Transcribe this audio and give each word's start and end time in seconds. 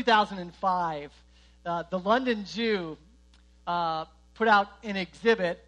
2005, 0.00 1.12
uh, 1.66 1.82
the 1.90 1.98
London 1.98 2.46
Zoo 2.46 2.96
uh, 3.66 4.06
put 4.32 4.48
out 4.48 4.68
an 4.82 4.96
exhibit 4.96 5.62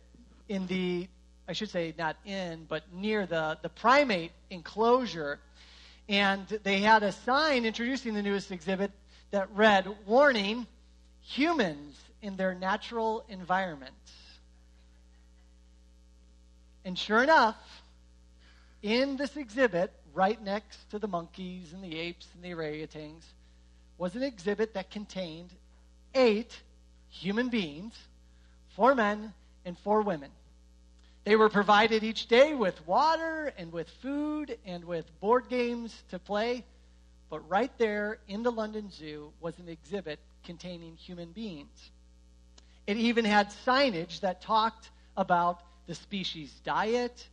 in 0.49 0.67
the, 0.69 1.07
I 1.47 1.53
should 1.53 1.69
say, 1.69 1.93
not 1.99 2.17
in, 2.25 2.65
but 2.67 2.83
near 2.95 3.27
the, 3.27 3.59
the 3.61 3.69
primate 3.69 4.33
enclosure. 4.49 5.39
And 6.09 6.47
they 6.63 6.79
had 6.79 7.03
a 7.03 7.13
sign 7.13 7.67
introducing 7.67 8.15
the 8.15 8.23
newest 8.23 8.51
exhibit 8.51 8.91
that 9.33 9.51
read, 9.55 9.87
Warning, 10.07 10.67
humans 11.21 12.01
in 12.23 12.39
their 12.39 12.55
natural 12.55 13.27
environment. 13.29 13.93
And 16.87 16.99
sure 16.99 17.23
enough, 17.23 17.83
in 18.83 19.19
this 19.19 19.37
exhibit, 19.37 19.93
right 20.15 20.43
next 20.43 20.91
to 20.91 20.99
the 20.99 21.07
monkeys 21.07 21.75
and 21.75 21.85
the 21.85 21.99
apes 21.99 22.29
and 22.35 22.43
the 22.43 22.57
orangutans, 22.57 23.25
was 24.03 24.17
an 24.17 24.23
exhibit 24.25 24.75
that 24.75 24.91
contained 24.91 25.49
eight 26.13 26.61
human 27.09 27.49
beings, 27.49 27.95
four 28.75 28.97
men 28.97 29.33
and 29.65 29.79
four 29.79 30.03
women. 30.03 30.29
They 31.23 31.37
were 31.37 31.49
provided 31.49 32.03
each 32.03 32.27
day 32.27 32.53
with 32.53 32.85
water 32.85 33.53
and 33.57 33.73
with 33.73 33.89
food 34.03 34.59
and 34.67 34.85
with 34.87 35.05
board 35.21 35.49
games 35.49 35.95
to 36.11 36.19
play. 36.19 36.65
But 37.31 37.49
right 37.49 37.71
there 37.79 38.19
in 38.27 38.43
the 38.43 38.51
London 38.51 38.91
Zoo 38.91 39.31
was 39.41 39.57
an 39.61 39.69
exhibit 39.69 40.19
containing 40.45 40.97
human 40.97 41.31
beings. 41.31 41.93
It 42.89 42.97
even 42.97 43.25
had 43.25 43.51
signage 43.65 44.19
that 44.23 44.43
talked 44.43 44.91
about 45.17 45.61
the 45.87 45.95
species 45.95 46.53
diet, 46.65 47.29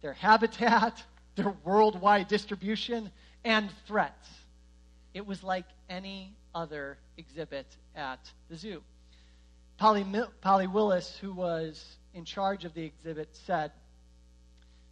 their 0.00 0.14
habitat, 0.14 1.04
their 1.36 1.54
worldwide 1.62 2.28
distribution, 2.28 3.10
and 3.44 3.68
threats. 3.86 4.45
It 5.16 5.26
was 5.26 5.42
like 5.42 5.64
any 5.88 6.34
other 6.54 6.98
exhibit 7.16 7.66
at 7.94 8.20
the 8.50 8.56
zoo. 8.56 8.82
Polly, 9.78 10.04
Polly 10.42 10.66
Willis, 10.66 11.16
who 11.16 11.32
was 11.32 11.96
in 12.12 12.26
charge 12.26 12.66
of 12.66 12.74
the 12.74 12.84
exhibit, 12.84 13.34
said, 13.46 13.72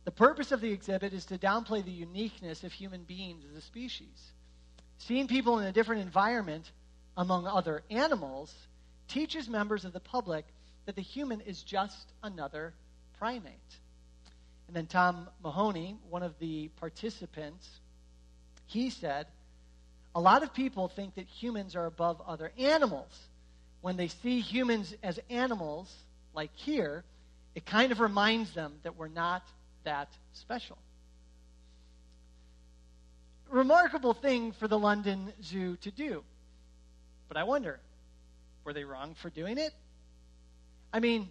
The 0.07 0.11
purpose 0.11 0.51
of 0.51 0.63
the 0.63 0.73
exhibit 0.73 1.13
is 1.13 1.27
to 1.27 1.37
downplay 1.37 1.85
the 1.85 1.91
uniqueness 1.91 2.65
of 2.65 2.73
human 2.73 3.03
beings 3.03 3.45
as 3.51 3.55
a 3.55 3.61
species. 3.61 4.33
Seeing 4.97 5.29
people 5.29 5.59
in 5.59 5.67
a 5.67 5.73
different 5.73 6.01
environment, 6.01 6.73
among 7.19 7.47
other 7.47 7.83
animals, 7.91 8.51
teaches 9.09 9.47
members 9.47 9.85
of 9.85 9.93
the 9.93 10.01
public 10.01 10.47
that 10.87 10.97
the 10.97 11.03
human 11.03 11.43
is 11.43 11.63
just 11.63 12.15
another 12.23 12.73
primate. 13.19 13.77
And 14.69 14.75
then 14.75 14.87
Tom 14.87 15.29
Mahoney, 15.43 15.99
one 16.09 16.23
of 16.23 16.39
the 16.39 16.69
participants, 16.79 17.69
he 18.65 18.89
said, 18.89 19.27
A 20.15 20.21
lot 20.21 20.43
of 20.43 20.55
people 20.55 20.89
think 20.89 21.17
that 21.17 21.27
humans 21.27 21.75
are 21.75 21.87
above 21.87 22.21
other 22.27 22.53
animals. 22.59 23.11
When 23.81 23.97
they 23.97 24.09
see 24.09 24.41
humans 24.41 24.95
as 25.03 25.19
animals, 25.29 25.93
like 26.35 26.51
here, 26.55 27.05
it 27.55 27.67
kind 27.67 27.93
of 27.93 28.01
reminds 28.01 28.53
them 28.55 28.75
that 28.83 28.97
we're 28.97 29.09
not 29.09 29.43
that 29.85 30.09
special. 30.33 30.79
Remarkable 33.51 34.15
thing 34.15 34.53
for 34.53 34.69
the 34.69 34.79
London 34.79 35.33
Zoo 35.43 35.77
to 35.83 35.91
do. 35.91 36.25
But 37.29 37.37
I 37.37 37.45
wonder, 37.45 37.81
were 38.65 38.73
they 38.73 38.85
wrong 38.85 39.15
for 39.21 39.31
doing 39.31 39.59
it? 39.59 39.73
I 40.93 41.01
mean, 41.01 41.29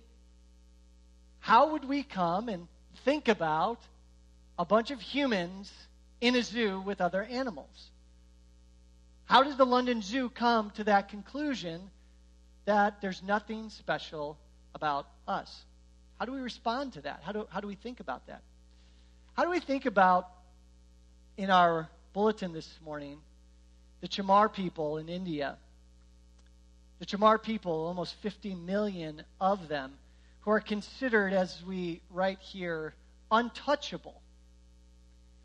how 1.40 1.72
would 1.72 1.86
we 1.86 2.04
come 2.04 2.50
and 2.50 2.68
think 3.04 3.28
about 3.28 3.80
a 4.60 4.66
bunch 4.66 4.92
of 4.92 5.00
humans 5.02 5.72
in 6.22 6.36
a 6.36 6.44
zoo 6.44 6.80
with 6.82 7.02
other 7.02 7.24
animals? 7.24 7.92
How 9.26 9.44
does 9.44 9.58
the 9.58 9.66
London 9.66 10.02
Zoo 10.02 10.30
come 10.30 10.72
to 10.72 10.84
that 10.86 11.10
conclusion 11.10 11.90
that 12.66 13.02
there's 13.02 13.24
nothing 13.24 13.70
special 13.70 14.38
about 14.76 15.08
us? 15.28 15.66
How 16.20 16.26
do 16.26 16.34
we 16.34 16.40
respond 16.40 16.94
to 16.94 17.02
that? 17.02 17.22
How 17.24 17.32
do, 17.32 17.48
how 17.50 17.60
do 17.60 17.68
we 17.68 17.76
think 17.76 18.00
about 18.00 18.28
that? 18.28 18.42
How 19.34 19.44
do 19.44 19.50
we 19.50 19.60
think 19.60 19.86
about, 19.86 20.30
in 21.38 21.50
our 21.50 21.90
bulletin 22.14 22.54
this 22.54 22.70
morning, 22.86 23.18
the 24.02 24.08
Chamar 24.08 24.48
people 24.48 24.98
in 24.98 25.10
India? 25.10 25.58
The 27.00 27.06
Chamar 27.06 27.42
people, 27.42 27.86
almost 27.86 28.16
50 28.22 28.56
million 28.56 29.24
of 29.42 29.68
them, 29.68 29.94
who 30.42 30.52
are 30.52 30.60
considered, 30.60 31.34
as 31.34 31.64
we 31.66 32.02
write 32.10 32.40
here, 32.40 32.94
untouchable. 33.32 34.22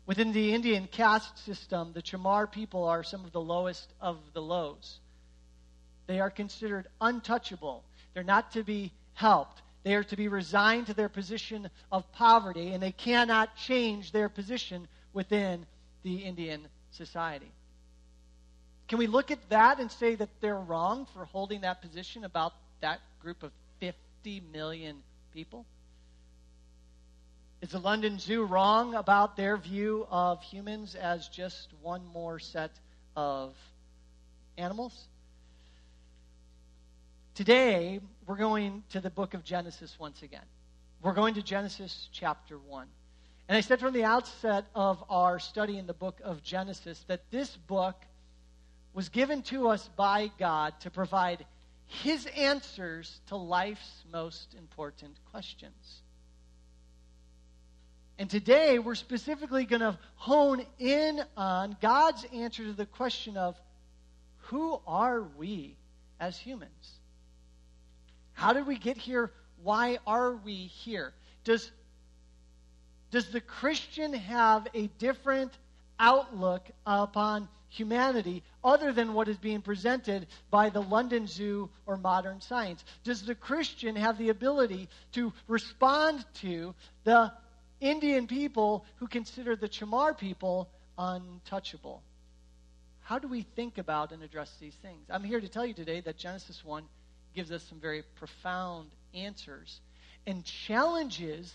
Within 0.09 0.31
the 0.31 0.55
Indian 0.55 0.87
caste 0.87 1.37
system, 1.45 1.91
the 1.93 2.01
Chamar 2.01 2.47
people 2.51 2.83
are 2.85 3.03
some 3.03 3.23
of 3.25 3.31
the 3.31 3.39
lowest 3.39 3.93
of 4.01 4.17
the 4.33 4.41
lows. 4.41 4.97
They 6.07 6.19
are 6.19 6.31
considered 6.31 6.87
untouchable. 6.99 7.83
They're 8.15 8.23
not 8.23 8.53
to 8.53 8.63
be 8.63 8.91
helped. 9.13 9.61
They 9.83 9.93
are 9.93 10.03
to 10.05 10.15
be 10.15 10.27
resigned 10.27 10.87
to 10.87 10.95
their 10.95 11.09
position 11.09 11.69
of 11.91 12.11
poverty, 12.11 12.73
and 12.73 12.81
they 12.81 12.91
cannot 12.91 13.55
change 13.55 14.11
their 14.11 14.29
position 14.29 14.87
within 15.13 15.67
the 16.01 16.15
Indian 16.23 16.67
society. 16.89 17.51
Can 18.87 18.97
we 18.97 19.05
look 19.05 19.29
at 19.29 19.47
that 19.49 19.79
and 19.79 19.91
say 19.91 20.15
that 20.15 20.29
they're 20.41 20.55
wrong 20.55 21.05
for 21.13 21.25
holding 21.25 21.61
that 21.61 21.83
position 21.83 22.23
about 22.23 22.53
that 22.81 22.99
group 23.21 23.43
of 23.43 23.51
50 23.79 24.41
million 24.51 25.03
people? 25.35 25.67
Is 27.61 27.71
the 27.71 27.79
London 27.79 28.19
Zoo 28.19 28.45
wrong 28.45 28.95
about 28.95 29.35
their 29.35 29.57
view 29.57 30.07
of 30.09 30.41
humans 30.41 30.95
as 30.95 31.27
just 31.27 31.67
one 31.81 32.05
more 32.13 32.39
set 32.39 32.71
of 33.17 33.53
animals? 34.57 35.09
Today, 37.35 37.99
we're 38.25 38.37
going 38.37 38.83
to 38.91 39.01
the 39.01 39.09
book 39.09 39.33
of 39.33 39.43
Genesis 39.43 39.93
once 39.99 40.23
again. 40.23 40.45
We're 41.01 41.13
going 41.13 41.33
to 41.33 41.41
Genesis 41.41 42.07
chapter 42.13 42.57
1. 42.57 42.87
And 43.49 43.57
I 43.57 43.61
said 43.61 43.81
from 43.81 43.91
the 43.91 44.05
outset 44.05 44.63
of 44.73 45.03
our 45.09 45.37
study 45.37 45.77
in 45.77 45.85
the 45.85 45.93
book 45.93 46.21
of 46.23 46.41
Genesis 46.41 47.03
that 47.07 47.29
this 47.29 47.57
book 47.67 48.05
was 48.93 49.09
given 49.09 49.41
to 49.43 49.67
us 49.67 49.89
by 49.97 50.31
God 50.39 50.79
to 50.81 50.89
provide 50.89 51.45
his 51.87 52.25
answers 52.27 53.19
to 53.27 53.35
life's 53.35 54.05
most 54.13 54.55
important 54.57 55.17
questions. 55.29 56.03
And 58.19 58.29
today 58.29 58.79
we're 58.79 58.95
specifically 58.95 59.63
going 59.63 59.79
to 59.79 59.97
hone 60.17 60.65
in 60.77 61.23
on 61.37 61.77
God's 61.81 62.25
answer 62.33 62.65
to 62.65 62.73
the 62.73 62.85
question 62.85 63.37
of 63.37 63.55
who 64.49 64.81
are 64.85 65.23
we 65.37 65.77
as 66.19 66.37
humans? 66.37 66.99
How 68.33 68.51
did 68.51 68.67
we 68.67 68.77
get 68.77 68.97
here? 68.97 69.31
Why 69.63 69.99
are 70.05 70.35
we 70.35 70.53
here? 70.53 71.13
Does, 71.45 71.71
does 73.09 73.29
the 73.29 73.39
Christian 73.39 74.13
have 74.13 74.67
a 74.73 74.87
different 74.99 75.53
outlook 75.97 76.67
upon 76.85 77.47
humanity 77.69 78.43
other 78.65 78.91
than 78.91 79.13
what 79.13 79.29
is 79.29 79.37
being 79.37 79.61
presented 79.61 80.27
by 80.51 80.69
the 80.69 80.81
London 80.81 81.25
Zoo 81.25 81.69
or 81.85 81.95
modern 81.95 82.41
science? 82.41 82.83
Does 83.05 83.21
the 83.21 83.35
Christian 83.35 83.95
have 83.95 84.17
the 84.17 84.27
ability 84.27 84.89
to 85.13 85.31
respond 85.47 86.25
to 86.41 86.75
the 87.05 87.31
Indian 87.81 88.27
people 88.27 88.85
who 88.97 89.07
consider 89.07 89.55
the 89.55 89.69
Chamar 89.69 90.17
people 90.17 90.69
untouchable? 90.97 92.03
How 93.01 93.19
do 93.19 93.27
we 93.27 93.41
think 93.41 93.77
about 93.77 94.11
and 94.11 94.21
address 94.21 94.53
these 94.59 94.75
things? 94.75 95.09
I'm 95.09 95.23
here 95.23 95.39
to 95.39 95.47
tell 95.47 95.65
you 95.65 95.73
today 95.73 96.01
that 96.01 96.17
Genesis 96.17 96.63
1 96.63 96.83
gives 97.33 97.51
us 97.51 97.63
some 97.63 97.79
very 97.79 98.03
profound 98.15 98.89
answers 99.13 99.79
and 100.27 100.43
challenges 100.43 101.53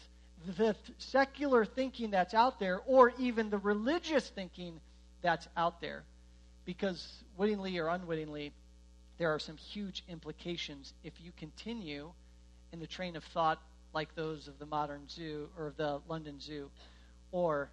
the 0.56 0.75
secular 0.99 1.65
thinking 1.65 2.11
that's 2.11 2.35
out 2.35 2.59
there 2.59 2.81
or 2.87 3.12
even 3.19 3.50
the 3.50 3.59
religious 3.59 4.29
thinking 4.29 4.81
that's 5.23 5.47
out 5.56 5.81
there. 5.81 6.03
Because 6.65 7.23
wittingly 7.37 7.79
or 7.79 7.88
unwittingly, 7.88 8.53
there 9.19 9.32
are 9.32 9.38
some 9.38 9.56
huge 9.56 10.03
implications 10.09 10.93
if 11.05 11.12
you 11.20 11.31
continue 11.38 12.11
in 12.73 12.81
the 12.81 12.87
train 12.87 13.15
of 13.15 13.25
thought 13.25 13.61
like 13.94 14.14
those 14.14 14.49
of 14.49 14.58
the 14.58 14.67
modern 14.67 15.02
zoo 15.08 15.49
or 15.56 15.69
of 15.69 15.76
the 15.76 16.00
London 16.08 16.41
Zoo 16.41 16.69
or 17.32 17.69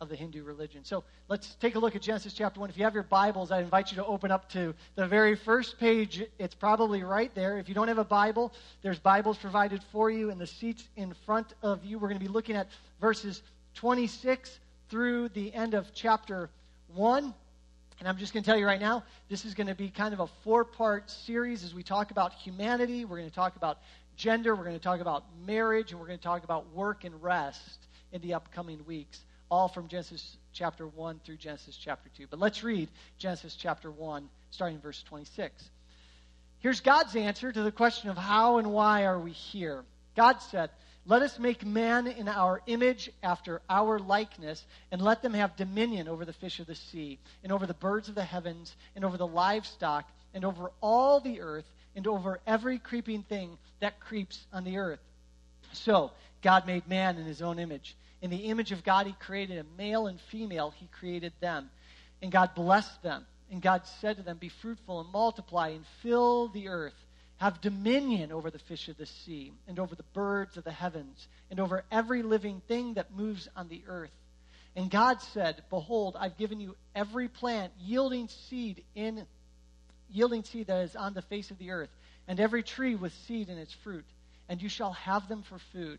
of 0.00 0.08
the 0.08 0.16
Hindu 0.16 0.42
religion. 0.42 0.84
So 0.84 1.04
let's 1.28 1.54
take 1.54 1.74
a 1.74 1.78
look 1.78 1.96
at 1.96 2.02
Genesis 2.02 2.34
chapter 2.34 2.60
1. 2.60 2.68
If 2.68 2.76
you 2.76 2.84
have 2.84 2.92
your 2.92 3.04
Bibles, 3.04 3.50
I 3.50 3.60
invite 3.60 3.90
you 3.90 3.96
to 3.96 4.04
open 4.04 4.30
up 4.30 4.50
to 4.50 4.74
the 4.94 5.06
very 5.06 5.36
first 5.36 5.78
page. 5.78 6.22
It's 6.38 6.54
probably 6.54 7.02
right 7.02 7.34
there. 7.34 7.58
If 7.58 7.68
you 7.68 7.74
don't 7.74 7.88
have 7.88 7.98
a 7.98 8.04
Bible, 8.04 8.52
there's 8.82 8.98
Bibles 8.98 9.38
provided 9.38 9.82
for 9.92 10.10
you 10.10 10.30
in 10.30 10.38
the 10.38 10.46
seats 10.46 10.86
in 10.96 11.14
front 11.24 11.54
of 11.62 11.84
you. 11.84 11.98
We're 11.98 12.08
going 12.08 12.20
to 12.20 12.26
be 12.26 12.32
looking 12.32 12.56
at 12.56 12.68
verses 13.00 13.42
26 13.76 14.58
through 14.90 15.30
the 15.30 15.54
end 15.54 15.74
of 15.74 15.94
chapter 15.94 16.50
1. 16.94 17.32
And 17.98 18.06
I'm 18.06 18.18
just 18.18 18.34
going 18.34 18.42
to 18.42 18.50
tell 18.50 18.58
you 18.58 18.66
right 18.66 18.80
now, 18.80 19.04
this 19.30 19.46
is 19.46 19.54
going 19.54 19.68
to 19.68 19.74
be 19.74 19.88
kind 19.88 20.12
of 20.12 20.20
a 20.20 20.26
four 20.44 20.64
part 20.64 21.10
series 21.10 21.64
as 21.64 21.74
we 21.74 21.82
talk 21.82 22.10
about 22.10 22.34
humanity. 22.34 23.06
We're 23.06 23.16
going 23.16 23.30
to 23.30 23.34
talk 23.34 23.56
about 23.56 23.78
gender. 24.16 24.54
We're 24.54 24.64
going 24.64 24.78
to 24.78 24.82
talk 24.82 25.00
about 25.00 25.24
marriage. 25.46 25.92
And 25.92 26.00
we're 26.00 26.06
going 26.06 26.18
to 26.18 26.24
talk 26.24 26.44
about 26.44 26.72
work 26.72 27.04
and 27.04 27.22
rest 27.22 27.86
in 28.12 28.20
the 28.22 28.34
upcoming 28.34 28.84
weeks 28.86 29.20
all 29.50 29.68
from 29.68 29.88
Genesis 29.88 30.36
chapter 30.52 30.86
1 30.86 31.20
through 31.24 31.36
Genesis 31.36 31.76
chapter 31.76 32.10
2. 32.16 32.26
But 32.28 32.40
let's 32.40 32.64
read 32.64 32.88
Genesis 33.18 33.54
chapter 33.54 33.90
1, 33.90 34.28
starting 34.50 34.76
in 34.76 34.82
verse 34.82 35.02
26. 35.04 35.70
Here's 36.60 36.80
God's 36.80 37.14
answer 37.14 37.52
to 37.52 37.62
the 37.62 37.70
question 37.70 38.10
of 38.10 38.16
how 38.16 38.58
and 38.58 38.72
why 38.72 39.04
are 39.04 39.18
we 39.18 39.30
here. 39.30 39.84
God 40.16 40.38
said, 40.38 40.70
Let 41.04 41.22
us 41.22 41.38
make 41.38 41.64
man 41.64 42.06
in 42.06 42.28
our 42.28 42.62
image 42.66 43.10
after 43.22 43.60
our 43.68 43.98
likeness, 43.98 44.64
and 44.90 45.00
let 45.00 45.22
them 45.22 45.34
have 45.34 45.56
dominion 45.56 46.08
over 46.08 46.24
the 46.24 46.32
fish 46.32 46.58
of 46.58 46.66
the 46.66 46.74
sea, 46.74 47.18
and 47.44 47.52
over 47.52 47.66
the 47.66 47.74
birds 47.74 48.08
of 48.08 48.14
the 48.14 48.24
heavens, 48.24 48.74
and 48.96 49.04
over 49.04 49.16
the 49.16 49.26
livestock, 49.26 50.10
and 50.34 50.44
over 50.44 50.72
all 50.80 51.20
the 51.20 51.40
earth, 51.40 51.66
and 51.96 52.06
over 52.06 52.38
every 52.46 52.78
creeping 52.78 53.22
thing 53.22 53.58
that 53.80 53.98
creeps 53.98 54.46
on 54.52 54.62
the 54.62 54.76
earth. 54.76 55.00
So, 55.72 56.12
God 56.42 56.66
made 56.66 56.86
man 56.86 57.16
in 57.16 57.24
his 57.24 57.42
own 57.42 57.58
image. 57.58 57.96
In 58.22 58.30
the 58.30 58.44
image 58.44 58.70
of 58.70 58.84
God, 58.84 59.06
he 59.06 59.14
created 59.14 59.58
a 59.58 59.82
male 59.82 60.06
and 60.06 60.20
female, 60.20 60.70
he 60.70 60.88
created 60.98 61.32
them. 61.40 61.70
And 62.22 62.30
God 62.30 62.54
blessed 62.54 63.02
them. 63.02 63.26
And 63.50 63.62
God 63.62 63.82
said 64.00 64.16
to 64.16 64.22
them, 64.22 64.38
Be 64.38 64.48
fruitful 64.48 65.00
and 65.00 65.12
multiply 65.12 65.68
and 65.68 65.84
fill 66.02 66.48
the 66.48 66.68
earth. 66.68 66.94
Have 67.38 67.60
dominion 67.60 68.32
over 68.32 68.50
the 68.50 68.58
fish 68.58 68.88
of 68.88 68.96
the 68.96 69.06
sea, 69.06 69.52
and 69.68 69.78
over 69.78 69.94
the 69.94 70.02
birds 70.14 70.56
of 70.56 70.64
the 70.64 70.72
heavens, 70.72 71.28
and 71.50 71.60
over 71.60 71.84
every 71.90 72.22
living 72.22 72.62
thing 72.66 72.94
that 72.94 73.14
moves 73.14 73.46
on 73.54 73.68
the 73.68 73.82
earth. 73.86 74.10
And 74.74 74.90
God 74.90 75.20
said, 75.20 75.62
Behold, 75.68 76.16
I've 76.18 76.38
given 76.38 76.60
you 76.60 76.76
every 76.94 77.28
plant 77.28 77.72
yielding 77.78 78.28
seed 78.28 78.84
in 78.94 79.26
yielding 80.16 80.42
seed 80.42 80.66
that 80.68 80.82
is 80.84 80.96
on 80.96 81.14
the 81.14 81.22
face 81.22 81.50
of 81.50 81.58
the 81.58 81.70
earth, 81.70 81.90
and 82.26 82.40
every 82.40 82.62
tree 82.62 82.94
with 82.94 83.12
seed 83.26 83.48
in 83.48 83.58
its 83.58 83.72
fruit, 83.72 84.04
and 84.48 84.62
you 84.62 84.68
shall 84.68 84.92
have 84.92 85.28
them 85.28 85.42
for 85.42 85.58
food. 85.72 85.98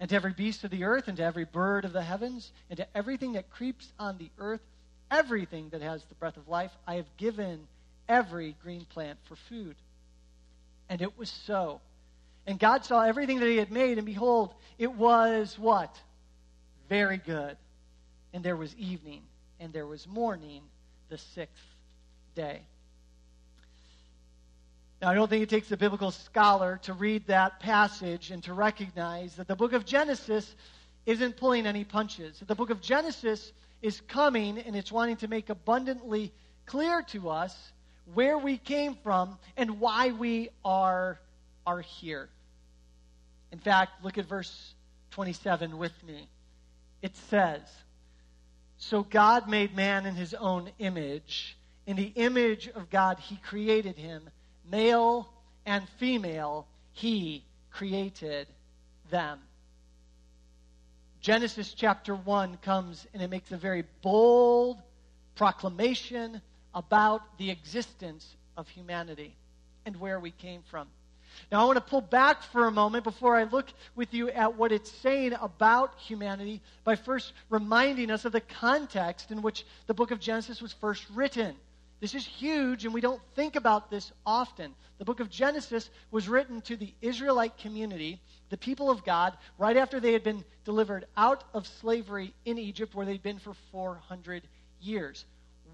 And 0.00 0.08
to 0.08 0.16
every 0.16 0.32
beast 0.32 0.64
of 0.64 0.70
the 0.70 0.84
earth, 0.84 1.08
and 1.08 1.18
to 1.18 1.22
every 1.22 1.44
bird 1.44 1.84
of 1.84 1.92
the 1.92 2.02
heavens, 2.02 2.50
and 2.70 2.78
to 2.78 2.86
everything 2.96 3.34
that 3.34 3.50
creeps 3.50 3.92
on 3.98 4.16
the 4.16 4.30
earth, 4.38 4.62
everything 5.10 5.68
that 5.70 5.82
has 5.82 6.02
the 6.04 6.14
breath 6.14 6.38
of 6.38 6.48
life, 6.48 6.72
I 6.86 6.94
have 6.94 7.16
given 7.18 7.66
every 8.08 8.56
green 8.62 8.86
plant 8.86 9.18
for 9.28 9.36
food. 9.36 9.76
And 10.88 11.02
it 11.02 11.18
was 11.18 11.28
so. 11.28 11.80
And 12.46 12.58
God 12.58 12.84
saw 12.86 13.02
everything 13.02 13.40
that 13.40 13.48
He 13.48 13.58
had 13.58 13.70
made, 13.70 13.98
and 13.98 14.06
behold, 14.06 14.54
it 14.78 14.92
was 14.92 15.58
what? 15.58 15.94
Very 16.88 17.18
good. 17.18 17.56
And 18.32 18.42
there 18.42 18.56
was 18.56 18.74
evening, 18.76 19.22
and 19.60 19.72
there 19.72 19.86
was 19.86 20.08
morning, 20.08 20.62
the 21.10 21.18
sixth 21.18 21.62
day. 22.34 22.62
Now, 25.00 25.08
I 25.08 25.14
don't 25.14 25.30
think 25.30 25.42
it 25.42 25.48
takes 25.48 25.70
a 25.72 25.78
biblical 25.78 26.10
scholar 26.10 26.78
to 26.82 26.92
read 26.92 27.26
that 27.28 27.58
passage 27.58 28.30
and 28.30 28.42
to 28.44 28.52
recognize 28.52 29.34
that 29.36 29.48
the 29.48 29.56
book 29.56 29.72
of 29.72 29.86
Genesis 29.86 30.54
isn't 31.06 31.38
pulling 31.38 31.66
any 31.66 31.84
punches. 31.84 32.42
The 32.46 32.54
book 32.54 32.68
of 32.68 32.82
Genesis 32.82 33.52
is 33.80 33.98
coming 34.02 34.58
and 34.58 34.76
it's 34.76 34.92
wanting 34.92 35.16
to 35.18 35.28
make 35.28 35.48
abundantly 35.48 36.32
clear 36.66 37.00
to 37.12 37.30
us 37.30 37.56
where 38.12 38.36
we 38.36 38.58
came 38.58 38.94
from 39.02 39.38
and 39.56 39.80
why 39.80 40.10
we 40.10 40.50
are, 40.66 41.18
are 41.66 41.80
here. 41.80 42.28
In 43.52 43.58
fact, 43.58 44.04
look 44.04 44.18
at 44.18 44.26
verse 44.26 44.74
27 45.12 45.78
with 45.78 45.94
me. 46.06 46.28
It 47.00 47.16
says, 47.30 47.62
So 48.76 49.02
God 49.02 49.48
made 49.48 49.74
man 49.74 50.04
in 50.04 50.14
his 50.14 50.34
own 50.34 50.70
image. 50.78 51.56
In 51.86 51.96
the 51.96 52.12
image 52.16 52.68
of 52.68 52.90
God, 52.90 53.18
he 53.18 53.36
created 53.36 53.96
him 53.96 54.28
Male 54.70 55.28
and 55.66 55.88
female, 55.98 56.66
he 56.92 57.44
created 57.70 58.46
them. 59.10 59.40
Genesis 61.20 61.74
chapter 61.74 62.14
1 62.14 62.58
comes 62.58 63.06
and 63.12 63.22
it 63.22 63.28
makes 63.28 63.52
a 63.52 63.56
very 63.56 63.84
bold 64.00 64.80
proclamation 65.34 66.40
about 66.74 67.38
the 67.38 67.50
existence 67.50 68.36
of 68.56 68.68
humanity 68.68 69.36
and 69.84 69.96
where 69.98 70.20
we 70.20 70.30
came 70.30 70.62
from. 70.70 70.86
Now, 71.50 71.62
I 71.62 71.64
want 71.64 71.76
to 71.76 71.84
pull 71.84 72.00
back 72.00 72.42
for 72.42 72.66
a 72.66 72.70
moment 72.70 73.04
before 73.04 73.36
I 73.36 73.44
look 73.44 73.66
with 73.94 74.12
you 74.14 74.30
at 74.30 74.56
what 74.56 74.72
it's 74.72 74.90
saying 74.90 75.34
about 75.40 75.98
humanity 75.98 76.60
by 76.84 76.96
first 76.96 77.32
reminding 77.48 78.10
us 78.10 78.24
of 78.24 78.32
the 78.32 78.40
context 78.40 79.30
in 79.30 79.42
which 79.42 79.64
the 79.86 79.94
book 79.94 80.10
of 80.10 80.20
Genesis 80.20 80.60
was 80.60 80.72
first 80.72 81.06
written. 81.14 81.54
This 82.00 82.14
is 82.14 82.24
huge, 82.24 82.86
and 82.86 82.94
we 82.94 83.02
don't 83.02 83.20
think 83.34 83.56
about 83.56 83.90
this 83.90 84.10
often. 84.24 84.74
The 84.98 85.04
book 85.04 85.20
of 85.20 85.28
Genesis 85.28 85.90
was 86.10 86.28
written 86.28 86.62
to 86.62 86.76
the 86.76 86.92
Israelite 87.02 87.58
community, 87.58 88.20
the 88.48 88.56
people 88.56 88.90
of 88.90 89.04
God, 89.04 89.36
right 89.58 89.76
after 89.76 90.00
they 90.00 90.14
had 90.14 90.24
been 90.24 90.44
delivered 90.64 91.06
out 91.14 91.44
of 91.52 91.66
slavery 91.66 92.32
in 92.46 92.58
Egypt, 92.58 92.94
where 92.94 93.04
they'd 93.04 93.22
been 93.22 93.38
for 93.38 93.54
400 93.70 94.42
years. 94.80 95.26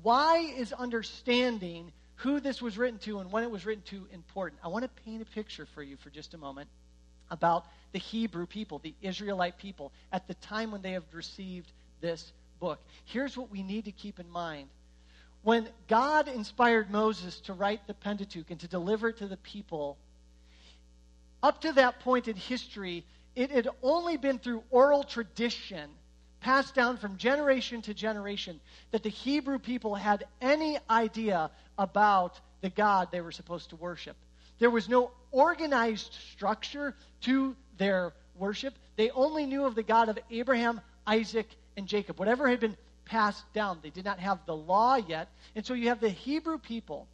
Why 0.02 0.38
is 0.38 0.72
understanding 0.72 1.92
who 2.16 2.40
this 2.40 2.60
was 2.60 2.76
written 2.76 2.98
to 3.00 3.20
and 3.20 3.30
when 3.30 3.44
it 3.44 3.50
was 3.50 3.64
written 3.64 3.84
to 3.90 4.08
important? 4.12 4.60
I 4.64 4.68
want 4.68 4.82
to 4.82 5.02
paint 5.04 5.22
a 5.22 5.26
picture 5.26 5.66
for 5.74 5.82
you 5.82 5.96
for 5.96 6.10
just 6.10 6.34
a 6.34 6.38
moment 6.38 6.68
about 7.30 7.64
the 7.92 7.98
Hebrew 7.98 8.46
people, 8.46 8.80
the 8.80 8.94
Israelite 9.00 9.58
people, 9.58 9.92
at 10.12 10.26
the 10.26 10.34
time 10.34 10.72
when 10.72 10.82
they 10.82 10.92
have 10.92 11.04
received 11.12 11.70
this 12.00 12.32
book. 12.58 12.80
Here's 13.04 13.36
what 13.36 13.50
we 13.50 13.62
need 13.62 13.84
to 13.84 13.92
keep 13.92 14.18
in 14.18 14.28
mind 14.30 14.68
when 15.46 15.68
God 15.86 16.26
inspired 16.26 16.90
Moses 16.90 17.38
to 17.42 17.52
write 17.52 17.86
the 17.86 17.94
Pentateuch 17.94 18.50
and 18.50 18.58
to 18.58 18.66
deliver 18.66 19.10
it 19.10 19.18
to 19.18 19.28
the 19.28 19.36
people, 19.36 19.96
up 21.40 21.60
to 21.60 21.70
that 21.74 22.00
point 22.00 22.26
in 22.26 22.34
history, 22.34 23.04
it 23.36 23.52
had 23.52 23.68
only 23.80 24.16
been 24.16 24.40
through 24.40 24.64
oral 24.72 25.04
tradition, 25.04 25.88
passed 26.40 26.74
down 26.74 26.96
from 26.96 27.16
generation 27.16 27.80
to 27.82 27.94
generation, 27.94 28.58
that 28.90 29.04
the 29.04 29.08
Hebrew 29.08 29.60
people 29.60 29.94
had 29.94 30.24
any 30.40 30.78
idea 30.90 31.52
about 31.78 32.40
the 32.60 32.70
God 32.70 33.12
they 33.12 33.20
were 33.20 33.30
supposed 33.30 33.70
to 33.70 33.76
worship. 33.76 34.16
There 34.58 34.68
was 34.68 34.88
no 34.88 35.12
organized 35.30 36.12
structure 36.32 36.92
to 37.20 37.54
their 37.78 38.14
worship. 38.34 38.74
They 38.96 39.10
only 39.10 39.46
knew 39.46 39.64
of 39.64 39.76
the 39.76 39.84
God 39.84 40.08
of 40.08 40.18
Abraham, 40.28 40.80
Isaac, 41.06 41.46
and 41.76 41.86
Jacob. 41.86 42.18
Whatever 42.18 42.48
had 42.48 42.58
been 42.58 42.76
passed 43.06 43.44
down. 43.54 43.78
They 43.82 43.90
did 43.90 44.04
not 44.04 44.18
have 44.18 44.44
the 44.46 44.56
law 44.56 44.96
yet. 44.96 45.28
And 45.54 45.64
so 45.64 45.74
you 45.74 45.88
have 45.88 46.00
the 46.00 46.10
Hebrew 46.10 46.58
people 46.58 47.08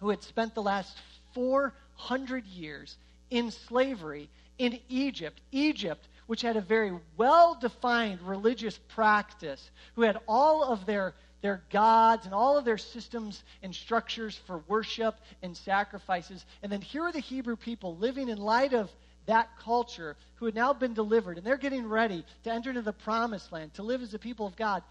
who 0.00 0.10
had 0.10 0.22
spent 0.22 0.54
the 0.54 0.62
last 0.62 0.96
400 1.34 2.46
years 2.46 2.96
in 3.30 3.50
slavery 3.50 4.28
in 4.58 4.78
Egypt. 4.88 5.40
Egypt, 5.52 6.06
which 6.26 6.42
had 6.42 6.56
a 6.56 6.60
very 6.60 6.92
well 7.16 7.56
defined 7.60 8.20
religious 8.22 8.78
practice, 8.88 9.70
who 9.94 10.02
had 10.02 10.18
all 10.28 10.64
of 10.64 10.84
their, 10.86 11.14
their 11.40 11.62
gods 11.70 12.26
and 12.26 12.34
all 12.34 12.58
of 12.58 12.64
their 12.64 12.78
systems 12.78 13.42
and 13.62 13.74
structures 13.74 14.38
for 14.46 14.58
worship 14.68 15.16
and 15.42 15.56
sacrifices. 15.56 16.44
And 16.62 16.70
then 16.70 16.80
here 16.82 17.02
are 17.02 17.12
the 17.12 17.20
Hebrew 17.20 17.56
people 17.56 17.96
living 17.96 18.28
in 18.28 18.38
light 18.38 18.74
of 18.74 18.90
that 19.28 19.48
culture 19.62 20.16
who 20.36 20.46
had 20.46 20.54
now 20.54 20.72
been 20.72 20.94
delivered, 20.94 21.38
and 21.38 21.46
they're 21.46 21.56
getting 21.56 21.86
ready 21.86 22.24
to 22.44 22.50
enter 22.50 22.70
into 22.70 22.82
the 22.82 22.92
promised 22.92 23.52
land, 23.52 23.72
to 23.74 23.82
live 23.82 24.02
as 24.02 24.10
the 24.10 24.18
people 24.18 24.46
of 24.46 24.56
God. 24.56 24.82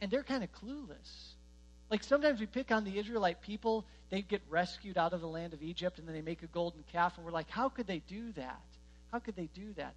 And 0.00 0.10
they're 0.10 0.22
kind 0.22 0.42
of 0.42 0.50
clueless. 0.52 1.34
Like 1.90 2.02
sometimes 2.02 2.40
we 2.40 2.46
pick 2.46 2.72
on 2.72 2.84
the 2.84 2.98
Israelite 2.98 3.42
people, 3.42 3.84
they 4.10 4.22
get 4.22 4.40
rescued 4.48 4.96
out 4.96 5.12
of 5.12 5.20
the 5.20 5.28
land 5.28 5.52
of 5.52 5.62
Egypt, 5.62 5.98
and 5.98 6.08
then 6.08 6.14
they 6.14 6.22
make 6.22 6.42
a 6.42 6.46
golden 6.46 6.82
calf, 6.92 7.16
and 7.16 7.26
we're 7.26 7.32
like, 7.32 7.50
how 7.50 7.68
could 7.68 7.86
they 7.86 8.00
do 8.08 8.32
that? 8.32 8.62
How 9.12 9.18
could 9.18 9.36
they 9.36 9.48
do 9.54 9.72
that? 9.76 9.94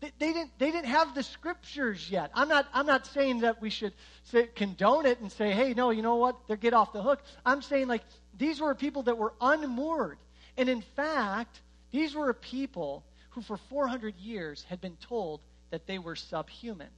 They, 0.00 0.32
didn't, 0.32 0.50
they 0.58 0.72
didn't 0.72 0.86
have 0.86 1.14
the 1.14 1.22
scriptures 1.22 2.10
yet. 2.10 2.32
I'm 2.34 2.48
not, 2.48 2.66
I'm 2.74 2.86
not 2.86 3.06
saying 3.06 3.40
that 3.40 3.62
we 3.62 3.70
should 3.70 3.92
say, 4.24 4.48
condone 4.52 5.06
it 5.06 5.20
and 5.20 5.30
say, 5.30 5.52
hey, 5.52 5.74
no, 5.74 5.90
you 5.90 6.02
know 6.02 6.16
what? 6.16 6.36
They 6.48 6.56
get 6.56 6.74
off 6.74 6.92
the 6.92 7.02
hook. 7.02 7.22
I'm 7.46 7.62
saying, 7.62 7.86
like, 7.86 8.02
these 8.36 8.60
were 8.60 8.74
people 8.74 9.04
that 9.04 9.16
were 9.16 9.32
unmoored. 9.40 10.18
And 10.56 10.68
in 10.68 10.82
fact, 10.96 11.60
these 11.92 12.14
were 12.14 12.30
a 12.30 12.34
people 12.34 13.04
who 13.30 13.42
for 13.42 13.56
400 13.56 14.16
years 14.16 14.64
had 14.68 14.80
been 14.80 14.96
told 14.96 15.40
that 15.70 15.86
they 15.86 15.98
were 15.98 16.16
subhuman. 16.16 16.88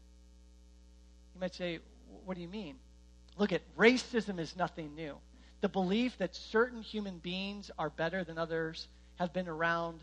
You 1.35 1.41
might 1.41 1.55
say, 1.55 1.81
what 2.25 2.37
do 2.37 2.41
you 2.41 2.49
mean? 2.49 2.77
Look 3.37 3.53
at 3.53 3.63
racism 3.77 4.39
is 4.39 4.57
nothing 4.57 4.95
new. 4.95 5.17
The 5.61 5.69
belief 5.69 6.17
that 6.19 6.35
certain 6.35 6.83
human 6.83 7.19
beings 7.19 7.71
are 7.79 7.91
better 7.91 8.25
than 8.25 8.39
others 8.39 8.89
have 9.19 9.33
been 9.33 9.49
around 9.49 10.01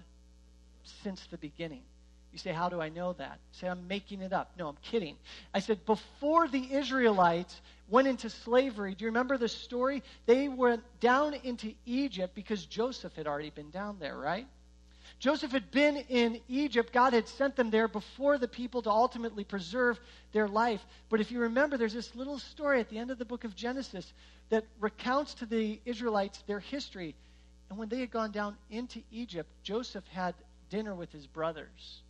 since 1.04 1.26
the 1.28 1.38
beginning. 1.38 1.84
You 2.32 2.40
say, 2.40 2.52
How 2.52 2.70
do 2.70 2.82
I 2.82 2.90
know 2.90 3.14
that? 3.14 3.32
I 3.34 3.60
say, 3.60 3.68
I'm 3.68 3.88
making 3.88 4.22
it 4.22 4.34
up. 4.34 4.54
No, 4.58 4.70
I'm 4.70 4.78
kidding. 4.82 5.18
I 5.54 5.60
said, 5.60 5.86
Before 5.86 6.48
the 6.48 6.74
Israelites 6.74 7.62
went 7.90 8.08
into 8.08 8.30
slavery, 8.30 8.96
do 8.96 9.04
you 9.04 9.10
remember 9.10 9.38
the 9.38 9.50
story? 9.50 10.02
They 10.26 10.48
went 10.48 10.84
down 11.02 11.34
into 11.44 11.74
Egypt 11.86 12.34
because 12.34 12.66
Joseph 12.66 13.14
had 13.16 13.28
already 13.28 13.50
been 13.50 13.70
down 13.70 13.98
there, 14.00 14.18
right? 14.18 14.48
Joseph 15.22 15.52
had 15.52 15.70
been 15.70 15.98
in 15.98 16.42
Egypt. 16.50 16.92
God 16.92 17.14
had 17.14 17.28
sent 17.28 17.56
them 17.56 17.70
there 17.70 17.88
before 17.88 18.40
the 18.40 18.48
people 18.48 18.82
to 18.82 18.90
ultimately 18.90 19.44
preserve 19.44 20.00
their 20.32 20.48
life. 20.48 20.84
But 21.10 21.22
if 21.22 21.32
you 21.32 21.42
remember, 21.42 21.78
there's 21.78 21.94
this 21.94 22.16
little 22.16 22.40
story 22.40 22.80
at 22.80 22.90
the 22.90 22.98
end 22.98 23.12
of 23.12 23.20
the 23.20 23.26
book 23.26 23.44
of 23.44 23.56
Genesis 23.56 24.12
that 24.50 24.66
recounts 24.80 25.36
to 25.36 25.46
the 25.46 25.80
Israelites 25.86 26.42
their 26.48 26.60
history. 26.60 27.14
And 27.70 27.78
when 27.78 27.88
they 27.88 28.00
had 28.00 28.10
gone 28.10 28.32
down 28.32 28.58
into 28.72 29.04
Egypt, 29.12 29.48
Joseph 29.62 30.08
had 30.08 30.34
dinner 30.72 30.96
with 30.96 31.12
his 31.12 31.28
brothers. 31.28 32.02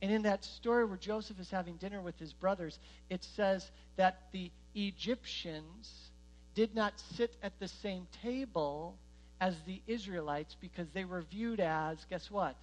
And 0.00 0.12
in 0.12 0.22
that 0.22 0.44
story 0.44 0.84
where 0.84 0.96
Joseph 0.96 1.40
is 1.40 1.50
having 1.50 1.74
dinner 1.74 2.00
with 2.00 2.20
his 2.20 2.32
brothers, 2.32 2.78
it 3.08 3.24
says 3.24 3.68
that 3.96 4.28
the 4.30 4.48
Egyptians 4.76 6.12
did 6.54 6.76
not 6.76 7.00
sit 7.16 7.34
at 7.42 7.58
the 7.58 7.66
same 7.66 8.06
table 8.22 8.96
as 9.40 9.54
the 9.66 9.80
Israelites 9.86 10.56
because 10.60 10.88
they 10.90 11.04
were 11.04 11.22
viewed 11.22 11.60
as, 11.60 11.98
guess 12.10 12.30
what? 12.30 12.56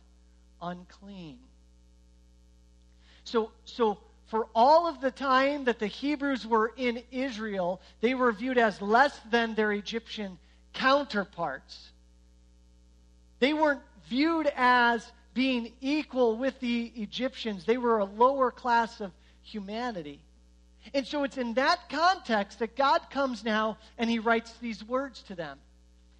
Unclean. 0.61 1.39
So, 3.23 3.51
so 3.65 3.97
for 4.27 4.47
all 4.53 4.87
of 4.87 5.01
the 5.01 5.11
time 5.11 5.65
that 5.65 5.79
the 5.79 5.87
Hebrews 5.87 6.45
were 6.45 6.71
in 6.77 7.01
Israel, 7.11 7.81
they 8.01 8.13
were 8.13 8.31
viewed 8.31 8.57
as 8.57 8.81
less 8.81 9.17
than 9.31 9.55
their 9.55 9.71
Egyptian 9.71 10.37
counterparts. 10.73 11.91
They 13.39 13.53
weren't 13.53 13.81
viewed 14.09 14.51
as 14.55 15.11
being 15.33 15.71
equal 15.81 16.37
with 16.37 16.59
the 16.59 16.91
Egyptians, 16.95 17.65
they 17.65 17.77
were 17.77 17.99
a 17.99 18.05
lower 18.05 18.49
class 18.49 19.01
of 19.01 19.11
humanity. 19.43 20.19
And 20.93 21.05
so 21.05 21.23
it's 21.23 21.37
in 21.37 21.53
that 21.55 21.89
context 21.89 22.59
that 22.59 22.75
God 22.75 23.01
comes 23.11 23.43
now 23.43 23.77
and 23.97 24.09
he 24.09 24.19
writes 24.19 24.51
these 24.61 24.83
words 24.83 25.21
to 25.23 25.35
them. 25.35 25.59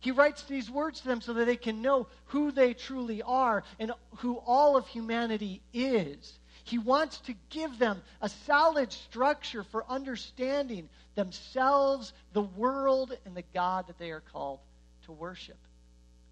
He 0.08 0.12
writes 0.12 0.44
these 0.44 0.72
words 0.72 1.02
to 1.02 1.08
them 1.10 1.20
so 1.20 1.34
that 1.34 1.44
they 1.44 1.58
can 1.58 1.82
know 1.82 2.08
who 2.28 2.54
they 2.54 2.74
truly 2.74 3.22
are 3.24 3.66
and 3.78 3.92
who 4.20 4.38
all 4.38 4.78
of 4.78 4.88
humanity 4.88 5.62
is. 5.74 6.40
He 6.64 6.78
wants 6.78 7.20
to 7.26 7.36
give 7.50 7.78
them 7.78 8.02
a 8.22 8.30
solid 8.30 8.94
structure 8.94 9.64
for 9.64 9.84
understanding 9.90 10.88
themselves, 11.16 12.14
the 12.32 12.42
world, 12.42 13.18
and 13.26 13.36
the 13.36 13.44
God 13.54 13.88
that 13.88 14.00
they 14.00 14.12
are 14.12 14.24
called 14.32 14.60
to 15.08 15.12
worship. 15.12 15.58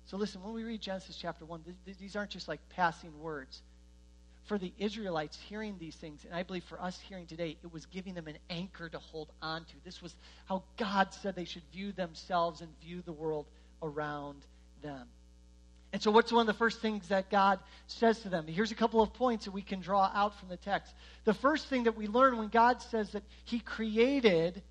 So 0.05 0.15
listen, 0.15 0.41
when 0.41 0.53
we 0.53 0.63
read 0.63 0.79
Genesis 0.79 1.17
chapter 1.17 1.43
1, 1.43 1.65
these 1.99 2.15
aren't 2.15 2.31
just 2.31 2.47
like 2.47 2.61
passing 2.69 3.19
words. 3.19 3.61
For 4.45 4.57
the 4.57 4.71
Israelites 4.77 5.37
hearing 5.49 5.75
these 5.79 5.95
things, 5.95 6.23
and 6.23 6.33
I 6.33 6.43
believe 6.43 6.63
for 6.63 6.81
us 6.81 6.97
hearing 7.09 7.25
today, 7.25 7.57
it 7.61 7.73
was 7.73 7.87
giving 7.87 8.13
them 8.13 8.27
an 8.27 8.37
anchor 8.49 8.87
to 8.87 8.99
hold 8.99 9.33
on 9.41 9.65
to. 9.65 9.73
This 9.83 10.01
was 10.01 10.15
how 10.45 10.63
God 10.77 11.13
said 11.13 11.35
they 11.35 11.43
should 11.43 11.63
view 11.73 11.91
themselves 11.91 12.61
and 12.61 12.69
view 12.79 13.01
the 13.05 13.11
world 13.11 13.47
around 13.81 14.37
them. 14.81 15.07
And 15.93 16.01
so, 16.01 16.11
what's 16.11 16.31
one 16.31 16.41
of 16.41 16.47
the 16.47 16.57
first 16.57 16.81
things 16.81 17.07
that 17.07 17.29
God 17.29 17.59
says 17.87 18.19
to 18.21 18.29
them? 18.29 18.47
Here's 18.47 18.71
a 18.71 18.75
couple 18.75 19.01
of 19.01 19.13
points 19.13 19.45
that 19.45 19.51
we 19.51 19.61
can 19.61 19.79
draw 19.79 20.11
out 20.13 20.37
from 20.39 20.49
the 20.49 20.57
text. 20.57 20.93
The 21.23 21.33
first 21.33 21.67
thing 21.67 21.83
that 21.83 21.95
we 21.95 22.07
learn 22.07 22.37
when 22.37 22.49
God 22.49 22.81
says 22.81 23.11
that 23.11 23.23
He 23.45 23.59
created 23.59 24.61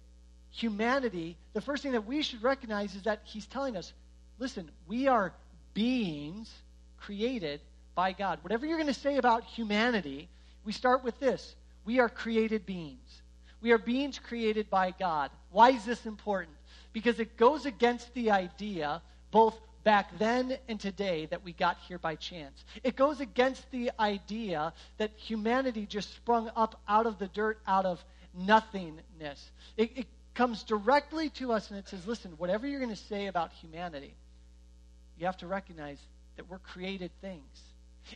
humanity, 0.51 1.37
the 1.55 1.61
first 1.61 1.83
thing 1.83 1.93
that 1.93 2.07
we 2.07 2.23
should 2.23 2.43
recognize 2.43 2.95
is 2.95 3.03
that 3.05 3.21
He's 3.25 3.47
telling 3.47 3.77
us 3.77 3.93
listen, 4.39 4.71
we 4.87 5.09
are 5.09 5.33
beings 5.73 6.53
created 6.99 7.61
by 7.95 8.13
God. 8.13 8.39
Whatever 8.43 8.67
you're 8.67 8.79
going 8.79 8.93
to 8.93 9.01
say 9.01 9.17
about 9.17 9.45
humanity, 9.45 10.29
we 10.65 10.73
start 10.73 11.05
with 11.05 11.19
this 11.21 11.55
we 11.85 11.99
are 11.99 12.09
created 12.09 12.65
beings. 12.67 13.23
We 13.61 13.73
are 13.73 13.79
beings 13.79 14.19
created 14.19 14.69
by 14.69 14.93
God. 14.99 15.31
Why 15.51 15.71
is 15.71 15.85
this 15.85 16.05
important? 16.07 16.57
Because 16.95 17.21
it 17.21 17.37
goes 17.37 17.67
against 17.67 18.15
the 18.15 18.31
idea, 18.31 19.03
both 19.31 19.59
back 19.83 20.19
then 20.19 20.57
and 20.67 20.81
today 20.81 21.27
that 21.27 21.45
we 21.45 21.53
got 21.53 21.77
here 21.87 21.99
by 21.99 22.15
chance. 22.15 22.65
It 22.83 22.97
goes 22.97 23.21
against 23.21 23.71
the 23.71 23.91
idea 24.01 24.73
that 24.97 25.11
humanity 25.17 25.85
just 25.85 26.15
sprung 26.15 26.51
up 26.57 26.81
out 26.89 27.07
of 27.07 27.19
the 27.19 27.29
dirt, 27.29 27.59
out 27.67 27.85
of 27.85 28.03
nothingness. 28.33 29.51
It, 29.77 29.93
it 29.99 30.07
comes 30.35 30.63
directly 30.63 31.29
to 31.31 31.53
us 31.53 31.69
and 31.71 31.79
it 31.79 31.89
says, 31.89 32.07
listen, 32.07 32.33
whatever 32.39 32.67
you're 32.67 32.81
going 32.81 32.95
to 32.95 32.97
say 32.97 33.27
about 33.27 33.53
humanity, 33.53 34.15
you 35.19 35.27
have 35.27 35.37
to 35.39 35.47
recognize 35.47 35.99
that 36.37 36.49
we're 36.49 36.59
created 36.59 37.11
things. 37.21 37.61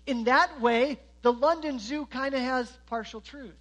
In 0.06 0.24
that 0.24 0.60
way, 0.60 0.98
the 1.22 1.32
London 1.32 1.78
Zoo 1.78 2.06
kind 2.06 2.34
of 2.34 2.40
has 2.40 2.70
partial 2.86 3.20
truth. 3.20 3.54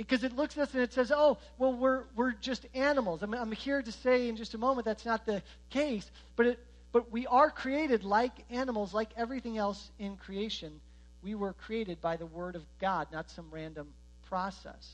Because 0.00 0.24
it 0.24 0.34
looks 0.34 0.56
at 0.56 0.62
us 0.62 0.72
and 0.72 0.82
it 0.82 0.94
says, 0.94 1.12
oh, 1.14 1.36
well, 1.58 1.74
we're, 1.74 2.04
we're 2.16 2.32
just 2.32 2.64
animals. 2.72 3.22
I'm, 3.22 3.34
I'm 3.34 3.52
here 3.52 3.82
to 3.82 3.92
say 3.92 4.30
in 4.30 4.36
just 4.36 4.54
a 4.54 4.58
moment 4.58 4.86
that's 4.86 5.04
not 5.04 5.26
the 5.26 5.42
case, 5.68 6.10
but, 6.36 6.46
it, 6.46 6.58
but 6.90 7.12
we 7.12 7.26
are 7.26 7.50
created 7.50 8.02
like 8.02 8.32
animals, 8.48 8.94
like 8.94 9.10
everything 9.14 9.58
else 9.58 9.90
in 9.98 10.16
creation. 10.16 10.80
We 11.22 11.34
were 11.34 11.52
created 11.52 12.00
by 12.00 12.16
the 12.16 12.24
Word 12.24 12.56
of 12.56 12.62
God, 12.80 13.08
not 13.12 13.30
some 13.30 13.44
random 13.50 13.88
process. 14.30 14.90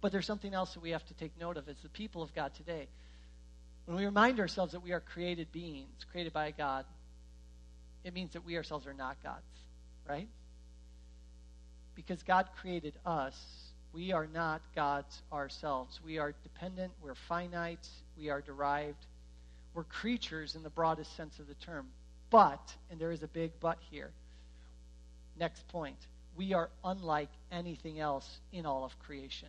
But 0.00 0.12
there's 0.12 0.26
something 0.26 0.54
else 0.54 0.74
that 0.74 0.80
we 0.80 0.90
have 0.90 1.04
to 1.06 1.14
take 1.14 1.32
note 1.40 1.56
of 1.56 1.68
as 1.68 1.78
the 1.82 1.88
people 1.88 2.22
of 2.22 2.32
God 2.36 2.54
today. 2.54 2.86
When 3.86 3.96
we 3.96 4.04
remind 4.04 4.38
ourselves 4.38 4.74
that 4.74 4.84
we 4.84 4.92
are 4.92 5.00
created 5.00 5.50
beings, 5.50 6.06
created 6.12 6.32
by 6.32 6.52
God, 6.52 6.84
it 8.04 8.14
means 8.14 8.34
that 8.34 8.44
we 8.44 8.56
ourselves 8.56 8.86
are 8.86 8.94
not 8.94 9.20
gods, 9.24 9.42
right? 10.08 10.28
Because 11.96 12.22
God 12.22 12.48
created 12.60 12.94
us 13.04 13.71
we 13.92 14.12
are 14.12 14.26
not 14.32 14.62
gods 14.74 15.22
ourselves. 15.32 16.00
We 16.04 16.18
are 16.18 16.34
dependent, 16.42 16.92
we're 17.02 17.14
finite, 17.14 17.86
we 18.18 18.30
are 18.30 18.40
derived. 18.40 19.06
We're 19.74 19.84
creatures 19.84 20.54
in 20.54 20.62
the 20.62 20.70
broadest 20.70 21.16
sense 21.16 21.38
of 21.38 21.48
the 21.48 21.54
term. 21.54 21.86
But, 22.30 22.74
and 22.90 23.00
there 23.00 23.10
is 23.10 23.22
a 23.22 23.28
big 23.28 23.52
but 23.60 23.78
here. 23.90 24.10
Next 25.38 25.66
point. 25.68 25.96
We 26.36 26.54
are 26.54 26.70
unlike 26.84 27.30
anything 27.50 28.00
else 28.00 28.40
in 28.52 28.64
all 28.64 28.84
of 28.84 28.98
creation. 29.00 29.48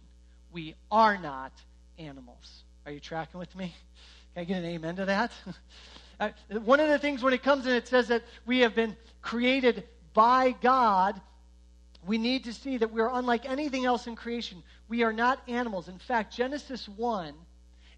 We 0.52 0.76
are 0.92 1.18
not 1.18 1.54
animals. 1.98 2.64
Are 2.86 2.92
you 2.92 3.00
tracking 3.00 3.40
with 3.40 3.56
me? 3.56 3.74
Can 4.34 4.42
I 4.42 4.44
get 4.46 4.58
an 4.58 4.66
amen 4.66 4.98
to 4.98 5.06
that? 5.06 5.32
Uh, 6.20 6.30
one 6.64 6.80
of 6.80 6.88
the 6.88 7.00
things 7.00 7.24
when 7.24 7.34
it 7.34 7.42
comes 7.42 7.66
and 7.66 7.74
it 7.74 7.88
says 7.88 8.10
that 8.10 8.22
we 8.46 8.60
have 8.60 8.76
been 8.76 8.96
created 9.24 9.84
by 10.14 10.52
God 10.62 11.20
we 12.06 12.18
need 12.18 12.44
to 12.46 12.54
see 12.54 12.78
that 12.78 12.92
we 12.92 13.02
are 13.02 13.10
unlike 13.14 13.46
anything 13.46 13.86
else 13.86 14.08
in 14.08 14.16
creation. 14.16 14.64
We 14.90 15.04
are 15.04 15.14
not 15.14 15.42
animals. 15.48 15.88
In 15.88 16.00
fact, 16.00 16.36
Genesis 16.36 16.88
1, 16.90 17.34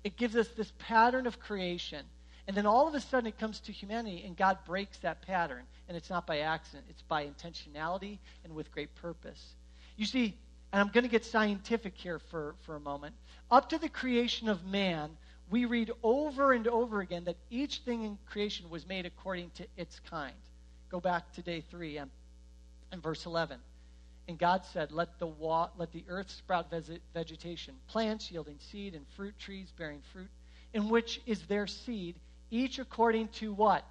it 0.04 0.18
gives 0.18 0.36
us 0.36 0.48
this 0.50 0.72
pattern 0.78 1.28
of 1.28 1.40
creation. 1.40 2.06
And 2.48 2.56
then 2.56 2.66
all 2.66 2.88
of 2.88 2.94
a 2.94 3.00
sudden 3.00 3.28
it 3.28 3.40
comes 3.40 3.60
to 3.62 3.72
humanity, 3.72 4.24
and 4.26 4.38
God 4.38 4.60
breaks 4.66 4.98
that 5.00 5.22
pattern. 5.24 5.64
And 5.88 5.98
it's 5.98 6.10
not 6.10 6.28
by 6.28 6.40
accident, 6.40 6.86
it's 6.90 7.02
by 7.02 7.26
intentionality 7.26 8.20
and 8.44 8.54
with 8.54 8.72
great 8.72 8.94
purpose. 8.96 9.56
You 9.98 10.06
see, 10.06 10.38
and 10.72 10.82
I'm 10.82 10.90
going 10.90 11.04
to 11.04 11.10
get 11.10 11.26
scientific 11.26 11.96
here 11.96 12.20
for, 12.20 12.56
for 12.62 12.76
a 12.76 12.80
moment. 12.80 13.16
Up 13.50 13.70
to 13.70 13.78
the 13.78 13.90
creation 13.90 14.50
of 14.50 14.66
man, 14.66 15.10
we 15.50 15.66
read 15.66 15.92
over 16.04 16.54
and 16.54 16.68
over 16.68 17.02
again 17.02 17.24
that 17.26 17.38
each 17.50 17.80
thing 17.80 18.04
in 18.04 18.18
creation 18.26 18.70
was 18.70 18.88
made 18.88 19.06
according 19.06 19.52
to 19.52 19.66
its 19.78 20.00
kind. 20.10 20.34
Go 20.90 21.00
back 21.00 21.32
to 21.34 21.42
day 21.42 21.64
3 21.70 21.98
um, 21.98 22.02
and, 22.02 22.12
and 22.92 23.04
verse 23.04 23.26
11. 23.26 23.60
And 24.28 24.40
God 24.40 24.64
said, 24.74 24.92
Let 24.92 25.20
the, 25.20 25.28
wa- 25.28 25.70
let 25.78 25.92
the 25.92 26.04
earth 26.08 26.32
sprout 26.32 26.72
vegetation, 27.14 27.76
plants 27.88 28.32
yielding 28.32 28.60
seed, 28.60 28.96
and 28.96 29.06
fruit 29.16 29.38
trees 29.38 29.72
bearing 29.78 30.02
fruit, 30.12 30.30
in 30.74 30.90
which 30.90 31.22
is 31.26 31.42
their 31.44 31.68
seed, 31.68 32.16
each 32.50 32.80
according 32.80 33.28
to 33.30 33.54
what? 33.54 33.86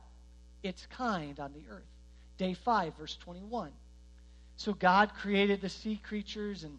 Its 0.62 0.86
kind 0.86 1.38
on 1.38 1.52
the 1.52 1.62
earth. 1.70 1.82
Day 2.36 2.54
5, 2.54 2.96
verse 2.96 3.16
21. 3.16 3.70
So 4.56 4.72
God 4.72 5.12
created 5.14 5.60
the 5.60 5.68
sea 5.68 6.00
creatures 6.02 6.64
and 6.64 6.78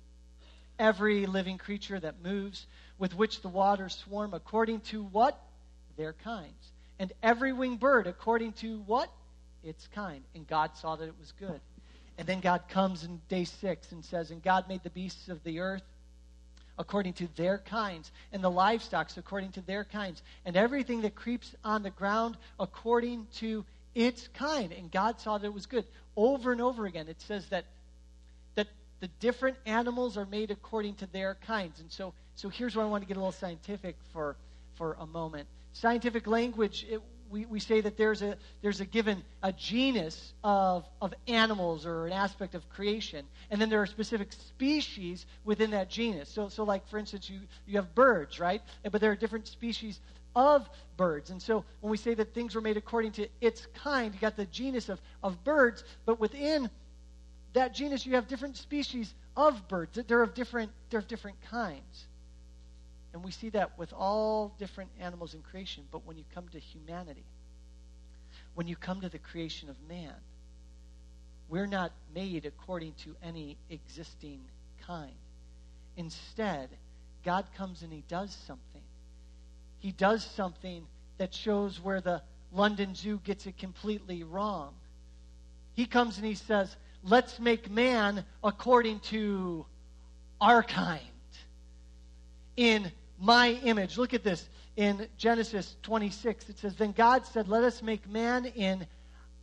every 0.77 1.25
living 1.25 1.57
creature 1.57 1.99
that 1.99 2.23
moves, 2.23 2.65
with 2.97 3.15
which 3.15 3.41
the 3.41 3.49
waters 3.49 3.95
swarm, 4.05 4.33
according 4.33 4.81
to 4.81 5.03
what? 5.03 5.39
Their 5.97 6.13
kinds. 6.13 6.71
And 6.99 7.11
every 7.23 7.53
winged 7.53 7.79
bird 7.79 8.07
according 8.07 8.53
to 8.53 8.79
what? 8.85 9.09
Its 9.63 9.87
kind. 9.93 10.23
And 10.33 10.47
God 10.47 10.75
saw 10.75 10.95
that 10.95 11.07
it 11.07 11.15
was 11.19 11.33
good. 11.39 11.59
And 12.17 12.27
then 12.27 12.39
God 12.39 12.67
comes 12.69 13.03
in 13.03 13.21
day 13.27 13.43
six 13.43 13.91
and 13.91 14.03
says, 14.03 14.31
And 14.31 14.41
God 14.41 14.67
made 14.69 14.83
the 14.83 14.89
beasts 14.89 15.27
of 15.29 15.43
the 15.43 15.59
earth 15.59 15.83
according 16.77 17.13
to 17.13 17.27
their 17.35 17.57
kinds, 17.59 18.11
and 18.33 18.43
the 18.43 18.51
livestock 18.51 19.09
according 19.17 19.51
to 19.53 19.61
their 19.61 19.85
kinds, 19.85 20.21
and 20.45 20.57
everything 20.57 21.01
that 21.01 21.15
creeps 21.15 21.55
on 21.63 21.83
the 21.83 21.89
ground 21.89 22.37
according 22.59 23.27
to 23.33 23.63
its 23.93 24.27
kind. 24.33 24.73
And 24.73 24.91
God 24.91 25.19
saw 25.19 25.37
that 25.37 25.47
it 25.47 25.53
was 25.53 25.65
good. 25.65 25.85
Over 26.17 26.51
and 26.51 26.61
over 26.61 26.85
again, 26.85 27.07
it 27.07 27.21
says 27.21 27.47
that 27.47 27.65
that 28.55 28.67
the 28.99 29.07
different 29.19 29.57
animals 29.65 30.17
are 30.17 30.25
made 30.25 30.51
according 30.51 30.95
to 30.95 31.05
their 31.07 31.35
kinds. 31.35 31.79
And 31.79 31.91
so, 31.91 32.13
so 32.35 32.49
here's 32.49 32.75
where 32.75 32.85
I 32.85 32.89
want 32.89 33.03
to 33.03 33.07
get 33.07 33.17
a 33.17 33.19
little 33.19 33.31
scientific 33.31 33.95
for 34.11 34.35
for 34.75 34.97
a 34.99 35.05
moment. 35.05 35.47
Scientific 35.73 36.27
language, 36.27 36.85
it, 36.89 37.01
we, 37.29 37.45
we 37.45 37.59
say 37.59 37.81
that 37.81 37.97
there's 37.97 38.21
a, 38.21 38.37
there's 38.61 38.81
a 38.81 38.85
given 38.85 39.23
a 39.43 39.51
genus 39.51 40.33
of, 40.43 40.85
of 41.01 41.13
animals 41.27 41.85
or 41.85 42.07
an 42.07 42.13
aspect 42.13 42.55
of 42.55 42.67
creation, 42.69 43.25
and 43.49 43.59
then 43.61 43.69
there 43.69 43.81
are 43.81 43.85
specific 43.85 44.31
species 44.33 45.25
within 45.43 45.71
that 45.71 45.89
genus. 45.89 46.29
So, 46.29 46.49
so 46.49 46.63
like, 46.63 46.87
for 46.87 46.97
instance, 46.97 47.29
you, 47.29 47.39
you 47.65 47.77
have 47.77 47.93
birds, 47.95 48.39
right? 48.39 48.61
But 48.89 49.01
there 49.01 49.11
are 49.11 49.15
different 49.15 49.47
species 49.47 49.99
of 50.35 50.69
birds. 50.97 51.29
And 51.29 51.41
so 51.41 51.63
when 51.81 51.91
we 51.91 51.97
say 51.97 52.13
that 52.13 52.33
things 52.33 52.55
were 52.55 52.61
made 52.61 52.77
according 52.77 53.13
to 53.13 53.27
its 53.41 53.67
kind, 53.73 54.13
you 54.13 54.19
got 54.19 54.35
the 54.35 54.45
genus 54.45 54.89
of, 54.89 54.99
of 55.23 55.43
birds, 55.43 55.83
but 56.05 56.19
within 56.19 56.69
that 57.53 57.73
genus 57.73 58.05
you 58.05 58.15
have 58.15 58.27
different 58.27 58.57
species 58.57 59.13
of 59.35 59.67
birds. 59.67 59.97
They're 60.07 60.21
of 60.21 60.33
different, 60.33 60.71
they're 60.89 60.99
of 60.99 61.07
different 61.07 61.37
kinds. 61.49 62.05
And 63.15 63.23
we 63.23 63.31
see 63.31 63.47
that 63.51 63.79
with 63.79 63.93
all 63.93 64.53
different 64.59 64.89
animals 64.99 65.35
in 65.35 65.41
creation. 65.41 65.85
But 65.89 66.05
when 66.05 66.17
you 66.17 66.25
come 66.33 66.49
to 66.49 66.59
humanity, 66.59 67.23
when 68.55 68.67
you 68.67 68.75
come 68.75 68.99
to 68.99 69.07
the 69.07 69.19
creation 69.19 69.69
of 69.69 69.77
man, 69.87 70.13
we're 71.47 71.65
not 71.65 71.93
made 72.13 72.45
according 72.45 72.91
to 73.05 73.15
any 73.23 73.55
existing 73.69 74.41
kind. 74.85 75.15
Instead, 75.95 76.67
God 77.23 77.45
comes 77.57 77.83
and 77.83 77.93
He 77.93 78.03
does 78.09 78.35
something. 78.45 78.81
He 79.79 79.93
does 79.93 80.21
something 80.35 80.85
that 81.17 81.33
shows 81.33 81.81
where 81.81 82.01
the 82.01 82.21
London 82.51 82.95
Zoo 82.95 83.21
gets 83.23 83.47
it 83.47 83.57
completely 83.57 84.23
wrong. 84.23 84.73
He 85.73 85.85
comes 85.85 86.17
and 86.17 86.25
He 86.25 86.35
says, 86.35 86.75
Let's 87.01 87.39
make 87.39 87.71
man 87.71 88.25
according 88.43 88.99
to 89.11 89.65
our 90.41 90.63
kind. 90.63 90.99
In 92.57 92.91
my 93.25 93.49
image. 93.63 93.97
Look 93.97 94.13
at 94.13 94.23
this. 94.23 94.47
In 94.77 95.07
Genesis 95.17 95.75
26, 95.83 96.49
it 96.49 96.59
says, 96.59 96.75
Then 96.75 96.91
God 96.91 97.25
said, 97.25 97.47
Let 97.47 97.63
us 97.63 97.81
make 97.81 98.09
man 98.09 98.45
in 98.45 98.85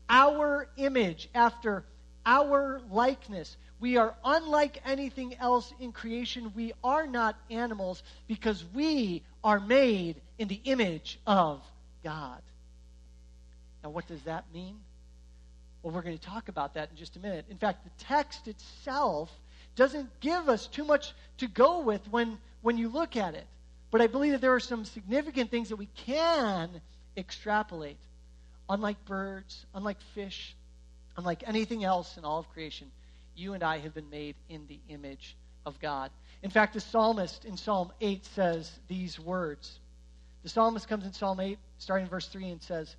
our 0.08 0.68
image, 0.76 1.28
after 1.34 1.84
our 2.24 2.80
likeness. 2.90 3.56
We 3.80 3.96
are 3.96 4.14
unlike 4.24 4.80
anything 4.86 5.34
else 5.38 5.72
in 5.80 5.90
creation. 5.90 6.52
We 6.54 6.72
are 6.84 7.06
not 7.06 7.36
animals 7.50 8.02
because 8.28 8.64
we 8.74 9.24
are 9.42 9.58
made 9.58 10.20
in 10.38 10.48
the 10.48 10.60
image 10.64 11.18
of 11.26 11.62
God. 12.04 12.40
Now, 13.82 13.90
what 13.90 14.06
does 14.06 14.22
that 14.22 14.44
mean? 14.54 14.76
Well, 15.82 15.92
we're 15.92 16.02
going 16.02 16.16
to 16.16 16.24
talk 16.24 16.48
about 16.48 16.74
that 16.74 16.90
in 16.90 16.96
just 16.96 17.16
a 17.16 17.20
minute. 17.20 17.46
In 17.50 17.56
fact, 17.56 17.84
the 17.84 18.04
text 18.04 18.46
itself 18.46 19.30
doesn't 19.74 20.08
give 20.20 20.48
us 20.48 20.68
too 20.68 20.84
much 20.84 21.12
to 21.38 21.48
go 21.48 21.80
with 21.80 22.06
when, 22.10 22.38
when 22.60 22.78
you 22.78 22.88
look 22.88 23.16
at 23.16 23.34
it. 23.34 23.46
But 23.92 24.00
I 24.00 24.06
believe 24.06 24.32
that 24.32 24.40
there 24.40 24.54
are 24.54 24.60
some 24.60 24.86
significant 24.86 25.50
things 25.50 25.68
that 25.68 25.76
we 25.76 25.86
can 26.06 26.80
extrapolate. 27.16 27.98
Unlike 28.68 29.04
birds, 29.04 29.66
unlike 29.74 30.00
fish, 30.14 30.56
unlike 31.16 31.44
anything 31.46 31.84
else 31.84 32.16
in 32.16 32.24
all 32.24 32.38
of 32.38 32.48
creation, 32.54 32.90
you 33.36 33.52
and 33.52 33.62
I 33.62 33.78
have 33.78 33.92
been 33.92 34.08
made 34.08 34.34
in 34.48 34.66
the 34.66 34.80
image 34.88 35.36
of 35.66 35.78
God. 35.78 36.10
In 36.42 36.50
fact, 36.50 36.72
the 36.72 36.80
psalmist 36.80 37.44
in 37.44 37.58
Psalm 37.58 37.92
8 38.00 38.24
says 38.24 38.70
these 38.88 39.20
words. 39.20 39.78
The 40.42 40.48
psalmist 40.48 40.88
comes 40.88 41.04
in 41.04 41.12
Psalm 41.12 41.38
8, 41.38 41.58
starting 41.76 42.06
in 42.06 42.10
verse 42.10 42.28
3, 42.28 42.48
and 42.48 42.62
says, 42.62 42.96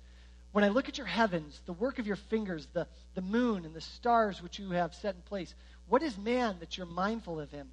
When 0.52 0.62
I 0.62 0.68
look 0.68 0.88
at 0.88 0.96
your 0.96 1.08
heavens, 1.08 1.60
the 1.66 1.72
work 1.72 1.98
of 1.98 2.06
your 2.06 2.16
fingers, 2.16 2.68
the, 2.72 2.86
the 3.16 3.20
moon 3.20 3.64
and 3.64 3.74
the 3.74 3.80
stars 3.80 4.40
which 4.40 4.60
you 4.60 4.70
have 4.70 4.94
set 4.94 5.16
in 5.16 5.22
place, 5.22 5.52
what 5.88 6.04
is 6.04 6.16
man 6.16 6.56
that 6.60 6.78
you're 6.78 6.86
mindful 6.86 7.40
of 7.40 7.50
him? 7.50 7.68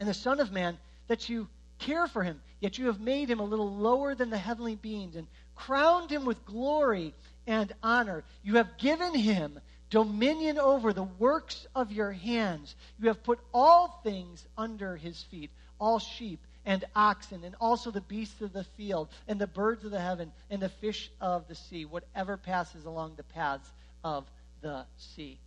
And 0.00 0.08
the 0.08 0.14
Son 0.14 0.40
of 0.40 0.50
Man 0.50 0.78
that 1.06 1.28
you 1.28 1.48
care 1.80 2.06
for 2.06 2.22
him, 2.22 2.40
yet 2.60 2.78
you 2.78 2.86
have 2.86 3.00
made 3.00 3.30
him 3.30 3.40
a 3.40 3.44
little 3.44 3.74
lower 3.74 4.14
than 4.14 4.30
the 4.30 4.38
heavenly 4.38 4.76
beings 4.76 5.16
and 5.16 5.26
crowned 5.56 6.10
him 6.10 6.24
with 6.24 6.44
glory 6.46 7.12
and 7.46 7.72
honor. 7.82 8.24
You 8.42 8.56
have 8.56 8.78
given 8.78 9.14
him 9.14 9.58
dominion 9.90 10.58
over 10.58 10.92
the 10.92 11.02
works 11.02 11.66
of 11.74 11.92
your 11.92 12.12
hands. 12.12 12.74
You 12.98 13.08
have 13.08 13.22
put 13.22 13.40
all 13.52 14.00
things 14.04 14.46
under 14.56 14.96
his 14.96 15.22
feet, 15.24 15.50
all 15.80 15.98
sheep 15.98 16.40
and 16.64 16.84
oxen, 16.94 17.42
and 17.44 17.54
also 17.60 17.90
the 17.90 18.00
beasts 18.02 18.40
of 18.40 18.52
the 18.52 18.64
field, 18.64 19.08
and 19.26 19.40
the 19.40 19.46
birds 19.46 19.84
of 19.84 19.90
the 19.90 20.00
heaven, 20.00 20.30
and 20.50 20.62
the 20.62 20.68
fish 20.68 21.10
of 21.20 21.48
the 21.48 21.54
sea, 21.54 21.84
whatever 21.84 22.36
passes 22.36 22.84
along 22.84 23.14
the 23.16 23.22
paths 23.22 23.70
of 24.04 24.24
the 24.60 24.84
sea. 24.96 25.38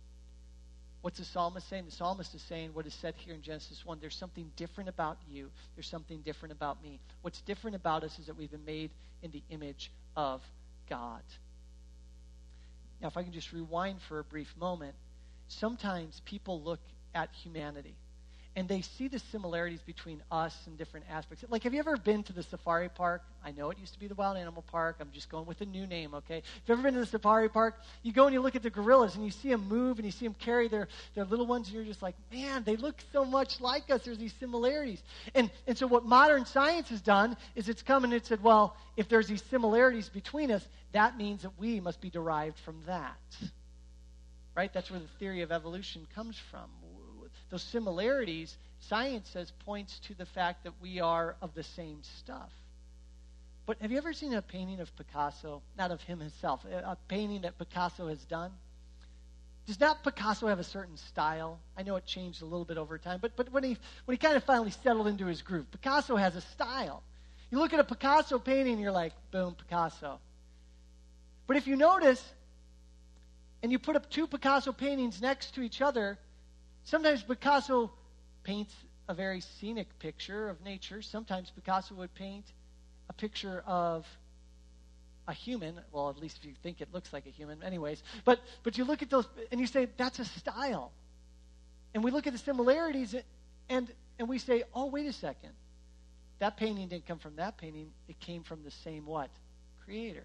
What's 1.04 1.18
the 1.18 1.24
psalmist 1.26 1.68
saying? 1.68 1.84
The 1.84 1.90
psalmist 1.90 2.34
is 2.34 2.40
saying 2.40 2.70
what 2.72 2.86
is 2.86 2.94
said 2.94 3.12
here 3.18 3.34
in 3.34 3.42
Genesis 3.42 3.84
1. 3.84 3.98
There's 4.00 4.16
something 4.16 4.50
different 4.56 4.88
about 4.88 5.18
you. 5.30 5.50
There's 5.76 5.86
something 5.86 6.22
different 6.22 6.52
about 6.52 6.82
me. 6.82 6.98
What's 7.20 7.42
different 7.42 7.76
about 7.76 8.04
us 8.04 8.18
is 8.18 8.24
that 8.24 8.38
we've 8.38 8.50
been 8.50 8.64
made 8.64 8.90
in 9.22 9.30
the 9.30 9.42
image 9.50 9.92
of 10.16 10.40
God. 10.88 11.20
Now, 13.02 13.08
if 13.08 13.18
I 13.18 13.22
can 13.22 13.34
just 13.34 13.52
rewind 13.52 14.00
for 14.08 14.18
a 14.18 14.24
brief 14.24 14.48
moment, 14.58 14.94
sometimes 15.48 16.22
people 16.24 16.62
look 16.62 16.80
at 17.14 17.28
humanity 17.34 17.96
and 18.56 18.68
they 18.68 18.82
see 18.82 19.08
the 19.08 19.18
similarities 19.18 19.80
between 19.82 20.22
us 20.30 20.56
and 20.66 20.78
different 20.78 21.06
aspects. 21.10 21.44
Like, 21.48 21.64
have 21.64 21.74
you 21.74 21.80
ever 21.80 21.96
been 21.96 22.22
to 22.24 22.32
the 22.32 22.42
safari 22.42 22.88
park? 22.88 23.22
I 23.44 23.50
know 23.50 23.70
it 23.70 23.78
used 23.78 23.94
to 23.94 23.98
be 23.98 24.06
the 24.06 24.14
wild 24.14 24.36
animal 24.36 24.62
park. 24.70 24.96
I'm 25.00 25.10
just 25.12 25.28
going 25.28 25.46
with 25.46 25.60
a 25.60 25.64
new 25.64 25.86
name, 25.86 26.14
okay? 26.14 26.38
If 26.38 26.44
you've 26.66 26.78
ever 26.78 26.82
been 26.82 26.94
to 26.94 27.00
the 27.00 27.06
safari 27.06 27.48
park, 27.48 27.74
you 28.02 28.12
go 28.12 28.26
and 28.26 28.32
you 28.32 28.40
look 28.40 28.54
at 28.54 28.62
the 28.62 28.70
gorillas 28.70 29.16
and 29.16 29.24
you 29.24 29.32
see 29.32 29.48
them 29.48 29.68
move 29.68 29.98
and 29.98 30.06
you 30.06 30.12
see 30.12 30.24
them 30.24 30.34
carry 30.34 30.68
their, 30.68 30.86
their 31.14 31.24
little 31.24 31.46
ones, 31.46 31.66
and 31.66 31.74
you're 31.74 31.84
just 31.84 32.02
like, 32.02 32.14
man, 32.32 32.62
they 32.64 32.76
look 32.76 32.96
so 33.12 33.24
much 33.24 33.60
like 33.60 33.90
us. 33.90 34.04
There's 34.04 34.18
these 34.18 34.34
similarities. 34.38 35.02
And, 35.34 35.50
and 35.66 35.76
so, 35.76 35.88
what 35.88 36.04
modern 36.04 36.46
science 36.46 36.90
has 36.90 37.00
done 37.00 37.36
is 37.56 37.68
it's 37.68 37.82
come 37.82 38.04
and 38.04 38.12
it 38.12 38.24
said, 38.26 38.42
well, 38.42 38.76
if 38.96 39.08
there's 39.08 39.26
these 39.26 39.42
similarities 39.50 40.08
between 40.08 40.52
us, 40.52 40.64
that 40.92 41.16
means 41.18 41.42
that 41.42 41.52
we 41.58 41.80
must 41.80 42.00
be 42.00 42.08
derived 42.08 42.58
from 42.60 42.80
that. 42.86 43.18
Right? 44.56 44.72
That's 44.72 44.88
where 44.92 45.00
the 45.00 45.08
theory 45.18 45.42
of 45.42 45.50
evolution 45.50 46.06
comes 46.14 46.38
from 46.52 46.70
those 47.54 47.62
similarities, 47.62 48.58
science 48.80 49.30
says, 49.32 49.52
points 49.64 50.00
to 50.00 50.14
the 50.14 50.26
fact 50.26 50.64
that 50.64 50.72
we 50.82 50.98
are 50.98 51.36
of 51.40 51.54
the 51.54 51.62
same 51.62 52.02
stuff. 52.18 52.50
But 53.64 53.76
have 53.80 53.92
you 53.92 53.98
ever 53.98 54.12
seen 54.12 54.34
a 54.34 54.42
painting 54.42 54.80
of 54.80 54.94
Picasso? 54.96 55.62
Not 55.78 55.92
of 55.92 56.02
him 56.02 56.18
himself, 56.18 56.64
a 56.64 56.96
painting 57.06 57.42
that 57.42 57.56
Picasso 57.56 58.08
has 58.08 58.24
done? 58.24 58.50
Does 59.66 59.78
not 59.78 60.02
Picasso 60.02 60.48
have 60.48 60.58
a 60.58 60.64
certain 60.64 60.96
style? 60.96 61.60
I 61.76 61.84
know 61.84 61.94
it 61.94 62.04
changed 62.04 62.42
a 62.42 62.44
little 62.44 62.64
bit 62.64 62.76
over 62.76 62.98
time, 62.98 63.20
but, 63.22 63.36
but 63.36 63.52
when, 63.52 63.62
he, 63.62 63.76
when 64.04 64.14
he 64.14 64.18
kind 64.18 64.36
of 64.36 64.42
finally 64.42 64.72
settled 64.82 65.06
into 65.06 65.26
his 65.26 65.40
groove, 65.40 65.70
Picasso 65.70 66.16
has 66.16 66.34
a 66.34 66.40
style. 66.40 67.04
You 67.52 67.60
look 67.60 67.72
at 67.72 67.78
a 67.78 67.84
Picasso 67.84 68.40
painting 68.40 68.72
and 68.72 68.82
you're 68.82 68.90
like, 68.90 69.12
boom, 69.30 69.54
Picasso. 69.54 70.18
But 71.46 71.56
if 71.56 71.68
you 71.68 71.76
notice, 71.76 72.20
and 73.62 73.70
you 73.70 73.78
put 73.78 73.94
up 73.94 74.10
two 74.10 74.26
Picasso 74.26 74.72
paintings 74.72 75.22
next 75.22 75.54
to 75.54 75.62
each 75.62 75.80
other, 75.80 76.18
Sometimes 76.84 77.22
Picasso 77.22 77.90
paints 78.42 78.74
a 79.08 79.14
very 79.14 79.40
scenic 79.40 79.98
picture 79.98 80.48
of 80.48 80.60
nature. 80.62 81.02
Sometimes 81.02 81.50
Picasso 81.50 81.94
would 81.94 82.14
paint 82.14 82.44
a 83.08 83.12
picture 83.12 83.62
of 83.66 84.06
a 85.26 85.32
human. 85.32 85.80
Well, 85.92 86.10
at 86.10 86.18
least 86.18 86.38
if 86.38 86.44
you 86.44 86.54
think 86.62 86.80
it 86.80 86.88
looks 86.92 87.12
like 87.12 87.26
a 87.26 87.30
human, 87.30 87.62
anyways. 87.62 88.02
But 88.24 88.40
but 88.62 88.76
you 88.76 88.84
look 88.84 89.02
at 89.02 89.10
those 89.10 89.26
and 89.50 89.60
you 89.60 89.66
say 89.66 89.88
that's 89.96 90.18
a 90.18 90.24
style. 90.24 90.92
And 91.94 92.04
we 92.04 92.10
look 92.10 92.26
at 92.26 92.32
the 92.32 92.38
similarities 92.38 93.14
and 93.68 93.90
and 94.18 94.28
we 94.28 94.38
say, 94.38 94.64
"Oh, 94.74 94.86
wait 94.86 95.06
a 95.06 95.12
second. 95.12 95.52
That 96.38 96.56
painting 96.56 96.88
didn't 96.88 97.06
come 97.06 97.18
from 97.18 97.36
that 97.36 97.56
painting. 97.56 97.92
It 98.08 98.20
came 98.20 98.42
from 98.42 98.62
the 98.62 98.70
same 98.70 99.06
what? 99.06 99.30
Creator." 99.84 100.24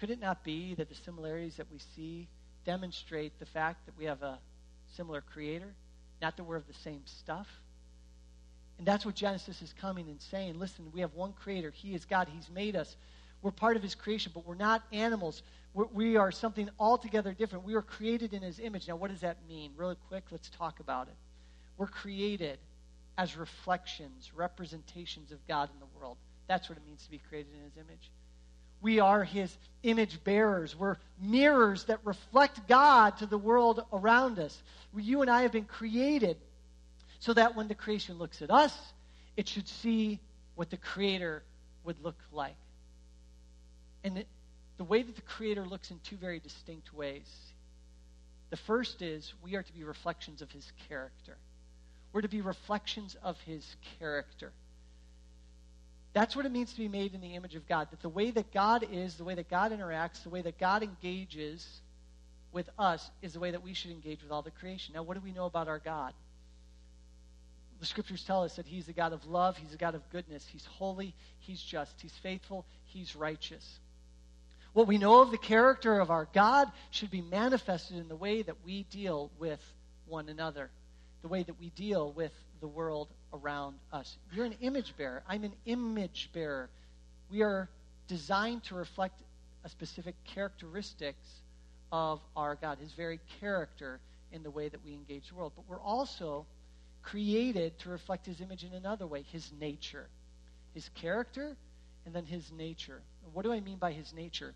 Could 0.00 0.10
it 0.10 0.20
not 0.20 0.44
be 0.44 0.74
that 0.74 0.88
the 0.88 0.94
similarities 0.94 1.56
that 1.56 1.70
we 1.72 1.78
see 1.96 2.28
demonstrate 2.64 3.38
the 3.38 3.46
fact 3.46 3.86
that 3.86 3.96
we 3.98 4.04
have 4.04 4.22
a 4.22 4.38
similar 4.96 5.20
creator, 5.20 5.74
not 6.20 6.36
that 6.36 6.44
we're 6.44 6.56
of 6.56 6.66
the 6.66 6.74
same 6.74 7.02
stuff. 7.04 7.48
And 8.78 8.86
that's 8.86 9.04
what 9.04 9.14
Genesis 9.14 9.60
is 9.60 9.72
coming 9.72 10.08
and 10.08 10.20
saying. 10.20 10.58
Listen, 10.58 10.86
we 10.92 11.00
have 11.00 11.14
one 11.14 11.32
creator. 11.32 11.70
He 11.70 11.94
is 11.94 12.04
God. 12.04 12.28
He's 12.32 12.48
made 12.48 12.76
us. 12.76 12.96
We're 13.42 13.50
part 13.50 13.76
of 13.76 13.82
his 13.82 13.94
creation, 13.94 14.32
but 14.34 14.46
we're 14.46 14.54
not 14.54 14.82
animals. 14.92 15.42
We're, 15.74 15.86
we 15.86 16.16
are 16.16 16.30
something 16.32 16.68
altogether 16.78 17.32
different. 17.32 17.64
We 17.64 17.74
were 17.74 17.82
created 17.82 18.34
in 18.34 18.42
his 18.42 18.60
image. 18.60 18.88
Now, 18.88 18.96
what 18.96 19.10
does 19.10 19.20
that 19.20 19.38
mean? 19.48 19.72
Really 19.76 19.96
quick, 20.08 20.24
let's 20.30 20.48
talk 20.50 20.80
about 20.80 21.08
it. 21.08 21.14
We're 21.76 21.86
created 21.86 22.58
as 23.16 23.36
reflections, 23.36 24.32
representations 24.34 25.32
of 25.32 25.46
God 25.46 25.70
in 25.72 25.80
the 25.80 25.98
world. 25.98 26.16
That's 26.46 26.68
what 26.68 26.78
it 26.78 26.86
means 26.86 27.04
to 27.04 27.10
be 27.10 27.18
created 27.18 27.52
in 27.54 27.64
his 27.64 27.76
image. 27.76 28.10
We 28.80 29.00
are 29.00 29.24
his 29.24 29.56
image 29.82 30.22
bearers. 30.24 30.76
We're 30.76 30.96
mirrors 31.20 31.84
that 31.84 32.00
reflect 32.04 32.66
God 32.68 33.18
to 33.18 33.26
the 33.26 33.38
world 33.38 33.84
around 33.92 34.38
us. 34.38 34.60
You 34.96 35.22
and 35.22 35.30
I 35.30 35.42
have 35.42 35.52
been 35.52 35.64
created 35.64 36.36
so 37.20 37.32
that 37.34 37.56
when 37.56 37.68
the 37.68 37.74
creation 37.74 38.18
looks 38.18 38.42
at 38.42 38.50
us, 38.50 38.76
it 39.36 39.48
should 39.48 39.68
see 39.68 40.20
what 40.54 40.70
the 40.70 40.76
Creator 40.76 41.42
would 41.84 42.02
look 42.02 42.18
like. 42.32 42.56
And 44.04 44.18
it, 44.18 44.26
the 44.76 44.84
way 44.84 45.02
that 45.02 45.14
the 45.14 45.22
Creator 45.22 45.64
looks 45.64 45.90
in 45.90 45.98
two 46.02 46.16
very 46.16 46.40
distinct 46.40 46.92
ways. 46.94 47.28
The 48.50 48.56
first 48.56 49.02
is 49.02 49.34
we 49.42 49.56
are 49.56 49.62
to 49.62 49.72
be 49.72 49.84
reflections 49.84 50.42
of 50.42 50.50
his 50.50 50.72
character. 50.88 51.36
We're 52.12 52.22
to 52.22 52.28
be 52.28 52.40
reflections 52.40 53.16
of 53.22 53.38
his 53.42 53.76
character. 53.98 54.52
That's 56.12 56.34
what 56.34 56.46
it 56.46 56.52
means 56.52 56.72
to 56.72 56.78
be 56.78 56.88
made 56.88 57.14
in 57.14 57.20
the 57.20 57.34
image 57.34 57.54
of 57.54 57.68
God. 57.68 57.88
That 57.90 58.00
the 58.00 58.08
way 58.08 58.30
that 58.30 58.52
God 58.52 58.86
is, 58.90 59.14
the 59.14 59.24
way 59.24 59.34
that 59.34 59.50
God 59.50 59.72
interacts, 59.72 60.22
the 60.22 60.30
way 60.30 60.42
that 60.42 60.58
God 60.58 60.82
engages 60.82 61.66
with 62.52 62.68
us 62.78 63.10
is 63.22 63.34
the 63.34 63.40
way 63.40 63.50
that 63.50 63.62
we 63.62 63.74
should 63.74 63.90
engage 63.90 64.22
with 64.22 64.32
all 64.32 64.42
the 64.42 64.50
creation. 64.50 64.94
Now, 64.94 65.02
what 65.02 65.14
do 65.14 65.20
we 65.22 65.32
know 65.32 65.46
about 65.46 65.68
our 65.68 65.78
God? 65.78 66.14
The 67.80 67.86
scriptures 67.86 68.24
tell 68.24 68.42
us 68.42 68.56
that 68.56 68.66
He's 68.66 68.88
a 68.88 68.92
God 68.92 69.12
of 69.12 69.24
love, 69.26 69.56
He's 69.56 69.72
a 69.72 69.76
God 69.76 69.94
of 69.94 70.08
goodness, 70.10 70.46
He's 70.50 70.66
holy, 70.66 71.14
He's 71.40 71.62
just, 71.62 71.92
He's 72.00 72.14
faithful, 72.22 72.64
He's 72.86 73.14
righteous. 73.14 73.78
What 74.72 74.86
we 74.86 74.98
know 74.98 75.22
of 75.22 75.30
the 75.30 75.38
character 75.38 75.98
of 76.00 76.10
our 76.10 76.28
God 76.32 76.70
should 76.90 77.10
be 77.10 77.20
manifested 77.20 77.98
in 77.98 78.08
the 78.08 78.16
way 78.16 78.42
that 78.42 78.56
we 78.64 78.84
deal 78.84 79.30
with 79.38 79.60
one 80.06 80.28
another, 80.28 80.70
the 81.22 81.28
way 81.28 81.42
that 81.42 81.58
we 81.60 81.70
deal 81.70 82.12
with 82.12 82.32
the 82.60 82.68
world 82.68 83.08
around 83.32 83.76
us. 83.92 84.16
You're 84.32 84.46
an 84.46 84.56
image 84.60 84.96
bearer. 84.96 85.22
I'm 85.28 85.44
an 85.44 85.54
image 85.66 86.30
bearer. 86.32 86.68
We 87.30 87.42
are 87.42 87.68
designed 88.06 88.64
to 88.64 88.74
reflect 88.74 89.20
a 89.64 89.68
specific 89.68 90.14
characteristics 90.24 91.26
of 91.92 92.20
our 92.36 92.54
God, 92.54 92.78
his 92.78 92.92
very 92.92 93.20
character 93.40 94.00
in 94.32 94.42
the 94.42 94.50
way 94.50 94.68
that 94.68 94.84
we 94.84 94.92
engage 94.92 95.28
the 95.28 95.34
world. 95.34 95.52
But 95.56 95.64
we're 95.68 95.80
also 95.80 96.46
created 97.02 97.78
to 97.80 97.90
reflect 97.90 98.26
his 98.26 98.40
image 98.40 98.64
in 98.64 98.72
another 98.74 99.06
way, 99.06 99.24
his 99.32 99.50
nature. 99.58 100.08
His 100.74 100.88
character 100.94 101.56
and 102.04 102.14
then 102.14 102.24
his 102.24 102.50
nature. 102.52 103.00
What 103.32 103.42
do 103.42 103.52
I 103.52 103.60
mean 103.60 103.78
by 103.78 103.92
his 103.92 104.12
nature? 104.14 104.54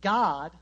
God, 0.00 0.52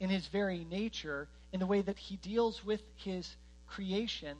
in 0.00 0.08
his 0.08 0.26
very 0.26 0.64
nature, 0.70 1.28
in 1.52 1.60
the 1.60 1.66
way 1.66 1.82
that 1.82 1.98
he 1.98 2.16
deals 2.16 2.64
with 2.64 2.80
his 2.96 3.28
creation, 3.66 4.36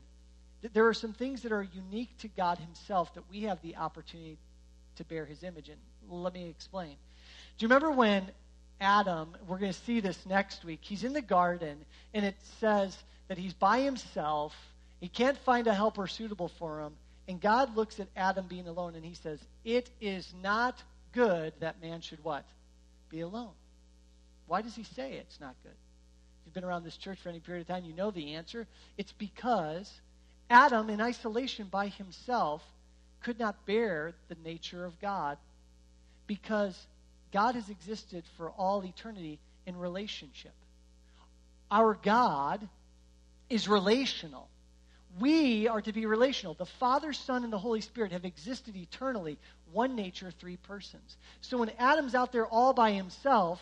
there 0.72 0.86
are 0.86 0.94
some 0.94 1.12
things 1.12 1.42
that 1.42 1.52
are 1.52 1.62
unique 1.62 2.16
to 2.18 2.28
God 2.28 2.58
himself 2.58 3.12
that 3.14 3.24
we 3.30 3.42
have 3.42 3.60
the 3.62 3.76
opportunity 3.76 4.38
to 4.96 5.04
bear 5.04 5.26
his 5.26 5.42
image 5.42 5.68
in. 5.68 5.76
Let 6.08 6.32
me 6.32 6.48
explain. 6.48 6.96
Do 7.58 7.64
you 7.64 7.68
remember 7.68 7.90
when 7.90 8.30
Adam, 8.80 9.36
we're 9.46 9.58
going 9.58 9.72
to 9.72 9.78
see 9.80 10.00
this 10.00 10.26
next 10.26 10.64
week, 10.64 10.80
he's 10.82 11.04
in 11.04 11.12
the 11.12 11.22
garden, 11.22 11.78
and 12.12 12.24
it 12.24 12.36
says 12.60 12.96
that 13.28 13.38
he's 13.38 13.54
by 13.54 13.80
himself. 13.80 14.54
He 15.00 15.08
can't 15.08 15.38
find 15.38 15.66
a 15.66 15.74
helper 15.74 16.06
suitable 16.06 16.48
for 16.48 16.80
him. 16.80 16.92
And 17.26 17.40
God 17.40 17.76
looks 17.76 18.00
at 18.00 18.08
Adam 18.16 18.46
being 18.46 18.68
alone, 18.68 18.94
and 18.94 19.04
he 19.04 19.14
says, 19.14 19.38
It 19.64 19.88
is 20.00 20.32
not 20.42 20.82
good 21.12 21.54
that 21.60 21.80
man 21.80 22.00
should 22.00 22.22
what? 22.22 22.44
Be 23.08 23.20
alone. 23.20 23.52
Why 24.46 24.60
does 24.60 24.74
he 24.74 24.82
say 24.82 25.12
it's 25.12 25.40
not 25.40 25.54
good? 25.62 25.72
If 25.72 26.46
you've 26.46 26.54
been 26.54 26.64
around 26.64 26.84
this 26.84 26.98
church 26.98 27.18
for 27.18 27.30
any 27.30 27.40
period 27.40 27.62
of 27.62 27.68
time, 27.68 27.84
you 27.84 27.94
know 27.94 28.10
the 28.10 28.34
answer. 28.34 28.66
It's 28.98 29.12
because 29.12 29.90
Adam, 30.50 30.90
in 30.90 31.00
isolation 31.00 31.66
by 31.70 31.88
himself, 31.88 32.62
could 33.22 33.38
not 33.38 33.66
bear 33.66 34.12
the 34.28 34.36
nature 34.44 34.84
of 34.84 35.00
God 35.00 35.38
because 36.26 36.86
God 37.32 37.54
has 37.54 37.68
existed 37.68 38.24
for 38.36 38.50
all 38.50 38.84
eternity 38.84 39.38
in 39.66 39.76
relationship. 39.76 40.52
Our 41.70 41.94
God 41.94 42.66
is 43.48 43.66
relational. 43.68 44.48
We 45.18 45.68
are 45.68 45.80
to 45.80 45.92
be 45.92 46.06
relational. 46.06 46.54
The 46.54 46.66
Father, 46.66 47.12
Son, 47.12 47.44
and 47.44 47.52
the 47.52 47.58
Holy 47.58 47.80
Spirit 47.80 48.12
have 48.12 48.24
existed 48.24 48.76
eternally, 48.76 49.38
one 49.72 49.96
nature, 49.96 50.30
three 50.30 50.56
persons. 50.56 51.16
So 51.40 51.58
when 51.58 51.70
Adam's 51.78 52.14
out 52.14 52.32
there 52.32 52.46
all 52.46 52.72
by 52.72 52.92
himself, 52.92 53.60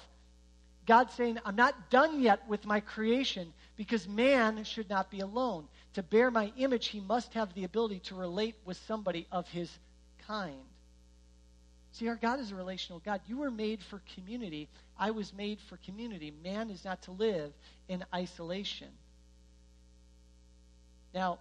God's 0.87 1.15
saying, 1.15 1.39
I'm 1.45 1.57
not 1.57 1.91
done 1.91 2.21
yet 2.21 2.49
with 2.49 2.67
my 2.67 2.81
creation 2.81 3.53
because 3.77 4.09
man 4.09 4.65
should 4.65 4.91
not 4.91 5.11
be 5.11 5.21
alone. 5.21 5.67
To 5.95 6.03
bear 6.03 6.31
my 6.31 6.53
image, 6.57 6.89
he 6.89 7.01
must 7.01 7.35
have 7.35 7.55
the 7.55 7.65
ability 7.65 8.01
to 8.07 8.15
relate 8.15 8.57
with 8.65 8.79
somebody 8.87 9.27
of 9.31 9.47
his 9.49 9.71
kind. 10.27 10.65
See, 11.93 12.09
our 12.09 12.17
God 12.17 12.41
is 12.41 12.51
a 12.51 12.55
relational 12.55 13.01
God. 13.01 13.21
You 13.27 13.39
were 13.39 13.51
made 13.51 13.83
for 13.83 14.01
community. 14.15 14.69
I 14.99 15.11
was 15.11 15.35
made 15.35 15.59
for 15.69 15.77
community. 15.85 16.33
Man 16.43 16.71
is 16.71 16.85
not 16.85 17.03
to 17.03 17.11
live 17.11 17.53
in 17.89 18.03
isolation. 18.15 18.89
Now, 21.15 21.39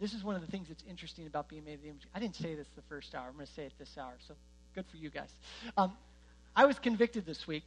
this 0.00 0.14
is 0.14 0.24
one 0.24 0.34
of 0.34 0.40
the 0.40 0.50
things 0.50 0.68
that's 0.68 0.82
interesting 0.88 1.26
about 1.26 1.48
being 1.48 1.64
made 1.64 1.74
in 1.74 1.82
the 1.82 1.88
image. 1.88 2.06
I 2.14 2.20
didn't 2.20 2.36
say 2.36 2.54
this 2.54 2.66
the 2.74 2.82
first 2.82 3.14
hour. 3.14 3.28
I'm 3.28 3.34
going 3.34 3.46
to 3.46 3.52
say 3.52 3.64
it 3.64 3.72
this 3.78 3.96
hour. 3.98 4.14
So 4.26 4.34
good 4.74 4.86
for 4.90 4.96
you 4.96 5.10
guys. 5.10 5.28
Um, 5.76 5.92
I 6.56 6.64
was 6.64 6.78
convicted 6.78 7.26
this 7.26 7.46
week. 7.46 7.64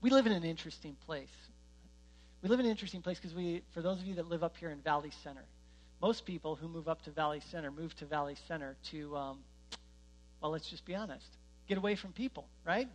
We 0.00 0.10
live 0.10 0.26
in 0.26 0.32
an 0.32 0.44
interesting 0.44 0.96
place. 1.06 1.28
We 2.44 2.50
live 2.50 2.60
in 2.60 2.66
an 2.66 2.72
interesting 2.72 3.00
place 3.00 3.18
because 3.18 3.34
we, 3.34 3.62
for 3.72 3.80
those 3.80 3.98
of 4.00 4.06
you 4.06 4.16
that 4.16 4.28
live 4.28 4.44
up 4.44 4.58
here 4.58 4.68
in 4.68 4.78
Valley 4.82 5.10
Center, 5.22 5.46
most 6.02 6.26
people 6.26 6.56
who 6.56 6.68
move 6.68 6.88
up 6.88 7.00
to 7.04 7.10
Valley 7.10 7.40
Center 7.50 7.70
move 7.70 7.96
to 7.96 8.04
Valley 8.04 8.36
Center 8.46 8.76
to, 8.90 9.16
um, 9.16 9.38
well, 10.42 10.52
let's 10.52 10.68
just 10.68 10.84
be 10.84 10.94
honest, 10.94 11.24
get 11.70 11.78
away 11.78 11.96
from 11.96 12.12
people, 12.12 12.44
right? 12.62 12.86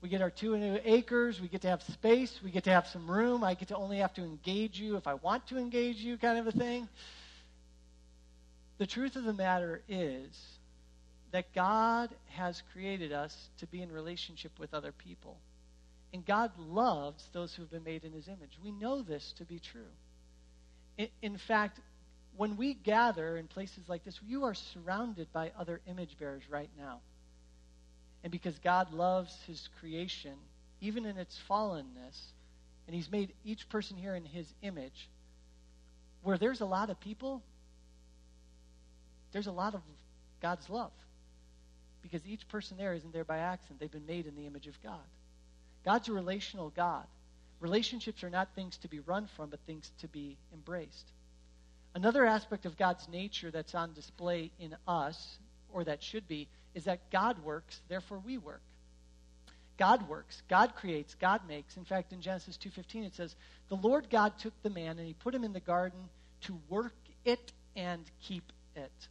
We 0.00 0.08
get 0.08 0.22
our 0.22 0.30
two 0.30 0.80
acres. 0.86 1.38
We 1.38 1.48
get 1.48 1.60
to 1.60 1.68
have 1.68 1.82
space. 1.82 2.40
We 2.42 2.50
get 2.50 2.64
to 2.64 2.70
have 2.70 2.86
some 2.86 3.10
room. 3.10 3.44
I 3.44 3.52
get 3.52 3.68
to 3.68 3.76
only 3.76 3.98
have 3.98 4.14
to 4.14 4.22
engage 4.22 4.80
you 4.80 4.96
if 4.96 5.06
I 5.06 5.14
want 5.14 5.46
to 5.48 5.58
engage 5.58 5.96
you, 5.96 6.16
kind 6.16 6.38
of 6.38 6.46
a 6.46 6.52
thing. 6.52 6.88
The 8.78 8.86
truth 8.86 9.16
of 9.16 9.24
the 9.24 9.34
matter 9.34 9.82
is 9.86 10.30
that 11.30 11.52
God 11.54 12.08
has 12.30 12.62
created 12.72 13.12
us 13.12 13.36
to 13.58 13.66
be 13.66 13.82
in 13.82 13.92
relationship 13.92 14.52
with 14.58 14.72
other 14.72 14.92
people. 14.92 15.36
And 16.12 16.24
God 16.26 16.50
loves 16.58 17.26
those 17.32 17.54
who 17.54 17.62
have 17.62 17.70
been 17.70 17.84
made 17.84 18.04
in 18.04 18.12
his 18.12 18.28
image. 18.28 18.58
We 18.62 18.70
know 18.70 19.02
this 19.02 19.32
to 19.38 19.44
be 19.44 19.58
true. 19.58 19.80
In, 21.22 21.38
fact, 21.38 21.80
when 22.36 22.56
we 22.56 22.74
gather 22.74 23.36
in 23.38 23.46
places 23.46 23.88
like 23.88 24.04
this, 24.04 24.20
you 24.26 24.44
are 24.44 24.54
surrounded 24.54 25.32
by 25.32 25.52
other 25.58 25.80
image 25.86 26.18
bearers 26.18 26.42
right 26.50 26.68
now. 26.78 27.00
And 28.22 28.30
because 28.30 28.58
God 28.58 28.92
loves 28.92 29.36
his 29.46 29.68
creation, 29.80 30.34
even 30.80 31.06
in 31.06 31.16
its 31.16 31.40
fallenness, 31.48 32.20
and 32.86 32.94
he's 32.94 33.10
made 33.10 33.32
each 33.44 33.68
person 33.70 33.96
here 33.96 34.14
in 34.14 34.24
his 34.24 34.46
image, 34.60 35.08
where 36.22 36.36
there's 36.36 36.60
a 36.60 36.66
lot 36.66 36.90
of 36.90 37.00
people, 37.00 37.42
there's 39.32 39.46
a 39.46 39.52
lot 39.52 39.74
of 39.74 39.80
God's 40.42 40.68
love. 40.68 40.92
Because 42.02 42.20
each 42.26 42.46
person 42.48 42.76
there 42.76 42.92
isn't 42.92 43.12
there 43.12 43.24
by 43.24 43.38
accident. 43.38 43.80
They've 43.80 43.90
been 43.90 44.06
made 44.06 44.26
in 44.26 44.36
the 44.36 44.46
image 44.46 44.66
of 44.66 44.80
God. 44.82 45.00
God's 45.84 46.08
a 46.08 46.12
relational 46.12 46.70
God. 46.70 47.06
Relationships 47.60 48.24
are 48.24 48.30
not 48.30 48.54
things 48.54 48.76
to 48.78 48.88
be 48.88 49.00
run 49.00 49.28
from, 49.36 49.50
but 49.50 49.60
things 49.66 49.90
to 50.00 50.08
be 50.08 50.36
embraced. 50.52 51.06
Another 51.94 52.24
aspect 52.24 52.66
of 52.66 52.76
God's 52.76 53.06
nature 53.08 53.50
that's 53.50 53.74
on 53.74 53.92
display 53.92 54.50
in 54.58 54.74
us, 54.88 55.38
or 55.72 55.84
that 55.84 56.02
should 56.02 56.26
be, 56.26 56.48
is 56.74 56.84
that 56.84 57.10
God 57.10 57.44
works, 57.44 57.80
therefore 57.88 58.18
we 58.18 58.38
work. 58.38 58.62
God 59.76 60.08
works, 60.08 60.42
God 60.48 60.74
creates, 60.74 61.14
God 61.14 61.46
makes. 61.48 61.76
In 61.76 61.84
fact, 61.84 62.12
in 62.12 62.20
Genesis 62.20 62.56
2:15 62.56 63.04
it 63.04 63.14
says, 63.14 63.34
"The 63.68 63.76
Lord 63.76 64.10
God 64.10 64.38
took 64.38 64.54
the 64.62 64.70
man 64.70 64.98
and 64.98 65.06
he 65.06 65.14
put 65.14 65.34
him 65.34 65.44
in 65.44 65.52
the 65.52 65.60
garden 65.60 66.08
to 66.42 66.54
work 66.68 66.94
it 67.24 67.52
and 67.74 68.08
keep 68.20 68.52
it." 68.76 69.08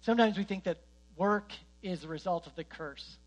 Sometimes 0.00 0.36
we 0.36 0.44
think 0.44 0.64
that 0.64 0.78
work 1.16 1.52
is 1.82 2.04
a 2.04 2.08
result 2.08 2.46
of 2.46 2.54
the 2.56 2.64
curse. 2.64 3.18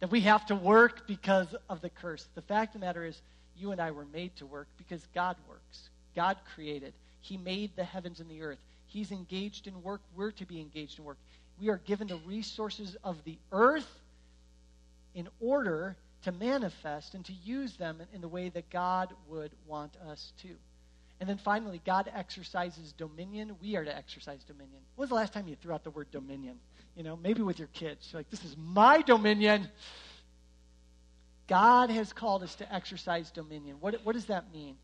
That 0.00 0.10
we 0.10 0.20
have 0.22 0.46
to 0.46 0.54
work 0.54 1.06
because 1.06 1.48
of 1.68 1.80
the 1.80 1.90
curse. 1.90 2.26
The 2.34 2.42
fact 2.42 2.74
of 2.74 2.80
the 2.80 2.86
matter 2.86 3.04
is, 3.04 3.20
you 3.56 3.72
and 3.72 3.80
I 3.80 3.90
were 3.90 4.06
made 4.12 4.36
to 4.36 4.46
work 4.46 4.68
because 4.76 5.04
God 5.14 5.36
works. 5.48 5.88
God 6.14 6.36
created. 6.54 6.92
He 7.20 7.36
made 7.36 7.74
the 7.74 7.84
heavens 7.84 8.20
and 8.20 8.30
the 8.30 8.42
earth. 8.42 8.58
He's 8.86 9.10
engaged 9.10 9.66
in 9.66 9.82
work. 9.82 10.00
We're 10.16 10.30
to 10.32 10.46
be 10.46 10.60
engaged 10.60 10.98
in 10.98 11.04
work. 11.04 11.18
We 11.60 11.68
are 11.68 11.78
given 11.78 12.06
the 12.06 12.20
resources 12.26 12.96
of 13.02 13.22
the 13.24 13.36
earth 13.50 13.88
in 15.14 15.28
order 15.40 15.96
to 16.22 16.32
manifest 16.32 17.14
and 17.14 17.24
to 17.24 17.32
use 17.44 17.76
them 17.76 18.00
in 18.12 18.20
the 18.20 18.28
way 18.28 18.48
that 18.50 18.70
God 18.70 19.12
would 19.28 19.50
want 19.66 19.92
us 20.08 20.32
to. 20.42 20.48
And 21.20 21.28
then 21.28 21.38
finally, 21.38 21.80
God 21.84 22.10
exercises 22.14 22.92
dominion. 22.92 23.56
We 23.60 23.76
are 23.76 23.84
to 23.84 23.96
exercise 23.96 24.44
dominion. 24.44 24.80
When 24.94 25.04
was 25.04 25.08
the 25.08 25.16
last 25.16 25.32
time 25.32 25.48
you 25.48 25.56
threw 25.56 25.72
out 25.72 25.82
the 25.82 25.90
word 25.90 26.10
dominion? 26.12 26.58
You 26.98 27.04
know, 27.04 27.16
maybe 27.16 27.42
with 27.42 27.60
your 27.60 27.68
kids. 27.68 28.08
You're 28.10 28.18
like, 28.18 28.28
this 28.28 28.44
is 28.44 28.56
my 28.58 29.02
dominion. 29.02 29.68
God 31.46 31.90
has 31.90 32.12
called 32.12 32.42
us 32.42 32.56
to 32.56 32.74
exercise 32.74 33.30
dominion. 33.30 33.76
What, 33.78 34.00
what 34.02 34.14
does 34.14 34.26
that 34.26 34.52
mean? 34.52 34.74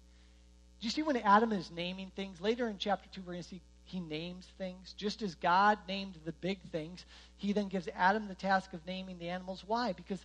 Do 0.80 0.86
you 0.86 0.90
see 0.90 1.02
when 1.02 1.16
Adam 1.16 1.50
is 1.50 1.72
naming 1.72 2.12
things? 2.14 2.40
Later 2.40 2.68
in 2.68 2.78
chapter 2.78 3.08
2, 3.12 3.22
we're 3.22 3.32
going 3.32 3.42
to 3.42 3.48
see 3.48 3.60
he 3.82 3.98
names 3.98 4.46
things. 4.58 4.94
Just 4.96 5.22
as 5.22 5.34
God 5.34 5.76
named 5.88 6.14
the 6.24 6.32
big 6.32 6.60
things, 6.70 7.04
he 7.36 7.52
then 7.52 7.66
gives 7.66 7.88
Adam 7.96 8.28
the 8.28 8.34
task 8.36 8.72
of 8.72 8.86
naming 8.86 9.18
the 9.18 9.28
animals. 9.28 9.64
Why? 9.66 9.92
Because, 9.92 10.24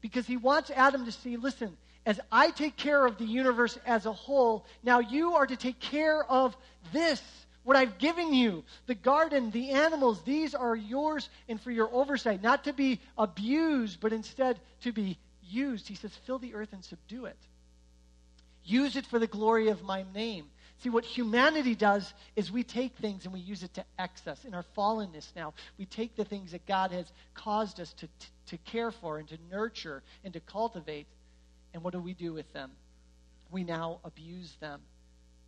because 0.00 0.24
he 0.24 0.36
wants 0.36 0.70
Adam 0.70 1.04
to 1.04 1.12
see 1.12 1.36
listen, 1.36 1.76
as 2.06 2.20
I 2.30 2.50
take 2.50 2.76
care 2.76 3.04
of 3.04 3.18
the 3.18 3.24
universe 3.24 3.76
as 3.84 4.06
a 4.06 4.12
whole, 4.12 4.66
now 4.84 5.00
you 5.00 5.34
are 5.34 5.46
to 5.46 5.56
take 5.56 5.80
care 5.80 6.24
of 6.24 6.56
this, 6.92 7.20
what 7.68 7.76
I've 7.76 7.98
given 7.98 8.32
you 8.32 8.64
the 8.86 8.94
garden, 8.94 9.50
the 9.50 9.72
animals. 9.72 10.22
These 10.22 10.54
are 10.54 10.74
yours 10.74 11.28
and 11.50 11.60
for 11.60 11.70
your 11.70 11.92
oversight, 11.92 12.42
not 12.42 12.64
to 12.64 12.72
be 12.72 12.98
abused, 13.18 14.00
but 14.00 14.14
instead 14.14 14.58
to 14.84 14.92
be 14.92 15.18
used. 15.42 15.86
He 15.86 15.94
says, 15.94 16.10
fill 16.24 16.38
the 16.38 16.54
earth 16.54 16.70
and 16.72 16.82
subdue 16.82 17.26
it. 17.26 17.36
Use 18.64 18.96
it 18.96 19.04
for 19.04 19.18
the 19.18 19.26
glory 19.26 19.68
of 19.68 19.82
my 19.82 20.06
name. 20.14 20.46
See, 20.78 20.88
what 20.88 21.04
humanity 21.04 21.74
does 21.74 22.10
is 22.36 22.50
we 22.50 22.62
take 22.62 22.96
things 22.96 23.26
and 23.26 23.34
we 23.34 23.40
use 23.40 23.62
it 23.62 23.74
to 23.74 23.84
excess. 23.98 24.46
In 24.46 24.54
our 24.54 24.64
fallenness 24.74 25.26
now, 25.36 25.52
we 25.76 25.84
take 25.84 26.16
the 26.16 26.24
things 26.24 26.52
that 26.52 26.64
God 26.64 26.90
has 26.92 27.12
caused 27.34 27.80
us 27.80 27.92
to, 27.98 28.06
to, 28.06 28.26
to 28.46 28.56
care 28.64 28.92
for 28.92 29.18
and 29.18 29.28
to 29.28 29.36
nurture 29.50 30.02
and 30.24 30.32
to 30.32 30.40
cultivate, 30.40 31.06
and 31.74 31.84
what 31.84 31.92
do 31.92 32.00
we 32.00 32.14
do 32.14 32.32
with 32.32 32.50
them? 32.54 32.70
We 33.50 33.62
now 33.62 33.98
abuse 34.04 34.56
them. 34.58 34.80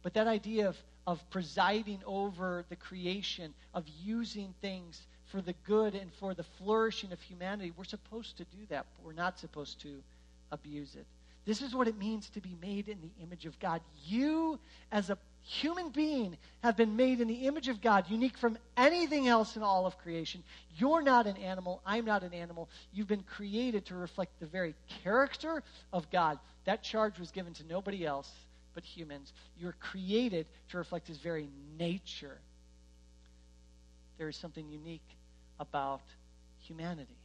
But 0.03 0.15
that 0.15 0.27
idea 0.27 0.69
of, 0.69 0.77
of 1.07 1.29
presiding 1.31 2.01
over 2.07 2.65
the 2.69 2.77
creation, 2.77 3.55
of 3.75 3.85
using 4.03 4.55
things 4.61 5.07
for 5.27 5.41
the 5.41 5.55
good 5.65 5.95
and 5.95 6.13
for 6.15 6.35
the 6.35 6.43
flourishing 6.43 7.13
of 7.13 7.21
humanity, 7.21 7.73
we're 7.77 7.85
supposed 7.85 8.37
to 8.39 8.45
do 8.45 8.67
that, 8.69 8.87
but 8.97 9.07
we're 9.07 9.13
not 9.13 9.39
supposed 9.39 9.81
to 9.83 10.03
abuse 10.51 10.97
it. 10.97 11.07
This 11.47 11.63
is 11.63 11.75
what 11.75 11.89
it 11.89 11.99
means 11.99 12.29
to 12.31 12.41
be 12.41 12.57
made 12.61 12.89
in 12.89 12.99
the 13.01 13.23
image 13.23 13.47
of 13.47 13.59
God. 13.59 13.81
You, 14.05 14.59
as 14.93 15.11
a 15.11 15.19
human 15.43 15.89
being 15.89 16.37
have 16.63 16.77
been 16.77 16.97
made 16.97 17.21
in 17.21 17.29
the 17.29 17.47
image 17.47 17.69
of 17.69 17.81
God, 17.81 18.05
unique 18.11 18.37
from 18.37 18.59
anything 18.77 19.27
else 19.27 19.57
in 19.57 19.63
all 19.63 19.87
of 19.87 19.97
creation. 19.99 20.43
You're 20.77 21.03
not 21.03 21.27
an 21.27 21.37
animal. 21.39 21.81
I'm 21.87 22.05
not 22.05 22.23
an 22.23 22.35
animal. 22.35 22.69
You've 22.93 23.09
been 23.09 23.23
created 23.23 23.87
to 23.87 23.95
reflect 23.95 24.39
the 24.39 24.47
very 24.47 24.75
character 25.03 25.63
of 25.93 26.11
God. 26.11 26.39
That 26.67 26.83
charge 26.83 27.19
was 27.19 27.31
given 27.31 27.55
to 27.55 27.67
nobody 27.67 28.05
else 28.05 28.31
but 28.75 28.85
humans. 28.85 29.33
You're 29.59 29.77
created 29.81 30.47
to 30.71 30.79
reflect 30.79 31.09
his 31.09 31.19
very 31.19 31.49
nature. 31.79 32.39
There 34.19 34.29
is 34.29 34.37
something 34.37 34.69
unique 34.69 35.01
about 35.59 36.03
humanity. 36.61 37.17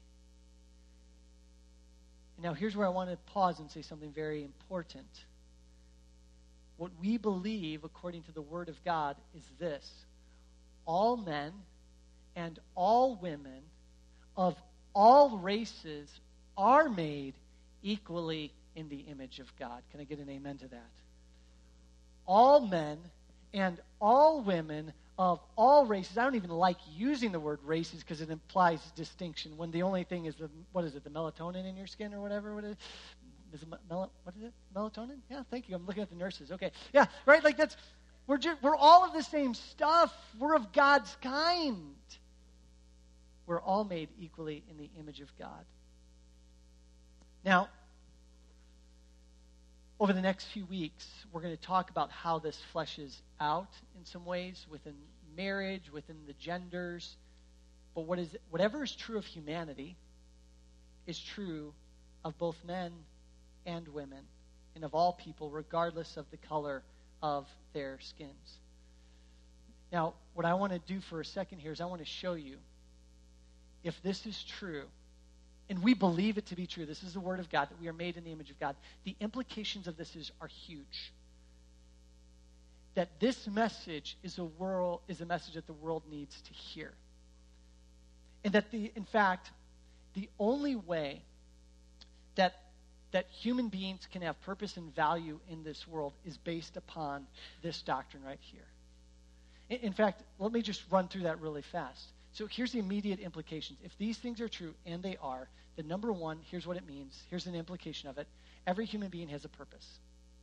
And 2.37 2.43
Now, 2.43 2.53
here's 2.53 2.75
where 2.75 2.85
I 2.85 2.89
want 2.89 3.09
to 3.09 3.17
pause 3.33 3.59
and 3.59 3.69
say 3.69 3.81
something 3.81 4.11
very 4.11 4.43
important. 4.43 5.07
What 6.77 6.91
we 7.01 7.17
believe, 7.17 7.83
according 7.83 8.23
to 8.23 8.31
the 8.31 8.41
Word 8.41 8.69
of 8.69 8.83
God, 8.83 9.15
is 9.35 9.43
this 9.59 9.89
all 10.85 11.17
men 11.17 11.53
and 12.35 12.59
all 12.75 13.15
women 13.15 13.61
of 14.35 14.55
all 14.93 15.37
races 15.37 16.09
are 16.57 16.89
made 16.89 17.33
equally 17.81 18.51
in 18.75 18.89
the 18.89 18.99
image 19.09 19.39
of 19.39 19.51
God. 19.57 19.81
Can 19.91 20.01
I 20.01 20.03
get 20.03 20.19
an 20.19 20.29
amen 20.29 20.57
to 20.57 20.67
that? 20.67 20.91
All 22.27 22.59
men 22.61 22.97
and 23.53 23.79
all 24.01 24.41
women 24.41 24.93
of 25.17 25.39
all 25.55 25.85
races. 25.85 26.17
I 26.17 26.23
don't 26.23 26.35
even 26.35 26.49
like 26.49 26.77
using 26.93 27.31
the 27.31 27.39
word 27.39 27.59
races 27.63 28.01
because 28.01 28.21
it 28.21 28.29
implies 28.29 28.81
distinction 28.95 29.55
when 29.57 29.71
the 29.71 29.83
only 29.83 30.03
thing 30.03 30.25
is 30.25 30.35
the, 30.35 30.49
what 30.73 30.83
is 30.83 30.95
it, 30.95 31.03
the 31.03 31.09
melatonin 31.09 31.67
in 31.67 31.77
your 31.77 31.87
skin 31.87 32.13
or 32.13 32.19
whatever? 32.19 32.53
What 32.53 32.65
is 32.65 32.71
it? 32.71 32.77
Is 33.53 33.61
it 33.61 33.69
mel- 33.89 34.11
what 34.23 34.35
is 34.35 34.43
it? 34.43 34.53
Melatonin? 34.75 35.19
Yeah, 35.29 35.43
thank 35.49 35.69
you. 35.69 35.75
I'm 35.75 35.85
looking 35.85 36.03
at 36.03 36.09
the 36.09 36.17
nurses. 36.17 36.51
Okay. 36.51 36.71
Yeah, 36.93 37.05
right? 37.25 37.43
Like 37.43 37.55
that's, 37.55 37.77
we're, 38.27 38.37
just, 38.37 38.61
we're 38.61 38.75
all 38.75 39.05
of 39.05 39.13
the 39.13 39.23
same 39.23 39.53
stuff. 39.53 40.13
We're 40.37 40.55
of 40.55 40.73
God's 40.73 41.15
kind. 41.21 41.95
We're 43.45 43.61
all 43.61 43.85
made 43.85 44.09
equally 44.19 44.63
in 44.69 44.77
the 44.77 44.89
image 44.99 45.21
of 45.21 45.29
God. 45.37 45.63
Now, 47.45 47.69
over 49.99 50.11
the 50.11 50.21
next 50.21 50.45
few 50.45 50.65
weeks, 50.65 51.07
we're 51.31 51.41
going 51.41 51.55
to 51.55 51.61
talk 51.61 51.89
about 51.89 52.11
how 52.11 52.39
this 52.39 52.59
fleshes 52.73 53.15
out 53.39 53.69
in 53.97 54.05
some 54.05 54.25
ways 54.25 54.65
within 54.69 54.95
marriage, 55.37 55.89
within 55.91 56.17
the 56.27 56.33
genders. 56.33 57.15
But 57.93 58.01
what 58.01 58.19
is, 58.19 58.29
whatever 58.49 58.83
is 58.83 58.93
true 58.93 59.17
of 59.17 59.25
humanity 59.25 59.95
is 61.07 61.19
true 61.19 61.73
of 62.25 62.37
both 62.37 62.57
men 62.65 62.91
and 63.65 63.87
women 63.89 64.23
and 64.75 64.83
of 64.83 64.93
all 64.93 65.13
people, 65.13 65.49
regardless 65.49 66.17
of 66.17 66.25
the 66.29 66.37
color 66.37 66.83
of 67.23 67.47
their 67.73 67.97
skins. 68.01 68.59
Now, 69.93 70.15
what 70.33 70.45
I 70.45 70.55
want 70.55 70.73
to 70.73 70.79
do 70.79 70.99
for 70.99 71.21
a 71.21 71.25
second 71.25 71.59
here 71.59 71.71
is 71.71 71.79
I 71.79 71.85
want 71.85 72.01
to 72.01 72.05
show 72.05 72.33
you 72.33 72.57
if 73.83 74.01
this 74.03 74.25
is 74.25 74.43
true 74.43 74.83
and 75.69 75.81
we 75.81 75.93
believe 75.93 76.37
it 76.37 76.45
to 76.47 76.55
be 76.55 76.67
true, 76.67 76.85
this 76.85 77.03
is 77.03 77.13
the 77.13 77.19
word 77.19 77.39
of 77.39 77.49
God, 77.49 77.69
that 77.69 77.79
we 77.81 77.87
are 77.87 77.93
made 77.93 78.17
in 78.17 78.23
the 78.23 78.31
image 78.31 78.51
of 78.51 78.59
God, 78.59 78.75
the 79.03 79.15
implications 79.19 79.87
of 79.87 79.97
this 79.97 80.15
is, 80.15 80.31
are 80.39 80.47
huge. 80.47 81.11
That 82.93 83.19
this 83.19 83.47
message 83.47 84.17
is 84.23 84.37
a 84.37 84.45
world 84.45 85.01
is 85.07 85.21
a 85.21 85.25
message 85.25 85.55
that 85.55 85.67
the 85.67 85.73
world 85.73 86.03
needs 86.09 86.39
to 86.41 86.53
hear. 86.53 86.93
And 88.43 88.53
that 88.53 88.71
the 88.71 88.91
in 88.95 89.05
fact, 89.05 89.51
the 90.13 90.29
only 90.39 90.75
way 90.75 91.21
that 92.35 92.55
that 93.11 93.27
human 93.31 93.69
beings 93.69 94.07
can 94.11 94.21
have 94.21 94.39
purpose 94.41 94.77
and 94.77 94.93
value 94.95 95.39
in 95.49 95.63
this 95.63 95.87
world 95.87 96.13
is 96.25 96.37
based 96.37 96.77
upon 96.77 97.25
this 97.61 97.81
doctrine 97.81 98.23
right 98.23 98.39
here. 98.41 98.67
In, 99.69 99.87
in 99.87 99.93
fact, 99.93 100.21
let 100.39 100.51
me 100.51 100.61
just 100.61 100.83
run 100.91 101.07
through 101.07 101.23
that 101.23 101.41
really 101.41 101.63
fast. 101.63 102.11
So 102.35 102.47
here's 102.47 102.73
the 102.73 102.79
immediate 102.79 103.21
implications. 103.21 103.79
If 103.81 103.97
these 103.97 104.17
things 104.17 104.41
are 104.41 104.49
true, 104.49 104.73
and 104.85 105.01
they 105.01 105.15
are, 105.21 105.47
then 105.77 105.87
number 105.87 106.11
one, 106.11 106.39
here's 106.51 106.67
what 106.67 106.75
it 106.75 106.85
means. 106.85 107.17
Here's 107.29 107.47
an 107.47 107.55
implication 107.55 108.09
of 108.09 108.17
it. 108.17 108.27
Every 108.67 108.85
human 108.85 109.07
being 109.07 109.29
has 109.29 109.45
a 109.45 109.49
purpose. 109.49 109.99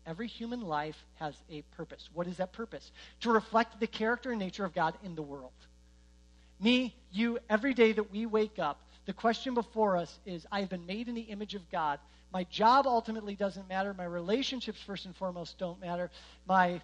Every 0.07 0.27
human 0.27 0.63
life 0.63 0.97
has 1.17 1.35
a 1.51 1.61
purpose. 1.77 2.09
What 2.15 2.27
is 2.27 2.39
that 2.39 2.55
purpose? 2.55 2.91
To 3.21 3.31
reflect 3.31 3.79
the 3.79 3.87
character 3.87 4.31
and 4.31 4.39
nature 4.39 4.65
of 4.65 4.75
God 4.75 4.95
in 5.05 5.15
the 5.15 5.23
world. 5.23 5.53
Me, 6.59 6.95
you, 7.13 7.39
every 7.51 7.75
day 7.75 7.93
that 7.93 8.11
we 8.11 8.25
wake 8.25 8.59
up, 8.59 8.81
the 9.05 9.13
question 9.13 9.53
before 9.53 9.99
us 9.99 10.19
is 10.25 10.47
I 10.51 10.61
have 10.61 10.71
been 10.71 10.87
made 10.87 11.09
in 11.09 11.15
the 11.15 11.21
image 11.21 11.55
of 11.55 11.71
God. 11.71 11.99
My 12.33 12.45
job 12.45 12.87
ultimately 12.87 13.35
doesn't 13.35 13.69
matter. 13.69 13.93
My 13.93 14.05
relationships, 14.05 14.81
first 14.87 15.05
and 15.05 15.15
foremost, 15.15 15.59
don't 15.59 15.79
matter. 15.79 16.11
My 16.47 16.81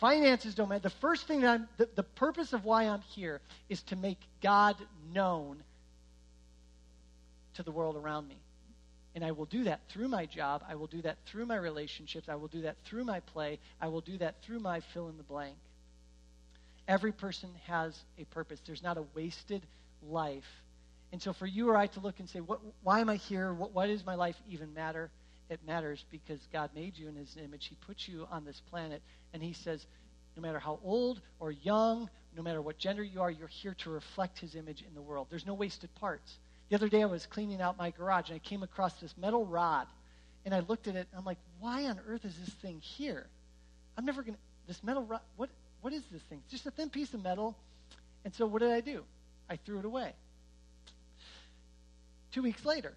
Finances 0.00 0.54
don't 0.54 0.68
matter. 0.68 0.82
The 0.82 0.90
first 0.90 1.26
thing 1.26 1.40
that 1.40 1.50
I'm, 1.50 1.68
the, 1.76 1.88
the 1.94 2.02
purpose 2.02 2.52
of 2.52 2.64
why 2.64 2.84
I'm 2.84 3.00
here 3.00 3.40
is 3.68 3.82
to 3.84 3.96
make 3.96 4.18
God 4.42 4.76
known 5.12 5.62
to 7.54 7.62
the 7.62 7.72
world 7.72 7.96
around 7.96 8.28
me. 8.28 8.38
And 9.14 9.24
I 9.24 9.32
will 9.32 9.46
do 9.46 9.64
that 9.64 9.80
through 9.88 10.08
my 10.08 10.26
job. 10.26 10.62
I 10.68 10.76
will 10.76 10.86
do 10.86 11.02
that 11.02 11.16
through 11.26 11.46
my 11.46 11.56
relationships. 11.56 12.28
I 12.28 12.36
will 12.36 12.48
do 12.48 12.62
that 12.62 12.76
through 12.84 13.04
my 13.04 13.20
play. 13.20 13.58
I 13.80 13.88
will 13.88 14.00
do 14.00 14.16
that 14.18 14.36
through 14.42 14.60
my 14.60 14.80
fill 14.92 15.08
in 15.08 15.16
the 15.16 15.24
blank. 15.24 15.56
Every 16.86 17.12
person 17.12 17.50
has 17.66 17.98
a 18.18 18.24
purpose. 18.26 18.60
There's 18.64 18.82
not 18.82 18.96
a 18.96 19.04
wasted 19.14 19.62
life. 20.02 20.46
And 21.10 21.20
so 21.20 21.32
for 21.32 21.46
you 21.46 21.68
or 21.70 21.76
I 21.76 21.86
to 21.88 22.00
look 22.00 22.20
and 22.20 22.28
say, 22.28 22.40
what, 22.40 22.60
why 22.82 23.00
am 23.00 23.08
I 23.08 23.16
here? 23.16 23.52
What, 23.52 23.72
why 23.72 23.86
does 23.86 24.04
my 24.06 24.14
life 24.14 24.36
even 24.48 24.74
matter? 24.74 25.10
It 25.50 25.60
matters 25.66 26.04
because 26.10 26.40
God 26.52 26.70
made 26.74 26.96
you 26.96 27.08
in 27.08 27.16
his 27.16 27.36
image. 27.42 27.66
He 27.66 27.76
put 27.86 28.06
you 28.06 28.26
on 28.30 28.44
this 28.44 28.60
planet. 28.70 29.02
And 29.32 29.42
he 29.42 29.52
says, 29.52 29.86
no 30.36 30.42
matter 30.42 30.58
how 30.58 30.78
old 30.84 31.20
or 31.40 31.50
young, 31.50 32.08
no 32.36 32.42
matter 32.42 32.60
what 32.60 32.78
gender 32.78 33.02
you 33.02 33.20
are, 33.20 33.30
you're 33.30 33.48
here 33.48 33.74
to 33.78 33.90
reflect 33.90 34.38
his 34.38 34.54
image 34.54 34.82
in 34.86 34.94
the 34.94 35.02
world. 35.02 35.28
There's 35.30 35.46
no 35.46 35.54
wasted 35.54 35.94
parts. 35.96 36.38
The 36.68 36.76
other 36.76 36.88
day 36.88 37.02
I 37.02 37.06
was 37.06 37.26
cleaning 37.26 37.60
out 37.60 37.78
my 37.78 37.90
garage 37.90 38.28
and 38.28 38.36
I 38.36 38.38
came 38.38 38.62
across 38.62 38.94
this 38.94 39.14
metal 39.16 39.44
rod. 39.44 39.86
And 40.44 40.54
I 40.54 40.60
looked 40.60 40.86
at 40.86 40.96
it 40.96 41.08
and 41.10 41.18
I'm 41.18 41.24
like, 41.24 41.38
why 41.60 41.84
on 41.84 41.98
earth 42.06 42.24
is 42.24 42.38
this 42.38 42.54
thing 42.54 42.80
here? 42.80 43.26
I'm 43.96 44.04
never 44.04 44.22
going 44.22 44.34
to, 44.34 44.40
this 44.66 44.82
metal 44.84 45.02
rod, 45.04 45.20
what, 45.36 45.50
what 45.80 45.92
is 45.92 46.02
this 46.12 46.22
thing? 46.22 46.40
It's 46.44 46.52
just 46.52 46.66
a 46.66 46.70
thin 46.70 46.90
piece 46.90 47.12
of 47.14 47.22
metal. 47.22 47.56
And 48.24 48.34
so 48.34 48.46
what 48.46 48.60
did 48.60 48.70
I 48.70 48.80
do? 48.80 49.04
I 49.48 49.56
threw 49.56 49.78
it 49.78 49.84
away. 49.84 50.12
Two 52.32 52.42
weeks 52.42 52.64
later, 52.64 52.92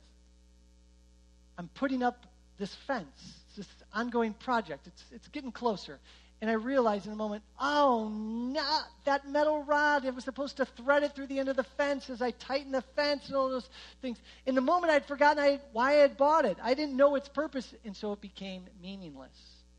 I'm 1.58 1.70
putting 1.76 2.04
up 2.04 2.26
this 2.62 2.74
fence, 2.86 3.40
this 3.58 3.68
ongoing 3.92 4.34
project. 4.34 4.86
It's, 4.86 5.04
it's 5.12 5.28
getting 5.30 5.52
closer. 5.52 6.00
And 6.42 6.50
I 6.50 6.54
realized 6.54 7.08
in 7.08 7.12
a 7.12 7.16
moment, 7.16 7.44
oh, 7.60 8.08
not 8.08 8.84
that 9.06 9.28
metal 9.28 9.64
rod. 9.64 10.06
It 10.06 10.14
was 10.14 10.24
supposed 10.24 10.58
to 10.58 10.66
thread 10.66 11.02
it 11.02 11.14
through 11.16 11.28
the 11.28 11.40
end 11.40 11.50
of 11.50 11.56
the 11.56 11.64
fence 11.64 12.10
as 12.10 12.22
I 12.22 12.32
tightened 12.32 12.74
the 12.74 12.84
fence 12.96 13.28
and 13.28 13.36
all 13.36 13.50
those 13.50 13.68
things. 14.02 14.20
In 14.46 14.54
the 14.54 14.62
moment, 14.62 14.94
I'd 14.94 15.06
forgotten 15.06 15.44
I, 15.44 15.60
why 15.74 15.94
I 15.94 16.02
had 16.02 16.18
bought 16.18 16.46
it. 16.46 16.58
I 16.62 16.76
didn't 16.76 16.96
know 16.96 17.16
its 17.16 17.28
purpose, 17.28 17.74
and 17.84 17.98
so 17.98 18.14
it 18.14 18.22
became 18.22 18.66
meaningless 18.82 19.36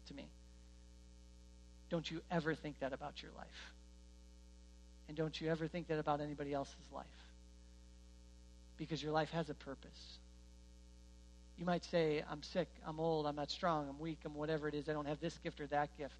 to 0.08 0.14
me. 0.14 0.28
Don't 1.88 2.08
you 2.10 2.20
ever 2.30 2.54
think 2.54 2.80
that 2.80 2.92
about 2.92 3.22
your 3.22 3.30
life. 3.36 3.46
And 5.06 5.16
don't 5.16 5.40
you 5.40 5.50
ever 5.50 5.68
think 5.68 5.86
that 5.88 6.00
about 6.00 6.20
anybody 6.20 6.52
else's 6.52 6.90
life. 6.92 7.06
Because 8.76 9.00
your 9.00 9.12
life 9.12 9.30
has 9.30 9.50
a 9.50 9.54
purpose. 9.54 10.18
You 11.62 11.66
might 11.66 11.84
say, 11.84 12.24
I'm 12.28 12.42
sick, 12.42 12.66
I'm 12.84 12.98
old, 12.98 13.24
I'm 13.24 13.36
not 13.36 13.48
strong, 13.48 13.86
I'm 13.88 14.00
weak, 14.00 14.18
I'm 14.24 14.34
whatever 14.34 14.66
it 14.66 14.74
is, 14.74 14.88
I 14.88 14.94
don't 14.94 15.06
have 15.06 15.20
this 15.20 15.38
gift 15.44 15.60
or 15.60 15.68
that 15.68 15.96
gift. 15.96 16.16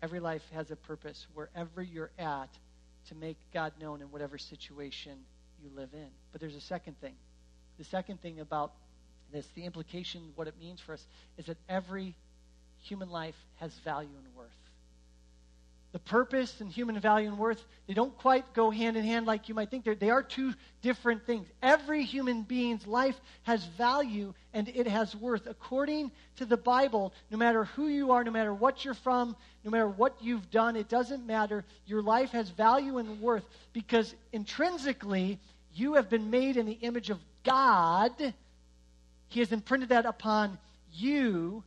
Every 0.00 0.18
life 0.18 0.40
has 0.54 0.70
a 0.70 0.76
purpose 0.76 1.26
wherever 1.34 1.82
you're 1.82 2.10
at 2.18 2.48
to 3.08 3.14
make 3.14 3.36
God 3.52 3.74
known 3.78 4.00
in 4.00 4.06
whatever 4.06 4.38
situation 4.38 5.12
you 5.62 5.68
live 5.76 5.90
in. 5.92 6.06
But 6.32 6.40
there's 6.40 6.54
a 6.54 6.60
second 6.62 7.02
thing. 7.02 7.12
The 7.76 7.84
second 7.84 8.22
thing 8.22 8.40
about 8.40 8.72
this, 9.30 9.46
the 9.54 9.66
implication, 9.66 10.22
what 10.36 10.48
it 10.48 10.54
means 10.58 10.80
for 10.80 10.94
us, 10.94 11.04
is 11.36 11.44
that 11.44 11.58
every 11.68 12.14
human 12.84 13.10
life 13.10 13.36
has 13.56 13.74
value 13.84 14.08
and 14.08 14.34
worth 14.34 14.61
the 15.92 15.98
purpose 15.98 16.60
and 16.60 16.70
human 16.70 16.98
value 16.98 17.28
and 17.28 17.38
worth, 17.38 17.62
they 17.86 17.92
don't 17.92 18.16
quite 18.16 18.54
go 18.54 18.70
hand 18.70 18.96
in 18.96 19.04
hand 19.04 19.26
like 19.26 19.48
you 19.48 19.54
might 19.54 19.70
think. 19.70 19.84
They're, 19.84 19.94
they 19.94 20.08
are 20.08 20.22
two 20.22 20.54
different 20.80 21.26
things. 21.26 21.46
Every 21.62 22.02
human 22.02 22.42
being's 22.42 22.86
life 22.86 23.20
has 23.42 23.64
value 23.64 24.32
and 24.54 24.68
it 24.68 24.86
has 24.86 25.14
worth. 25.14 25.46
According 25.46 26.10
to 26.36 26.46
the 26.46 26.56
Bible, 26.56 27.12
no 27.30 27.36
matter 27.36 27.64
who 27.64 27.88
you 27.88 28.12
are, 28.12 28.24
no 28.24 28.30
matter 28.30 28.54
what 28.54 28.84
you're 28.84 28.94
from, 28.94 29.36
no 29.64 29.70
matter 29.70 29.88
what 29.88 30.16
you've 30.22 30.50
done, 30.50 30.76
it 30.76 30.88
doesn't 30.88 31.26
matter. 31.26 31.62
Your 31.86 32.02
life 32.02 32.30
has 32.30 32.48
value 32.48 32.96
and 32.96 33.20
worth 33.20 33.44
because 33.74 34.14
intrinsically, 34.32 35.38
you 35.74 35.94
have 35.94 36.08
been 36.08 36.30
made 36.30 36.56
in 36.56 36.64
the 36.64 36.72
image 36.72 37.10
of 37.10 37.18
God. 37.44 38.12
He 39.28 39.40
has 39.40 39.52
imprinted 39.52 39.90
that 39.90 40.06
upon 40.06 40.58
you. 40.94 41.64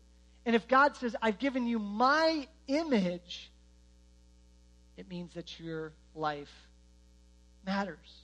And 0.48 0.56
if 0.56 0.68
God 0.68 0.96
says, 0.96 1.16
I've 1.22 1.40
given 1.40 1.68
you 1.68 1.78
my 1.80 2.48
image, 2.68 3.52
it 4.98 5.10
means 5.10 5.34
that 5.34 5.60
your 5.60 5.92
life 6.14 6.52
matters. 7.66 8.24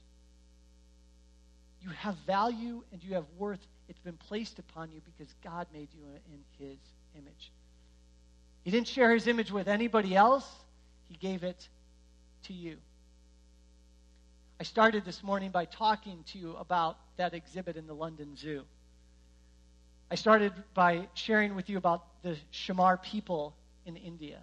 You 1.82 1.90
have 1.90 2.16
value 2.26 2.82
and 2.92 3.02
you 3.02 3.14
have 3.14 3.26
worth. 3.38 3.60
It's 3.88 3.98
been 3.98 4.16
placed 4.16 4.58
upon 4.58 4.90
you 4.92 5.00
because 5.04 5.34
God 5.42 5.66
made 5.72 5.88
you 5.92 6.02
in 6.32 6.66
his 6.66 6.78
image. 7.16 7.50
He 8.64 8.70
didn't 8.70 8.88
share 8.88 9.12
his 9.12 9.26
image 9.26 9.50
with 9.50 9.68
anybody 9.68 10.14
else, 10.14 10.48
he 11.08 11.16
gave 11.16 11.42
it 11.42 11.68
to 12.44 12.52
you. 12.52 12.76
I 14.60 14.64
started 14.64 15.04
this 15.04 15.24
morning 15.24 15.50
by 15.50 15.64
talking 15.64 16.24
to 16.28 16.38
you 16.38 16.54
about 16.56 16.96
that 17.16 17.34
exhibit 17.34 17.76
in 17.76 17.88
the 17.88 17.94
London 17.94 18.36
Zoo. 18.36 18.62
I 20.08 20.14
started 20.14 20.52
by 20.74 21.08
sharing 21.14 21.56
with 21.56 21.68
you 21.68 21.78
about 21.78 22.04
the 22.22 22.36
Shamar 22.52 23.02
people 23.02 23.56
in 23.86 23.96
India. 23.96 24.38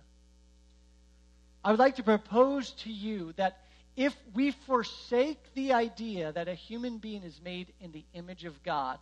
I 1.64 1.72
would 1.72 1.80
like 1.80 1.98
to 1.98 2.04
propose 2.04 2.72
to 2.84 2.90
you 2.92 3.34
that 3.38 3.58
if 3.96 4.16
we 4.34 4.52
forsake 4.52 5.54
the 5.56 5.74
idea 5.74 6.32
that 6.32 6.48
a 6.48 6.54
human 6.54 7.00
being 7.00 7.24
is 7.24 7.40
made 7.44 7.68
in 7.82 7.92
the 7.92 8.06
image 8.14 8.46
of 8.46 8.64
God, 8.64 8.98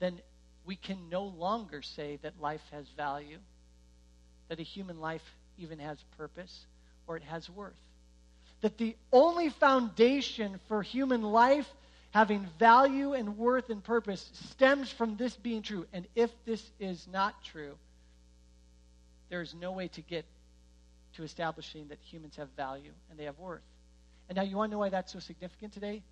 then 0.00 0.20
we 0.66 0.76
can 0.76 1.08
no 1.08 1.24
longer 1.24 1.80
say 1.82 2.18
that 2.22 2.40
life 2.40 2.62
has 2.72 2.86
value, 2.96 3.38
that 4.48 4.60
a 4.60 4.64
human 4.64 5.00
life 5.00 5.22
even 5.58 5.78
has 5.78 5.98
purpose, 6.18 6.66
or 7.06 7.16
it 7.16 7.22
has 7.22 7.48
worth. 7.48 7.72
That 8.60 8.76
the 8.76 8.96
only 9.12 9.48
foundation 9.48 10.60
for 10.68 10.82
human 10.82 11.22
life 11.22 11.68
having 12.10 12.46
value 12.58 13.14
and 13.14 13.38
worth 13.38 13.70
and 13.70 13.82
purpose 13.82 14.30
stems 14.50 14.90
from 14.90 15.16
this 15.16 15.34
being 15.36 15.62
true. 15.62 15.86
And 15.92 16.06
if 16.14 16.30
this 16.44 16.62
is 16.78 17.06
not 17.10 17.42
true, 17.44 17.76
there 19.30 19.40
is 19.40 19.54
no 19.54 19.72
way 19.72 19.88
to 19.88 20.02
get 20.02 20.24
to 21.20 21.24
establishing 21.24 21.88
that 21.88 21.98
humans 22.02 22.36
have 22.36 22.48
value 22.56 22.92
and 23.10 23.18
they 23.18 23.24
have 23.24 23.38
worth. 23.38 23.62
And 24.28 24.36
now, 24.36 24.42
you 24.42 24.56
want 24.56 24.70
to 24.70 24.74
know 24.74 24.78
why 24.78 24.90
that's 24.90 25.12
so 25.12 25.18
significant 25.18 25.72
today? 25.72 26.02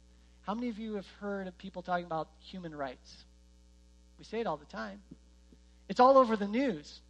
How 0.43 0.55
many 0.55 0.69
of 0.69 0.79
you 0.79 0.95
have 0.95 1.07
heard 1.21 1.47
of 1.47 1.57
people 1.59 1.83
talking 1.83 2.05
about 2.05 2.29
human 2.41 2.75
rights? 2.75 3.17
We 4.19 4.25
say 4.25 4.41
it 4.41 4.47
all 4.47 4.57
the 4.57 4.65
time. 4.67 5.01
It's 5.89 6.01
all 6.01 6.19
over 6.19 6.37
the 6.37 6.49
news. 6.49 7.01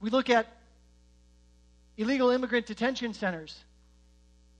We 0.00 0.10
look 0.10 0.30
at 0.30 0.46
illegal 1.96 2.30
immigrant 2.30 2.66
detention 2.66 3.12
centers, 3.12 3.56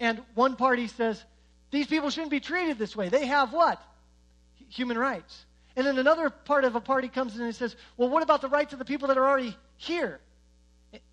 and 0.01 0.21
one 0.35 0.57
party 0.57 0.89
says, 0.89 1.23
these 1.71 1.87
people 1.87 2.11
shouldn't 2.11 2.31
be 2.31 2.41
treated 2.41 2.79
this 2.79 2.95
way. 2.95 3.09
They 3.09 3.27
have 3.27 3.53
what? 3.53 3.83
Human 4.69 4.99
rights. 4.99 5.47
And 5.75 5.87
then 5.87 5.99
another 5.99 6.29
part 6.29 6.65
of 6.65 6.77
a 6.77 6.81
party 6.81 7.09
comes 7.09 7.37
in 7.37 7.43
and 7.43 7.55
says, 7.55 7.75
well, 7.97 8.11
what 8.11 8.23
about 8.23 8.43
the 8.43 8.49
rights 8.49 8.73
of 8.73 8.79
the 8.79 8.85
people 8.85 9.09
that 9.09 9.17
are 9.17 9.27
already 9.27 9.57
here? 9.79 10.21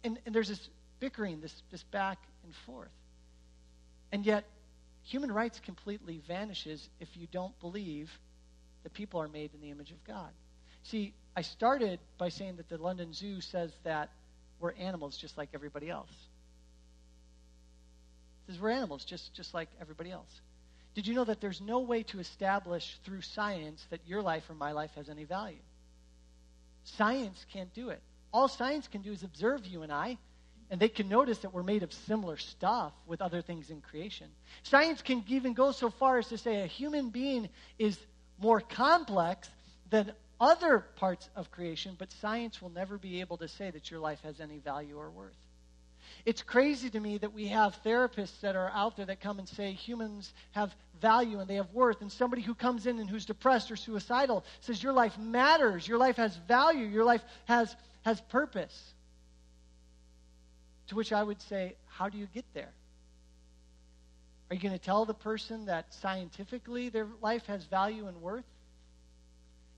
And, 0.03 0.19
and 0.25 0.35
there's 0.35 0.49
this 0.49 0.69
bickering, 0.99 1.41
this, 1.41 1.53
this 1.71 1.83
back 1.83 2.19
and 2.43 2.53
forth. 2.65 2.91
And 4.12 4.25
yet, 4.25 4.45
human 5.03 5.31
rights 5.31 5.59
completely 5.59 6.21
vanishes 6.27 6.89
if 6.99 7.09
you 7.15 7.27
don't 7.31 7.57
believe 7.59 8.09
that 8.83 8.93
people 8.93 9.21
are 9.21 9.27
made 9.27 9.53
in 9.53 9.62
the 9.62 9.71
image 9.71 9.91
of 9.91 10.03
God. 10.05 10.29
See, 10.83 11.13
I 11.35 11.41
started 11.41 11.99
by 12.17 12.29
saying 12.29 12.57
that 12.57 12.69
the 12.69 12.77
London 12.77 13.13
Zoo 13.13 13.41
says 13.41 13.71
that 13.83 14.09
we're 14.59 14.73
animals 14.73 15.17
just 15.17 15.38
like 15.38 15.49
everybody 15.53 15.89
else. 15.89 16.12
It 18.47 18.53
says 18.53 18.62
we're 18.62 18.71
animals 18.71 19.05
just, 19.05 19.33
just 19.33 19.53
like 19.53 19.69
everybody 19.79 20.12
else. 20.12 20.41
Did 20.95 21.07
you 21.07 21.13
know 21.13 21.25
that 21.25 21.39
there's 21.39 21.62
no 21.62 21.79
way 21.79 22.03
to 22.03 22.19
establish 22.19 22.97
through 23.05 23.21
science 23.21 23.85
that 23.89 24.01
your 24.07 24.21
life 24.21 24.43
or 24.49 24.55
my 24.55 24.71
life 24.71 24.91
has 24.95 25.07
any 25.09 25.23
value? 25.23 25.59
Science 26.83 27.45
can't 27.53 27.73
do 27.73 27.89
it. 27.89 28.01
All 28.33 28.47
science 28.47 28.88
can 28.88 29.01
do 29.01 29.12
is 29.12 29.23
observe 29.23 29.65
you 29.65 29.83
and 29.83 29.91
I 29.91 30.17
and 30.69 30.79
they 30.79 30.89
can 30.89 31.10
notice 31.10 31.39
that 31.39 31.53
we're 31.53 31.63
made 31.63 31.84
of 31.84 31.91
similar 31.91 32.38
stuff 32.38 32.93
with 33.08 33.21
other 33.21 33.41
things 33.41 33.69
in 33.69 33.82
creation. 33.82 34.27
Science 34.63 35.01
can 35.01 35.23
even 35.27 35.53
go 35.53 35.71
so 35.71 35.89
far 35.89 36.19
as 36.19 36.27
to 36.27 36.38
say 36.38 36.62
a 36.62 36.67
human 36.67 37.10
being 37.10 37.49
is 37.77 37.97
more 38.39 38.62
complex 38.62 39.49
than 39.89 40.12
other 40.39 40.79
parts 40.95 41.29
of 41.36 41.51
creation, 41.51 41.95
but 41.97 42.12
science 42.21 42.62
will 42.62 42.69
never 42.69 42.97
be 42.97 43.19
able 43.19 43.38
to 43.38 43.47
say 43.47 43.69
that 43.71 43.91
your 43.91 43.99
life 43.99 44.19
has 44.23 44.39
any 44.39 44.60
value 44.60 44.97
or 44.97 45.10
worth. 45.10 45.36
It's 46.25 46.41
crazy 46.41 46.89
to 46.89 46.99
me 46.99 47.17
that 47.17 47.34
we 47.34 47.47
have 47.47 47.82
therapists 47.84 48.39
that 48.41 48.55
are 48.55 48.71
out 48.73 48.97
there 48.97 49.05
that 49.05 49.21
come 49.21 49.39
and 49.39 49.47
say 49.47 49.73
humans 49.73 50.34
have 50.51 50.73
value 51.01 51.39
and 51.39 51.49
they 51.49 51.55
have 51.55 51.71
worth. 51.73 52.01
And 52.01 52.12
somebody 52.12 52.41
who 52.41 52.55
comes 52.55 52.88
in 52.88 52.99
and 52.99 53.10
who's 53.10 53.25
depressed 53.25 53.71
or 53.71 53.75
suicidal 53.75 54.43
says 54.62 54.82
your 54.82 54.93
life 54.93 55.17
matters, 55.17 55.88
your 55.88 55.97
life 55.97 56.17
has 56.17 56.36
value, 56.47 56.86
your 56.86 57.05
life 57.05 57.23
has, 57.45 57.75
has 58.03 58.19
purpose. 58.21 58.93
To 60.89 60.95
which 60.95 61.13
I 61.13 61.23
would 61.23 61.41
say, 61.43 61.75
how 61.88 62.10
do 62.10 62.17
you 62.17 62.28
get 62.34 62.45
there? 62.54 62.71
Are 64.49 64.56
you 64.56 64.62
going 64.62 64.73
to 64.73 64.84
tell 64.84 65.06
the 65.06 65.13
person 65.13 65.65
that 65.65 65.93
scientifically 65.93 66.89
their 66.89 67.08
life 67.21 67.45
has 67.45 67.63
value 67.65 68.08
and 68.08 68.21
worth? 68.21 68.45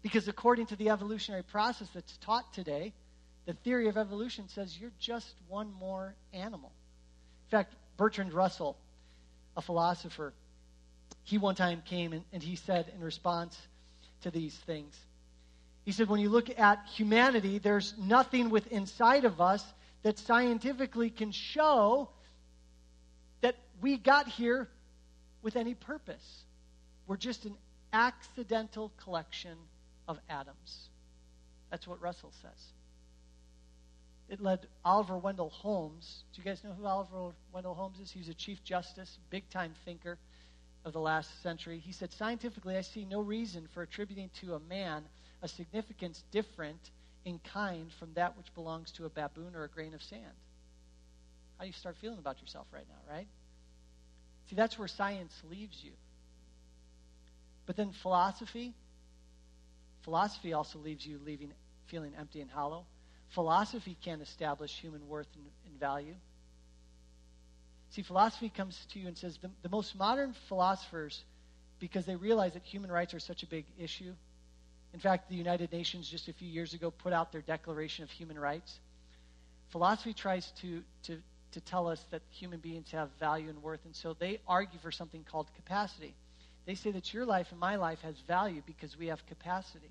Because 0.01 0.27
according 0.27 0.67
to 0.67 0.75
the 0.77 0.89
evolutionary 0.89 1.43
process 1.43 1.89
that's 1.93 2.15
taught 2.17 2.53
today, 2.53 2.93
the 3.45 3.53
theory 3.53 3.89
of 3.89 3.97
evolution 3.97 4.47
says 4.47 4.77
you're 4.79 4.91
just 4.99 5.35
one 5.49 5.73
more 5.73 6.15
animal. 6.33 6.71
In 7.47 7.57
fact, 7.57 7.75
Bertrand 7.97 8.33
Russell, 8.33 8.77
a 9.57 9.61
philosopher, 9.61 10.33
he 11.23 11.37
one 11.37 11.55
time 11.55 11.83
came 11.85 12.13
and, 12.13 12.23
and 12.31 12.41
he 12.41 12.55
said 12.55 12.91
in 12.95 13.01
response 13.03 13.59
to 14.21 14.31
these 14.31 14.55
things, 14.55 14.97
he 15.83 15.91
said, 15.91 16.07
when 16.07 16.19
you 16.21 16.29
look 16.29 16.57
at 16.57 16.85
humanity, 16.95 17.57
there's 17.57 17.93
nothing 17.97 18.49
within 18.49 18.79
inside 18.79 19.25
of 19.25 19.41
us 19.41 19.65
that 20.03 20.17
scientifically 20.19 21.09
can 21.09 21.31
show 21.31 22.09
that 23.41 23.55
we 23.81 23.97
got 23.97 24.27
here 24.27 24.67
with 25.41 25.55
any 25.55 25.73
purpose. 25.73 26.43
We're 27.07 27.17
just 27.17 27.45
an 27.45 27.55
accidental 27.93 28.91
collection 29.03 29.57
of 30.07 30.17
atoms. 30.29 30.89
That's 31.69 31.87
what 31.87 32.01
Russell 32.01 32.31
says. 32.41 32.73
It 34.29 34.41
led 34.41 34.59
Oliver 34.85 35.17
Wendell 35.17 35.49
Holmes. 35.49 36.23
Do 36.33 36.41
you 36.41 36.45
guys 36.45 36.63
know 36.63 36.71
who 36.71 36.85
Oliver 36.85 37.33
Wendell 37.53 37.73
Holmes 37.73 37.99
is? 37.99 38.11
He 38.11 38.19
was 38.19 38.29
a 38.29 38.33
Chief 38.33 38.63
Justice, 38.63 39.17
big 39.29 39.49
time 39.49 39.73
thinker 39.83 40.17
of 40.85 40.93
the 40.93 41.01
last 41.01 41.43
century. 41.43 41.79
He 41.79 41.91
said, 41.91 42.11
Scientifically, 42.13 42.77
I 42.77 42.81
see 42.81 43.05
no 43.05 43.19
reason 43.21 43.67
for 43.73 43.83
attributing 43.83 44.29
to 44.41 44.55
a 44.55 44.59
man 44.61 45.03
a 45.41 45.47
significance 45.47 46.23
different 46.31 46.91
in 47.25 47.39
kind 47.53 47.91
from 47.99 48.13
that 48.13 48.37
which 48.37 48.53
belongs 48.55 48.91
to 48.93 49.05
a 49.05 49.09
baboon 49.09 49.55
or 49.55 49.63
a 49.63 49.69
grain 49.69 49.93
of 49.93 50.01
sand. 50.01 50.23
How 51.57 51.63
do 51.63 51.67
you 51.67 51.73
start 51.73 51.95
feeling 52.01 52.17
about 52.17 52.41
yourself 52.41 52.67
right 52.73 52.85
now, 52.89 53.13
right? 53.13 53.27
See, 54.49 54.55
that's 54.55 54.77
where 54.79 54.87
science 54.87 55.33
leaves 55.49 55.83
you. 55.83 55.91
But 57.65 57.77
then 57.77 57.91
philosophy, 57.91 58.73
philosophy 60.03 60.53
also 60.53 60.79
leaves 60.79 61.05
you 61.05 61.19
leaving, 61.23 61.53
feeling 61.87 62.13
empty 62.19 62.41
and 62.41 62.49
hollow. 62.49 62.85
Philosophy 63.29 63.95
can't 64.03 64.21
establish 64.21 64.77
human 64.77 65.07
worth 65.07 65.27
and, 65.35 65.45
and 65.67 65.79
value. 65.79 66.15
See, 67.91 68.01
philosophy 68.01 68.49
comes 68.49 68.85
to 68.93 68.99
you 68.99 69.07
and 69.07 69.17
says 69.17 69.37
the, 69.41 69.51
the 69.61 69.69
most 69.69 69.95
modern 69.95 70.33
philosophers, 70.47 71.23
because 71.79 72.05
they 72.05 72.15
realize 72.15 72.53
that 72.53 72.63
human 72.63 72.91
rights 72.91 73.13
are 73.13 73.19
such 73.19 73.43
a 73.43 73.47
big 73.47 73.65
issue, 73.77 74.13
in 74.93 74.99
fact, 74.99 75.29
the 75.29 75.35
United 75.35 75.71
Nations 75.71 76.09
just 76.09 76.27
a 76.27 76.33
few 76.33 76.47
years 76.47 76.73
ago 76.73 76.91
put 76.91 77.13
out 77.13 77.31
their 77.31 77.41
Declaration 77.41 78.03
of 78.03 78.11
Human 78.11 78.37
Rights. 78.37 78.79
Philosophy 79.69 80.13
tries 80.13 80.51
to, 80.61 80.83
to, 81.03 81.17
to 81.53 81.61
tell 81.61 81.87
us 81.87 82.03
that 82.11 82.21
human 82.29 82.59
beings 82.59 82.91
have 82.91 83.09
value 83.19 83.49
and 83.49 83.63
worth, 83.63 83.79
and 83.85 83.95
so 83.95 84.13
they 84.13 84.39
argue 84.47 84.79
for 84.79 84.91
something 84.91 85.23
called 85.23 85.47
capacity. 85.55 86.13
They 86.65 86.75
say 86.75 86.91
that 86.91 87.13
your 87.13 87.25
life 87.25 87.47
and 87.51 87.59
my 87.59 87.77
life 87.77 88.01
has 88.01 88.15
value 88.27 88.61
because 88.65 88.97
we 88.97 89.07
have 89.07 89.25
capacity. 89.27 89.89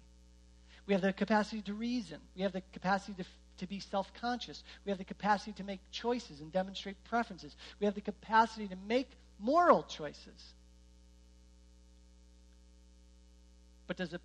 We 0.87 0.93
have 0.93 1.03
the 1.03 1.13
capacity 1.13 1.63
to 1.63 1.75
reason. 1.75 2.19
We 2.37 2.43
have 2.43 2.53
the 2.53 2.63
capacity 2.73 3.15
to, 3.23 3.29
to 3.59 3.67
be 3.67 3.81
self 3.81 4.13
conscious. 4.21 4.63
We 4.85 4.91
have 4.91 4.99
the 4.99 5.05
capacity 5.05 5.53
to 5.53 5.65
make 5.65 5.81
choices 5.91 6.41
and 6.41 6.53
demonstrate 6.53 7.03
preferences. 7.05 7.57
We 7.81 7.87
have 7.87 7.95
the 7.95 8.01
capacity 8.01 8.69
to 8.69 8.77
make 8.87 9.09
moral 9.39 9.83
choices. 9.83 10.55
But 13.87 13.97
does 13.97 14.13
it 14.13 14.21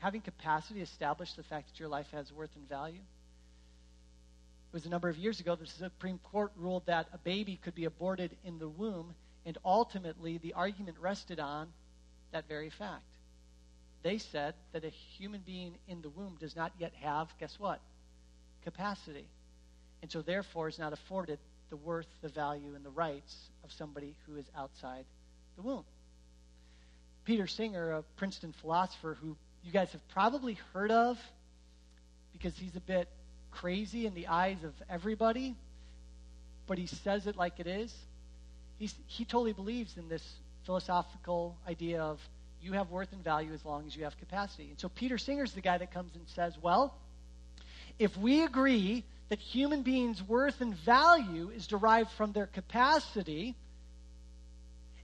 having 0.00 0.20
capacity 0.20 0.80
establish 0.80 1.32
the 1.34 1.42
fact 1.42 1.68
that 1.68 1.80
your 1.80 1.88
life 1.88 2.06
has 2.12 2.32
worth 2.32 2.50
and 2.56 2.68
value? 2.68 3.00
It 4.70 4.74
was 4.74 4.86
a 4.86 4.90
number 4.90 5.08
of 5.08 5.16
years 5.16 5.40
ago 5.40 5.56
the 5.56 5.66
Supreme 5.66 6.18
Court 6.30 6.52
ruled 6.56 6.86
that 6.86 7.08
a 7.12 7.18
baby 7.18 7.58
could 7.62 7.74
be 7.74 7.86
aborted 7.86 8.36
in 8.44 8.58
the 8.58 8.68
womb, 8.68 9.14
and 9.46 9.56
ultimately 9.64 10.38
the 10.38 10.52
argument 10.52 10.98
rested 11.00 11.40
on 11.40 11.68
that 12.32 12.46
very 12.48 12.70
fact. 12.70 13.02
They 14.02 14.18
said 14.18 14.54
that 14.72 14.84
a 14.84 14.90
human 14.90 15.42
being 15.44 15.74
in 15.88 16.02
the 16.02 16.10
womb 16.10 16.36
does 16.38 16.54
not 16.54 16.72
yet 16.78 16.92
have, 17.00 17.28
guess 17.40 17.58
what? 17.58 17.80
Capacity. 18.62 19.26
And 20.02 20.10
so 20.10 20.22
therefore 20.22 20.68
is 20.68 20.78
not 20.78 20.92
afforded 20.92 21.38
the 21.70 21.76
worth, 21.76 22.06
the 22.22 22.28
value, 22.28 22.74
and 22.74 22.84
the 22.84 22.90
rights 22.90 23.36
of 23.64 23.72
somebody 23.72 24.14
who 24.26 24.36
is 24.36 24.46
outside 24.56 25.04
the 25.56 25.62
womb. 25.62 25.84
Peter 27.24 27.46
Singer, 27.46 27.92
a 27.92 28.02
Princeton 28.16 28.54
philosopher 28.60 29.16
who 29.20 29.36
you 29.64 29.72
guys 29.72 29.90
have 29.92 30.06
probably 30.08 30.58
heard 30.72 30.90
of 30.90 31.18
because 32.32 32.56
he's 32.56 32.76
a 32.76 32.80
bit 32.80 33.08
crazy 33.50 34.06
in 34.06 34.14
the 34.14 34.28
eyes 34.28 34.62
of 34.64 34.72
everybody, 34.88 35.54
but 36.66 36.78
he 36.78 36.86
says 36.86 37.26
it 37.26 37.36
like 37.36 37.58
it 37.58 37.66
is. 37.66 37.94
He's, 38.78 38.94
he 39.06 39.24
totally 39.24 39.52
believes 39.52 39.96
in 39.96 40.08
this 40.08 40.22
philosophical 40.64 41.56
idea 41.66 42.00
of 42.00 42.20
you 42.60 42.72
have 42.72 42.90
worth 42.90 43.12
and 43.12 43.22
value 43.22 43.52
as 43.52 43.64
long 43.64 43.86
as 43.86 43.96
you 43.96 44.04
have 44.04 44.18
capacity. 44.18 44.68
And 44.70 44.78
so 44.78 44.88
Peter 44.88 45.18
Singer's 45.18 45.52
the 45.52 45.60
guy 45.60 45.78
that 45.78 45.92
comes 45.92 46.14
and 46.14 46.28
says, 46.28 46.54
well, 46.60 46.94
if 47.98 48.16
we 48.16 48.44
agree 48.44 49.04
that 49.28 49.38
human 49.38 49.82
beings' 49.82 50.22
worth 50.22 50.60
and 50.60 50.74
value 50.74 51.50
is 51.50 51.66
derived 51.66 52.10
from 52.12 52.32
their 52.32 52.46
capacity, 52.46 53.54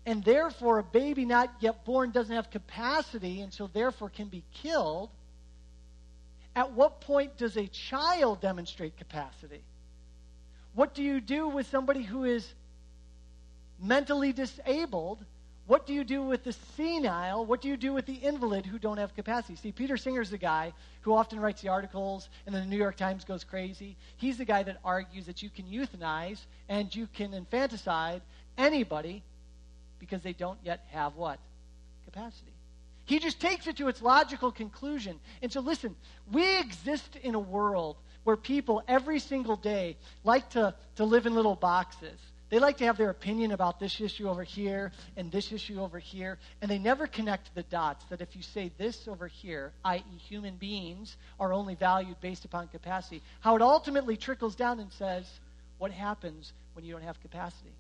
and 0.07 0.25
therefore 0.25 0.79
a 0.79 0.83
baby 0.83 1.25
not 1.25 1.53
yet 1.61 1.85
born 1.85 2.11
doesn't 2.11 2.35
have 2.35 2.51
capacity 2.51 3.41
and 3.41 3.53
so 3.53 3.69
therefore 3.73 4.11
can 4.11 4.29
be 4.29 4.45
killed, 4.53 5.11
at 6.57 6.73
what 6.73 7.01
point 7.01 7.37
does 7.37 7.57
a 7.57 7.67
child 7.67 8.41
demonstrate 8.41 8.97
capacity? 8.97 9.63
What 10.75 10.95
do 10.95 11.03
you 11.03 11.21
do 11.21 11.49
with 11.49 11.67
somebody 11.69 12.03
who 12.03 12.25
is 12.25 12.53
mentally 13.81 14.33
disabled 14.33 15.25
what 15.67 15.87
do 15.87 15.95
you 15.95 16.05
do 16.05 16.23
with 16.23 16.45
the 16.45 16.53
senile? 16.53 17.47
What 17.47 17.63
do 17.63 17.69
you 17.69 17.79
do 17.79 17.95
with 17.95 18.05
the 18.05 18.15
invalid 18.15 18.67
who 18.67 18.79
don't 18.79 18.99
have 18.99 19.15
capacity? 19.15 19.57
See, 19.57 19.73
Peter 19.73 19.97
Singer's 19.97 20.29
the 20.29 20.37
guy 20.37 20.75
who 21.01 21.15
often 21.15 21.41
writes 21.41 21.63
the 21.63 21.71
articles, 21.71 22.29
and 22.45 22.55
then 22.55 22.65
the 22.65 22.69
New 22.69 22.77
York 22.77 22.97
Times 22.97 23.25
goes 23.25 23.45
crazy. 23.45 23.97
He's 24.17 24.37
the 24.37 24.45
guy 24.45 24.63
that 24.63 24.79
argues 24.85 25.25
that 25.25 25.43
you 25.43 25.49
can 25.49 25.65
euthanize 25.65 26.45
and 26.69 26.95
you 26.95 27.07
can 27.07 27.33
infanticide 27.33 28.21
anybody 28.59 29.23
because 30.05 30.23
they 30.23 30.35
don't 30.35 30.59
yet 30.63 30.85
have 30.91 31.17
what? 31.17 31.39
Capacity. 32.05 32.53
He 33.07 33.19
just 33.19 33.41
takes 33.41 33.67
it 33.67 33.79
to 33.79 33.89
its 33.89 34.03
logical 34.03 34.53
conclusion. 34.53 35.19
And 35.41 35.51
so, 35.51 35.61
listen, 35.61 35.97
we 36.31 36.59
exist 36.59 37.17
in 37.23 37.35
a 37.35 37.39
world 37.39 37.97
where 38.25 38.37
people 38.37 38.83
every 38.87 39.19
single 39.19 39.57
day 39.57 39.97
like 40.23 40.51
to, 40.51 40.75
to 40.97 41.05
live 41.05 41.25
in 41.25 41.35
little 41.35 41.55
boxes. 41.57 42.19
They 42.51 42.59
like 42.59 42.77
to 42.79 42.85
have 42.85 42.99
their 42.99 43.09
opinion 43.09 43.53
about 43.53 43.81
this 43.81 43.99
issue 43.99 44.29
over 44.29 44.45
here 44.45 44.93
and 45.17 45.33
this 45.33 45.53
issue 45.53 45.81
over 45.81 45.99
here, 45.99 46.39
and 46.61 46.71
they 46.71 46.79
never 46.79 47.07
connect 47.07 47.55
the 47.55 47.63
dots 47.63 48.05
that 48.11 48.21
if 48.21 48.37
you 48.37 48.43
say 48.43 48.71
this 48.77 49.09
over 49.09 49.27
here, 49.27 49.73
i.e., 49.87 50.19
human 50.19 50.57
beings 50.57 51.17
are 51.41 51.55
only 51.55 51.75
valued 51.75 52.21
based 52.21 52.45
upon 52.45 52.69
capacity, 52.69 53.23
how 53.41 53.57
it 53.57 53.63
ultimately 53.63 54.19
trickles 54.19 54.55
down 54.55 54.81
and 54.81 54.93
says, 54.93 55.25
what 55.79 55.91
happens 55.91 56.53
when 56.75 56.85
you 56.85 56.93
don't 56.93 57.03
have 57.03 57.21
capacity? 57.23 57.73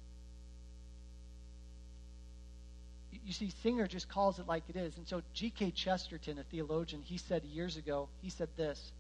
You 3.25 3.33
see, 3.33 3.53
Singer 3.62 3.87
just 3.87 4.09
calls 4.09 4.39
it 4.39 4.47
like 4.47 4.64
it 4.68 4.77
is. 4.77 4.97
And 4.99 5.09
so 5.09 5.22
G.K. 5.33 5.70
Chesterton, 5.70 6.39
a 6.39 6.43
theologian, 6.45 7.03
he 7.03 7.16
said 7.16 7.43
years 7.45 7.77
ago, 7.77 8.09
he 8.20 8.29
said 8.29 8.49
this. 8.57 8.93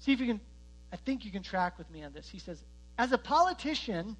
See 0.00 0.12
if 0.12 0.20
you 0.20 0.26
can, 0.26 0.40
I 0.92 0.96
think 0.96 1.24
you 1.24 1.32
can 1.32 1.42
track 1.42 1.76
with 1.76 1.90
me 1.90 2.04
on 2.04 2.12
this. 2.12 2.28
He 2.28 2.38
says, 2.38 2.62
as 2.96 3.10
a 3.12 3.18
politician, 3.18 4.16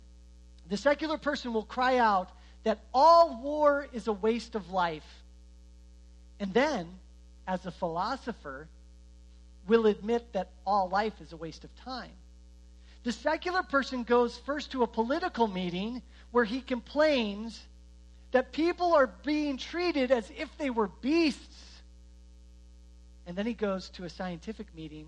the 0.69 0.77
secular 0.77 1.19
person 1.19 1.53
will 1.53 1.65
cry 1.65 1.99
out 1.99 2.31
that 2.65 2.81
all 2.93 3.41
war 3.43 3.87
is 3.93 4.09
a 4.09 4.13
waste 4.13 4.57
of 4.57 4.71
life. 4.71 5.07
And 6.41 6.53
then, 6.53 6.89
as 7.47 7.65
a 7.65 7.71
philosopher, 7.71 8.69
will 9.69 9.87
admit 9.87 10.33
that 10.33 10.51
all 10.67 10.89
life 10.89 11.21
is 11.21 11.33
a 11.33 11.37
waste 11.37 11.63
of 11.63 11.75
time. 11.77 12.11
The 13.05 13.13
secular 13.13 13.63
person 13.63 14.03
goes 14.03 14.37
first 14.39 14.73
to 14.73 14.83
a 14.83 14.87
political 14.87 15.47
meeting 15.47 16.03
where 16.33 16.45
he 16.45 16.61
complains 16.61 17.59
that 18.33 18.53
people 18.53 18.95
are 18.95 19.07
being 19.25 19.57
treated 19.57 20.11
as 20.11 20.31
if 20.37 20.49
they 20.59 20.71
were 20.71 20.89
beasts. 21.01 21.65
And 23.27 23.37
then 23.37 23.47
he 23.47 23.55
goes 23.55 23.91
to 23.91 24.05
a 24.05 24.11
scientific 24.11 24.75
meeting 24.75 25.07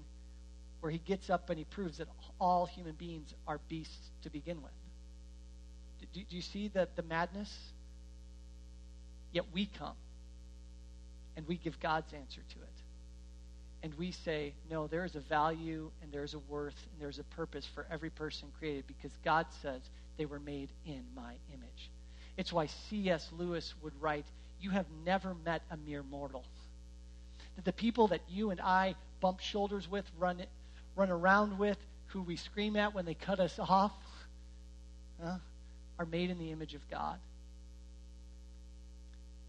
where 0.80 0.90
he 0.90 0.98
gets 0.98 1.28
up 1.28 1.50
and 1.50 1.58
he 1.58 1.64
proves 1.64 1.98
that 1.98 2.08
all 2.40 2.66
human 2.66 2.94
beings 2.94 3.34
are 3.46 3.60
beasts 3.68 4.10
to 4.22 4.30
begin 4.30 4.62
with. 4.62 4.72
Do, 6.12 6.20
do 6.28 6.36
you 6.36 6.42
see 6.42 6.68
the, 6.68 6.88
the 6.96 7.02
madness? 7.02 7.54
Yet 9.32 9.44
we 9.52 9.66
come 9.66 9.94
and 11.36 11.46
we 11.46 11.56
give 11.56 11.78
God's 11.80 12.12
answer 12.12 12.40
to 12.40 12.56
it. 12.62 12.68
And 13.82 13.94
we 13.94 14.12
say, 14.12 14.54
no, 14.70 14.86
there 14.86 15.04
is 15.04 15.14
a 15.14 15.20
value 15.20 15.90
and 16.02 16.12
there 16.12 16.24
is 16.24 16.34
a 16.34 16.38
worth 16.38 16.76
and 16.92 17.00
there's 17.00 17.18
a 17.18 17.24
purpose 17.24 17.66
for 17.74 17.86
every 17.90 18.10
person 18.10 18.48
created 18.58 18.86
because 18.86 19.12
God 19.24 19.46
says 19.62 19.80
they 20.18 20.26
were 20.26 20.40
made 20.40 20.70
in 20.84 21.04
my 21.14 21.34
image. 21.52 21.90
It's 22.40 22.54
why 22.54 22.68
C.S. 22.88 23.28
Lewis 23.36 23.74
would 23.82 23.92
write, 24.00 24.24
You 24.62 24.70
have 24.70 24.86
never 25.04 25.34
met 25.44 25.60
a 25.70 25.76
mere 25.76 26.02
mortal. 26.02 26.42
That 27.56 27.66
the 27.66 27.72
people 27.74 28.08
that 28.08 28.22
you 28.30 28.50
and 28.50 28.58
I 28.62 28.94
bump 29.20 29.40
shoulders 29.40 29.86
with, 29.90 30.06
run, 30.18 30.42
run 30.96 31.10
around 31.10 31.58
with, 31.58 31.76
who 32.06 32.22
we 32.22 32.36
scream 32.36 32.76
at 32.76 32.94
when 32.94 33.04
they 33.04 33.12
cut 33.12 33.40
us 33.40 33.58
off 33.58 33.92
huh, 35.22 35.36
are 35.98 36.06
made 36.06 36.30
in 36.30 36.38
the 36.38 36.50
image 36.50 36.74
of 36.74 36.80
God 36.90 37.18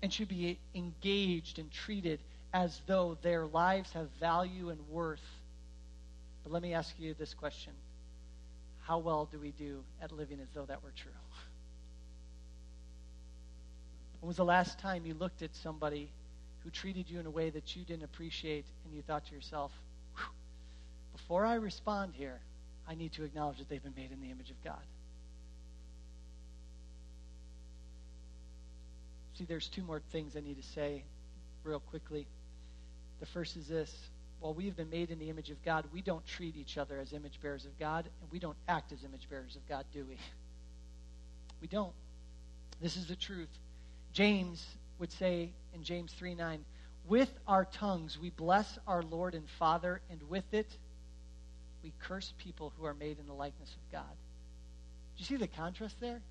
and 0.03 0.11
should 0.11 0.27
be 0.27 0.59
engaged 0.75 1.59
and 1.59 1.71
treated 1.71 2.19
as 2.53 2.77
though 2.87 3.17
their 3.21 3.45
lives 3.45 3.93
have 3.93 4.09
value 4.19 4.69
and 4.69 4.79
worth. 4.89 5.23
But 6.43 6.51
let 6.51 6.61
me 6.61 6.73
ask 6.73 6.93
you 6.99 7.13
this 7.13 7.33
question 7.33 7.71
How 8.81 8.97
well 8.97 9.29
do 9.31 9.39
we 9.39 9.51
do 9.51 9.81
at 10.01 10.11
living 10.11 10.41
as 10.41 10.49
though 10.53 10.65
that 10.65 10.83
were 10.83 10.91
true? 10.93 11.11
When 14.21 14.27
was 14.27 14.37
the 14.37 14.45
last 14.45 14.79
time 14.79 15.05
you 15.05 15.15
looked 15.15 15.41
at 15.41 15.55
somebody 15.55 16.09
who 16.63 16.69
treated 16.69 17.09
you 17.09 17.19
in 17.19 17.25
a 17.25 17.29
way 17.31 17.49
that 17.49 17.75
you 17.75 17.83
didn't 17.83 18.03
appreciate 18.03 18.65
and 18.85 18.93
you 18.93 19.01
thought 19.01 19.25
to 19.25 19.35
yourself, 19.35 19.71
before 21.13 21.45
I 21.45 21.55
respond 21.55 22.13
here, 22.15 22.39
I 22.87 22.95
need 22.95 23.13
to 23.13 23.23
acknowledge 23.23 23.57
that 23.57 23.67
they've 23.67 23.81
been 23.81 23.95
made 23.95 24.11
in 24.11 24.21
the 24.21 24.29
image 24.29 24.51
of 24.51 24.63
God. 24.63 24.81
See, 29.33 29.45
there's 29.45 29.67
two 29.67 29.81
more 29.81 30.01
things 30.11 30.37
I 30.37 30.41
need 30.41 30.61
to 30.61 30.67
say 30.69 31.03
real 31.63 31.79
quickly. 31.79 32.27
The 33.19 33.25
first 33.25 33.57
is 33.57 33.67
this 33.67 33.95
while 34.39 34.53
we 34.53 34.65
have 34.65 34.75
been 34.75 34.89
made 34.89 35.11
in 35.11 35.19
the 35.19 35.29
image 35.29 35.51
of 35.51 35.63
God, 35.63 35.85
we 35.93 36.01
don't 36.01 36.25
treat 36.25 36.57
each 36.57 36.77
other 36.77 36.99
as 36.99 37.13
image 37.13 37.39
bearers 37.41 37.65
of 37.65 37.77
God, 37.79 38.05
and 38.21 38.31
we 38.31 38.39
don't 38.39 38.57
act 38.67 38.91
as 38.91 39.03
image 39.03 39.29
bearers 39.29 39.55
of 39.55 39.67
God, 39.67 39.85
do 39.93 40.05
we? 40.07 40.17
We 41.61 41.67
don't. 41.67 41.93
This 42.81 42.97
is 42.97 43.05
the 43.05 43.15
truth. 43.15 43.55
James 44.13 44.65
would 44.99 45.11
say 45.11 45.51
in 45.73 45.83
James 45.83 46.13
3 46.13 46.35
9, 46.35 46.63
with 47.07 47.31
our 47.47 47.65
tongues 47.65 48.17
we 48.19 48.29
bless 48.29 48.77
our 48.87 49.01
Lord 49.03 49.33
and 49.33 49.49
Father, 49.57 50.01
and 50.09 50.21
with 50.29 50.53
it 50.53 50.67
we 51.83 51.91
curse 52.01 52.33
people 52.37 52.73
who 52.77 52.85
are 52.85 52.93
made 52.93 53.17
in 53.19 53.27
the 53.27 53.33
likeness 53.33 53.69
of 53.69 53.91
God. 53.91 54.15
Do 55.17 55.21
you 55.21 55.25
see 55.25 55.37
the 55.37 55.47
contrast 55.47 55.99
there? 55.99 56.21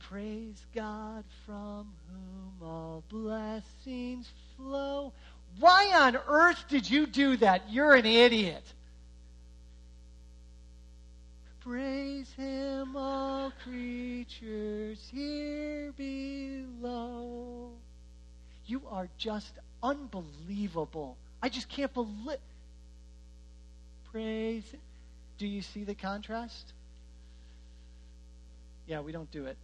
Praise 0.00 0.66
God 0.74 1.24
from 1.46 1.92
whom 2.10 2.68
all 2.68 3.04
blessings 3.08 4.28
flow. 4.56 5.12
Why 5.58 5.92
on 5.94 6.16
earth 6.16 6.64
did 6.68 6.88
you 6.90 7.06
do 7.06 7.36
that? 7.36 7.70
You're 7.70 7.94
an 7.94 8.06
idiot. 8.06 8.64
Praise 11.64 12.32
him, 12.36 12.96
all 12.96 13.52
creatures 13.62 15.08
here 15.12 15.92
below. 15.96 17.70
You 18.66 18.82
are 18.90 19.08
just 19.16 19.52
unbelievable. 19.80 21.16
I 21.40 21.48
just 21.48 21.68
can't 21.68 21.92
believe. 21.94 22.38
Praise. 24.10 24.64
Do 25.38 25.46
you 25.46 25.62
see 25.62 25.84
the 25.84 25.94
contrast? 25.94 26.72
Yeah, 28.86 29.00
we 29.00 29.12
don't 29.12 29.30
do 29.30 29.46
it. 29.46 29.56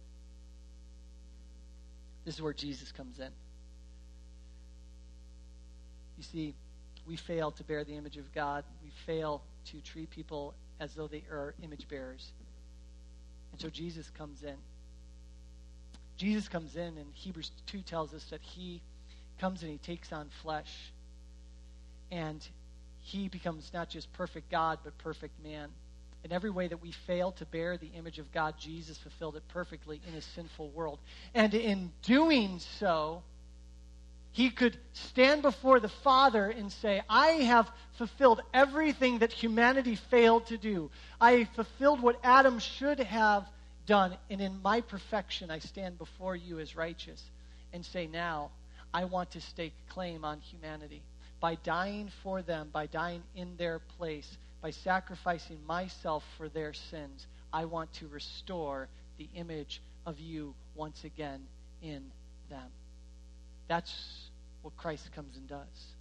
This 2.23 2.35
is 2.35 2.41
where 2.41 2.53
Jesus 2.53 2.93
comes 2.93 3.19
in. 3.19 3.31
You 6.17 6.23
see, 6.23 6.53
we 7.05 7.17
fail 7.17 7.51
to 7.51 7.63
bear 7.63 7.83
the 7.83 7.93
image 7.93 8.17
of 8.17 8.33
God. 8.33 8.63
We 8.83 8.91
fail 9.05 9.41
to 9.65 9.81
treat 9.81 10.09
people 10.09 10.53
as 10.79 10.93
though 10.93 11.07
they 11.07 11.23
are 11.31 11.53
image 11.61 11.87
bearers. 11.89 12.31
And 13.51 13.61
so 13.61 13.69
Jesus 13.69 14.09
comes 14.17 14.43
in. 14.43 14.55
Jesus 16.17 16.47
comes 16.47 16.75
in, 16.75 16.97
and 16.97 17.07
Hebrews 17.13 17.51
2 17.67 17.81
tells 17.81 18.13
us 18.13 18.25
that 18.31 18.41
he 18.41 18.81
comes 19.39 19.61
and 19.61 19.71
he 19.71 19.77
takes 19.77 20.11
on 20.11 20.29
flesh. 20.41 20.91
And 22.11 22.45
he 23.01 23.29
becomes 23.29 23.71
not 23.73 23.89
just 23.89 24.11
perfect 24.13 24.51
God, 24.51 24.79
but 24.83 24.97
perfect 24.97 25.41
man. 25.43 25.69
In 26.23 26.33
every 26.33 26.49
way 26.49 26.67
that 26.67 26.81
we 26.81 26.91
fail 26.91 27.31
to 27.33 27.45
bear 27.45 27.77
the 27.77 27.91
image 27.95 28.19
of 28.19 28.31
God, 28.33 28.55
Jesus 28.59 28.97
fulfilled 28.97 29.37
it 29.37 29.43
perfectly 29.47 30.01
in 30.05 30.13
his 30.13 30.25
sinful 30.25 30.69
world. 30.71 30.99
And 31.33 31.53
in 31.53 31.91
doing 32.03 32.59
so, 32.59 33.23
he 34.31 34.49
could 34.49 34.77
stand 34.93 35.41
before 35.41 35.79
the 35.79 35.89
Father 35.89 36.49
and 36.49 36.71
say, 36.71 37.01
I 37.09 37.27
have 37.43 37.69
fulfilled 37.97 38.41
everything 38.53 39.19
that 39.19 39.31
humanity 39.31 39.95
failed 39.95 40.45
to 40.47 40.57
do. 40.57 40.91
I 41.19 41.45
fulfilled 41.55 42.01
what 42.01 42.19
Adam 42.23 42.59
should 42.59 42.99
have 42.99 43.47
done. 43.85 44.15
And 44.29 44.39
in 44.39 44.61
my 44.61 44.81
perfection, 44.81 45.49
I 45.49 45.59
stand 45.59 45.97
before 45.97 46.35
you 46.35 46.59
as 46.59 46.75
righteous 46.75 47.23
and 47.73 47.85
say, 47.85 48.07
Now, 48.07 48.51
I 48.93 49.05
want 49.05 49.31
to 49.31 49.41
stake 49.41 49.73
claim 49.89 50.23
on 50.23 50.39
humanity 50.41 51.01
by 51.39 51.55
dying 51.55 52.11
for 52.23 52.41
them, 52.41 52.69
by 52.71 52.85
dying 52.85 53.23
in 53.35 53.55
their 53.57 53.79
place, 53.97 54.37
by 54.61 54.71
sacrificing 54.71 55.57
myself 55.65 56.23
for 56.37 56.49
their 56.49 56.73
sins, 56.73 57.25
I 57.53 57.65
want 57.65 57.91
to 57.93 58.07
restore 58.07 58.87
the 59.17 59.29
image 59.35 59.81
of 60.05 60.19
you 60.19 60.53
once 60.75 61.03
again 61.03 61.41
in 61.81 62.03
them. 62.49 62.69
That's 63.69 64.29
what 64.63 64.75
Christ 64.75 65.09
comes 65.13 65.37
and 65.37 65.47
does. 65.47 65.95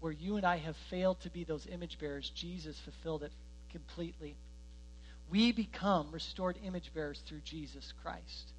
where 0.00 0.12
you 0.12 0.36
and 0.36 0.44
I 0.44 0.58
have 0.58 0.76
failed 0.90 1.20
to 1.20 1.30
be 1.30 1.44
those 1.44 1.66
image 1.66 1.98
bearers, 1.98 2.30
Jesus 2.30 2.78
fulfilled 2.78 3.22
it 3.22 3.32
completely. 3.72 4.36
We 5.30 5.52
become 5.52 6.12
restored 6.12 6.58
image 6.64 6.92
bearers 6.94 7.20
through 7.26 7.40
Jesus 7.40 7.92
Christ. 8.02 8.52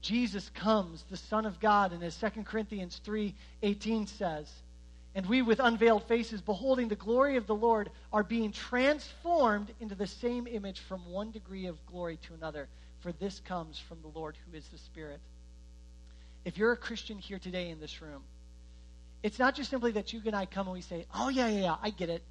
Jesus 0.00 0.48
comes, 0.50 1.04
the 1.10 1.16
Son 1.16 1.44
of 1.44 1.60
God, 1.60 1.92
and 1.92 2.02
as 2.02 2.16
2 2.16 2.44
Corinthians 2.44 3.00
3:18 3.04 4.06
says, 4.06 4.48
and 5.14 5.26
we 5.26 5.42
with 5.42 5.58
unveiled 5.58 6.04
faces 6.04 6.40
beholding 6.40 6.86
the 6.88 6.94
glory 6.94 7.36
of 7.36 7.48
the 7.48 7.54
Lord 7.54 7.90
are 8.12 8.22
being 8.22 8.52
transformed 8.52 9.72
into 9.80 9.96
the 9.96 10.06
same 10.06 10.46
image 10.46 10.78
from 10.78 11.04
one 11.10 11.32
degree 11.32 11.66
of 11.66 11.84
glory 11.86 12.16
to 12.28 12.34
another, 12.34 12.68
for 13.00 13.10
this 13.12 13.40
comes 13.40 13.76
from 13.78 14.00
the 14.02 14.18
Lord 14.18 14.36
who 14.46 14.56
is 14.56 14.68
the 14.68 14.78
Spirit. 14.78 15.20
If 16.44 16.58
you're 16.58 16.72
a 16.72 16.76
Christian 16.76 17.18
here 17.18 17.38
today 17.38 17.70
in 17.70 17.80
this 17.80 18.00
room, 18.00 18.22
it's 19.22 19.38
not 19.38 19.54
just 19.54 19.70
simply 19.70 19.92
that 19.92 20.12
you 20.12 20.22
and 20.24 20.34
I 20.34 20.46
come 20.46 20.66
and 20.66 20.74
we 20.74 20.80
say, 20.80 21.06
"Oh 21.14 21.28
yeah, 21.28 21.48
yeah, 21.48 21.60
yeah, 21.60 21.76
I 21.82 21.90
get 21.90 22.08
it. 22.08 22.22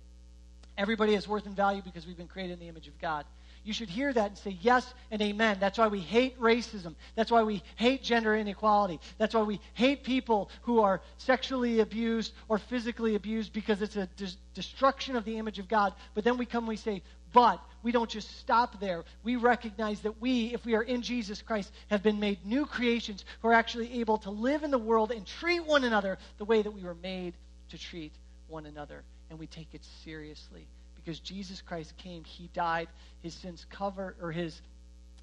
Everybody 0.78 1.14
has 1.14 1.28
worth 1.28 1.45
and 1.45 1.55
value 1.55 1.82
because 1.82 2.07
we've 2.07 2.18
been 2.18 2.28
created 2.28 2.53
in 2.53 2.60
the 2.60 2.68
image 2.68 2.88
of 2.88 2.99
God." 2.99 3.26
You 3.64 3.74
should 3.74 3.89
hear 3.89 4.12
that 4.14 4.30
and 4.30 4.38
say 4.38 4.57
yes 4.62 4.93
and 5.12 5.22
amen. 5.22 5.57
That's 5.60 5.78
why 5.78 5.88
we 5.89 5.99
hate 5.99 6.39
racism. 6.39 6.95
That's 7.16 7.30
why 7.30 7.43
we 7.43 7.62
hate 7.76 8.01
gender 8.01 8.36
inequality. 8.36 8.99
That's 9.18 9.36
why 9.36 9.41
we 9.41 9.60
hate 9.74 10.03
people 10.03 10.49
who 10.62 10.80
are 10.80 11.01
sexually 11.18 11.82
abused 11.82 12.34
or 12.47 12.57
physically 12.57 13.16
abused 13.16 13.51
because 13.51 13.82
it's 13.82 13.97
a 13.97 14.07
destruction 14.53 15.16
of 15.16 15.26
the 15.26 15.38
image 15.38 15.60
of 15.60 15.68
God. 15.68 15.93
But 16.14 16.24
then 16.24 16.38
we 16.38 16.45
come 16.45 16.64
and 16.64 16.70
we 16.70 16.78
say, 16.78 17.03
but 17.34 17.62
we 17.84 17.91
don't 17.91 18.09
just 18.09 18.38
stop 18.39 18.80
there. 18.80 19.03
We 19.23 19.36
recognize 19.36 20.01
that 20.01 20.21
we, 20.21 20.53
if 20.53 20.65
we 20.65 20.75
are 20.75 20.82
in 20.82 21.01
Jesus 21.01 21.41
Christ, 21.41 21.71
have 21.89 22.03
been 22.03 22.19
made 22.19 22.45
new 22.45 22.65
creations 22.65 23.23
who 23.41 23.47
are 23.47 23.53
actually 23.53 23.99
able 23.99 24.17
to 24.19 24.30
live 24.30 24.63
in 24.63 24.71
the 24.71 24.77
world 24.77 25.11
and 25.11 25.25
treat 25.25 25.65
one 25.65 25.84
another 25.84 26.17
the 26.38 26.45
way 26.45 26.61
that 26.61 26.71
we 26.71 26.84
were 26.84 26.95
made 26.95 27.34
to 27.69 27.77
treat 27.77 28.13
one 28.47 28.65
another. 28.65 29.03
And 29.30 29.39
we 29.39 29.47
take 29.47 29.73
it 29.73 29.86
seriously 30.03 30.67
because 30.95 31.19
Jesus 31.19 31.61
Christ 31.61 31.95
came, 31.97 32.23
he 32.23 32.49
died, 32.53 32.88
his 33.21 33.34
sins 33.34 33.65
covered 33.69 34.15
or 34.21 34.32
his 34.32 34.61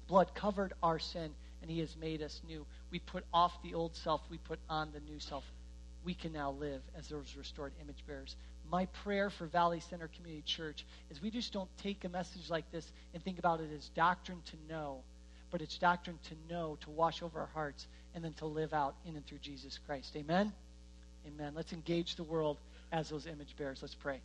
blood 0.07 0.33
covered 0.33 0.73
our 0.81 0.99
sin 0.99 1.31
and 1.61 1.69
he 1.69 1.79
has 1.79 1.95
made 1.97 2.21
us 2.21 2.41
new. 2.47 2.65
We 2.91 2.99
put 2.99 3.23
off 3.33 3.61
the 3.61 3.73
old 3.73 3.95
self, 3.95 4.21
we 4.29 4.37
put 4.37 4.59
on 4.69 4.89
the 4.93 4.99
new 5.01 5.19
self. 5.19 5.43
We 6.03 6.13
can 6.13 6.31
now 6.31 6.51
live 6.51 6.81
as 6.97 7.09
those 7.09 7.35
restored 7.37 7.73
image 7.81 8.03
bearers. 8.07 8.35
My 8.69 8.85
prayer 9.03 9.29
for 9.29 9.45
Valley 9.47 9.79
Center 9.79 10.09
Community 10.09 10.43
Church 10.45 10.85
is 11.09 11.21
we 11.21 11.31
just 11.31 11.53
don't 11.53 11.69
take 11.77 12.03
a 12.03 12.09
message 12.09 12.49
like 12.49 12.69
this 12.71 12.85
and 13.13 13.23
think 13.23 13.39
about 13.39 13.61
it 13.61 13.69
as 13.75 13.89
doctrine 13.89 14.41
to 14.45 14.73
know, 14.73 14.99
but 15.51 15.61
it's 15.61 15.77
doctrine 15.77 16.19
to 16.29 16.53
know, 16.53 16.77
to 16.81 16.89
wash 16.89 17.21
over 17.21 17.39
our 17.39 17.49
hearts, 17.53 17.87
and 18.13 18.23
then 18.23 18.33
to 18.33 18.45
live 18.45 18.73
out 18.73 18.95
in 19.05 19.15
and 19.15 19.25
through 19.25 19.37
Jesus 19.37 19.79
Christ. 19.85 20.15
Amen? 20.17 20.51
Amen. 21.25 21.53
Let's 21.55 21.71
engage 21.71 22.15
the 22.15 22.23
world 22.23 22.57
as 22.91 23.09
those 23.09 23.25
image 23.25 23.55
bearers. 23.57 23.79
Let's 23.81 23.95
pray. 23.95 24.19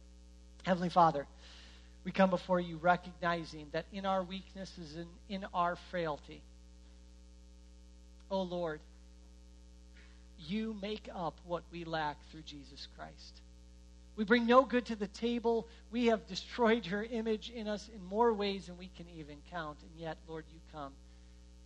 Heavenly 0.65 0.89
Father, 0.89 1.27
we 2.05 2.11
come 2.11 2.31
before 2.31 2.59
you 2.59 2.79
recognizing 2.79 3.67
that 3.73 3.87
in 3.93 4.07
our 4.07 4.25
weaknesses 4.25 4.97
and 4.97 5.07
in 5.29 5.47
our 5.55 5.77
frailty, 5.91 6.43
oh 8.31 8.43
Lord, 8.43 8.81
you 10.39 10.75
make 10.83 11.09
up 11.15 11.35
what 11.47 11.63
we 11.71 11.85
lack 11.85 12.17
through 12.31 12.43
Jesus 12.43 12.89
Christ. 12.97 13.41
We 14.17 14.25
bring 14.25 14.47
no 14.47 14.65
good 14.65 14.87
to 14.87 14.97
the 14.97 15.07
table. 15.07 15.69
We 15.91 16.07
have 16.07 16.27
destroyed 16.27 16.87
your 16.87 17.03
image 17.03 17.51
in 17.51 17.67
us 17.67 17.89
in 17.95 18.05
more 18.05 18.33
ways 18.33 18.67
than 18.67 18.77
we 18.77 18.91
can 18.97 19.07
even 19.17 19.37
count. 19.51 19.79
And 19.83 19.91
yet, 20.01 20.19
Lord, 20.29 20.45
you 20.53 20.61
come 20.73 20.93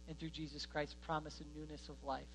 and 0.08 0.18
through 0.18 0.30
Jesus 0.30 0.64
Christ 0.64 0.94
promise 1.04 1.40
a 1.40 1.58
newness 1.58 1.88
of 1.88 1.96
life. 2.04 2.26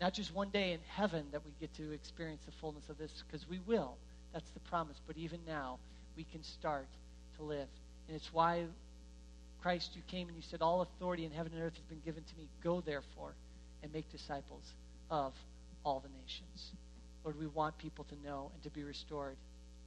Not 0.00 0.12
just 0.12 0.34
one 0.34 0.50
day 0.50 0.72
in 0.72 0.80
heaven 0.88 1.24
that 1.32 1.44
we 1.44 1.52
get 1.60 1.72
to 1.76 1.92
experience 1.92 2.42
the 2.44 2.52
fullness 2.60 2.88
of 2.88 2.98
this, 2.98 3.22
because 3.26 3.48
we 3.48 3.60
will. 3.60 3.96
That's 4.32 4.50
the 4.50 4.60
promise. 4.60 5.00
But 5.06 5.16
even 5.16 5.40
now, 5.46 5.78
we 6.16 6.24
can 6.24 6.42
start 6.42 6.88
to 7.36 7.42
live. 7.42 7.68
And 8.08 8.16
it's 8.16 8.32
why, 8.32 8.64
Christ, 9.62 9.92
you 9.94 10.02
came 10.08 10.28
and 10.28 10.36
you 10.36 10.42
said, 10.42 10.60
All 10.60 10.82
authority 10.82 11.24
in 11.24 11.30
heaven 11.30 11.52
and 11.54 11.62
earth 11.62 11.74
has 11.74 11.84
been 11.84 12.02
given 12.04 12.22
to 12.24 12.36
me. 12.36 12.48
Go, 12.62 12.80
therefore, 12.80 13.34
and 13.82 13.92
make 13.92 14.10
disciples 14.10 14.64
of 15.10 15.32
all 15.84 16.00
the 16.00 16.08
nations. 16.20 16.72
Lord, 17.24 17.38
we 17.38 17.46
want 17.46 17.78
people 17.78 18.04
to 18.04 18.14
know 18.28 18.50
and 18.54 18.62
to 18.62 18.70
be 18.70 18.82
restored 18.82 19.36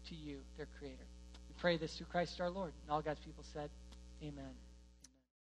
to 0.10 0.16
you, 0.16 0.38
their 0.58 0.68
Creator. 0.80 1.06
We 1.50 1.56
pray 1.60 1.78
this 1.78 1.98
through 1.98 2.08
Christ 2.08 2.40
our 2.40 2.50
Lord. 2.50 2.72
And 2.84 2.92
all 2.92 3.02
God's 3.02 3.20
people 3.20 3.44
said, 3.54 3.70
Amen. 4.24 4.54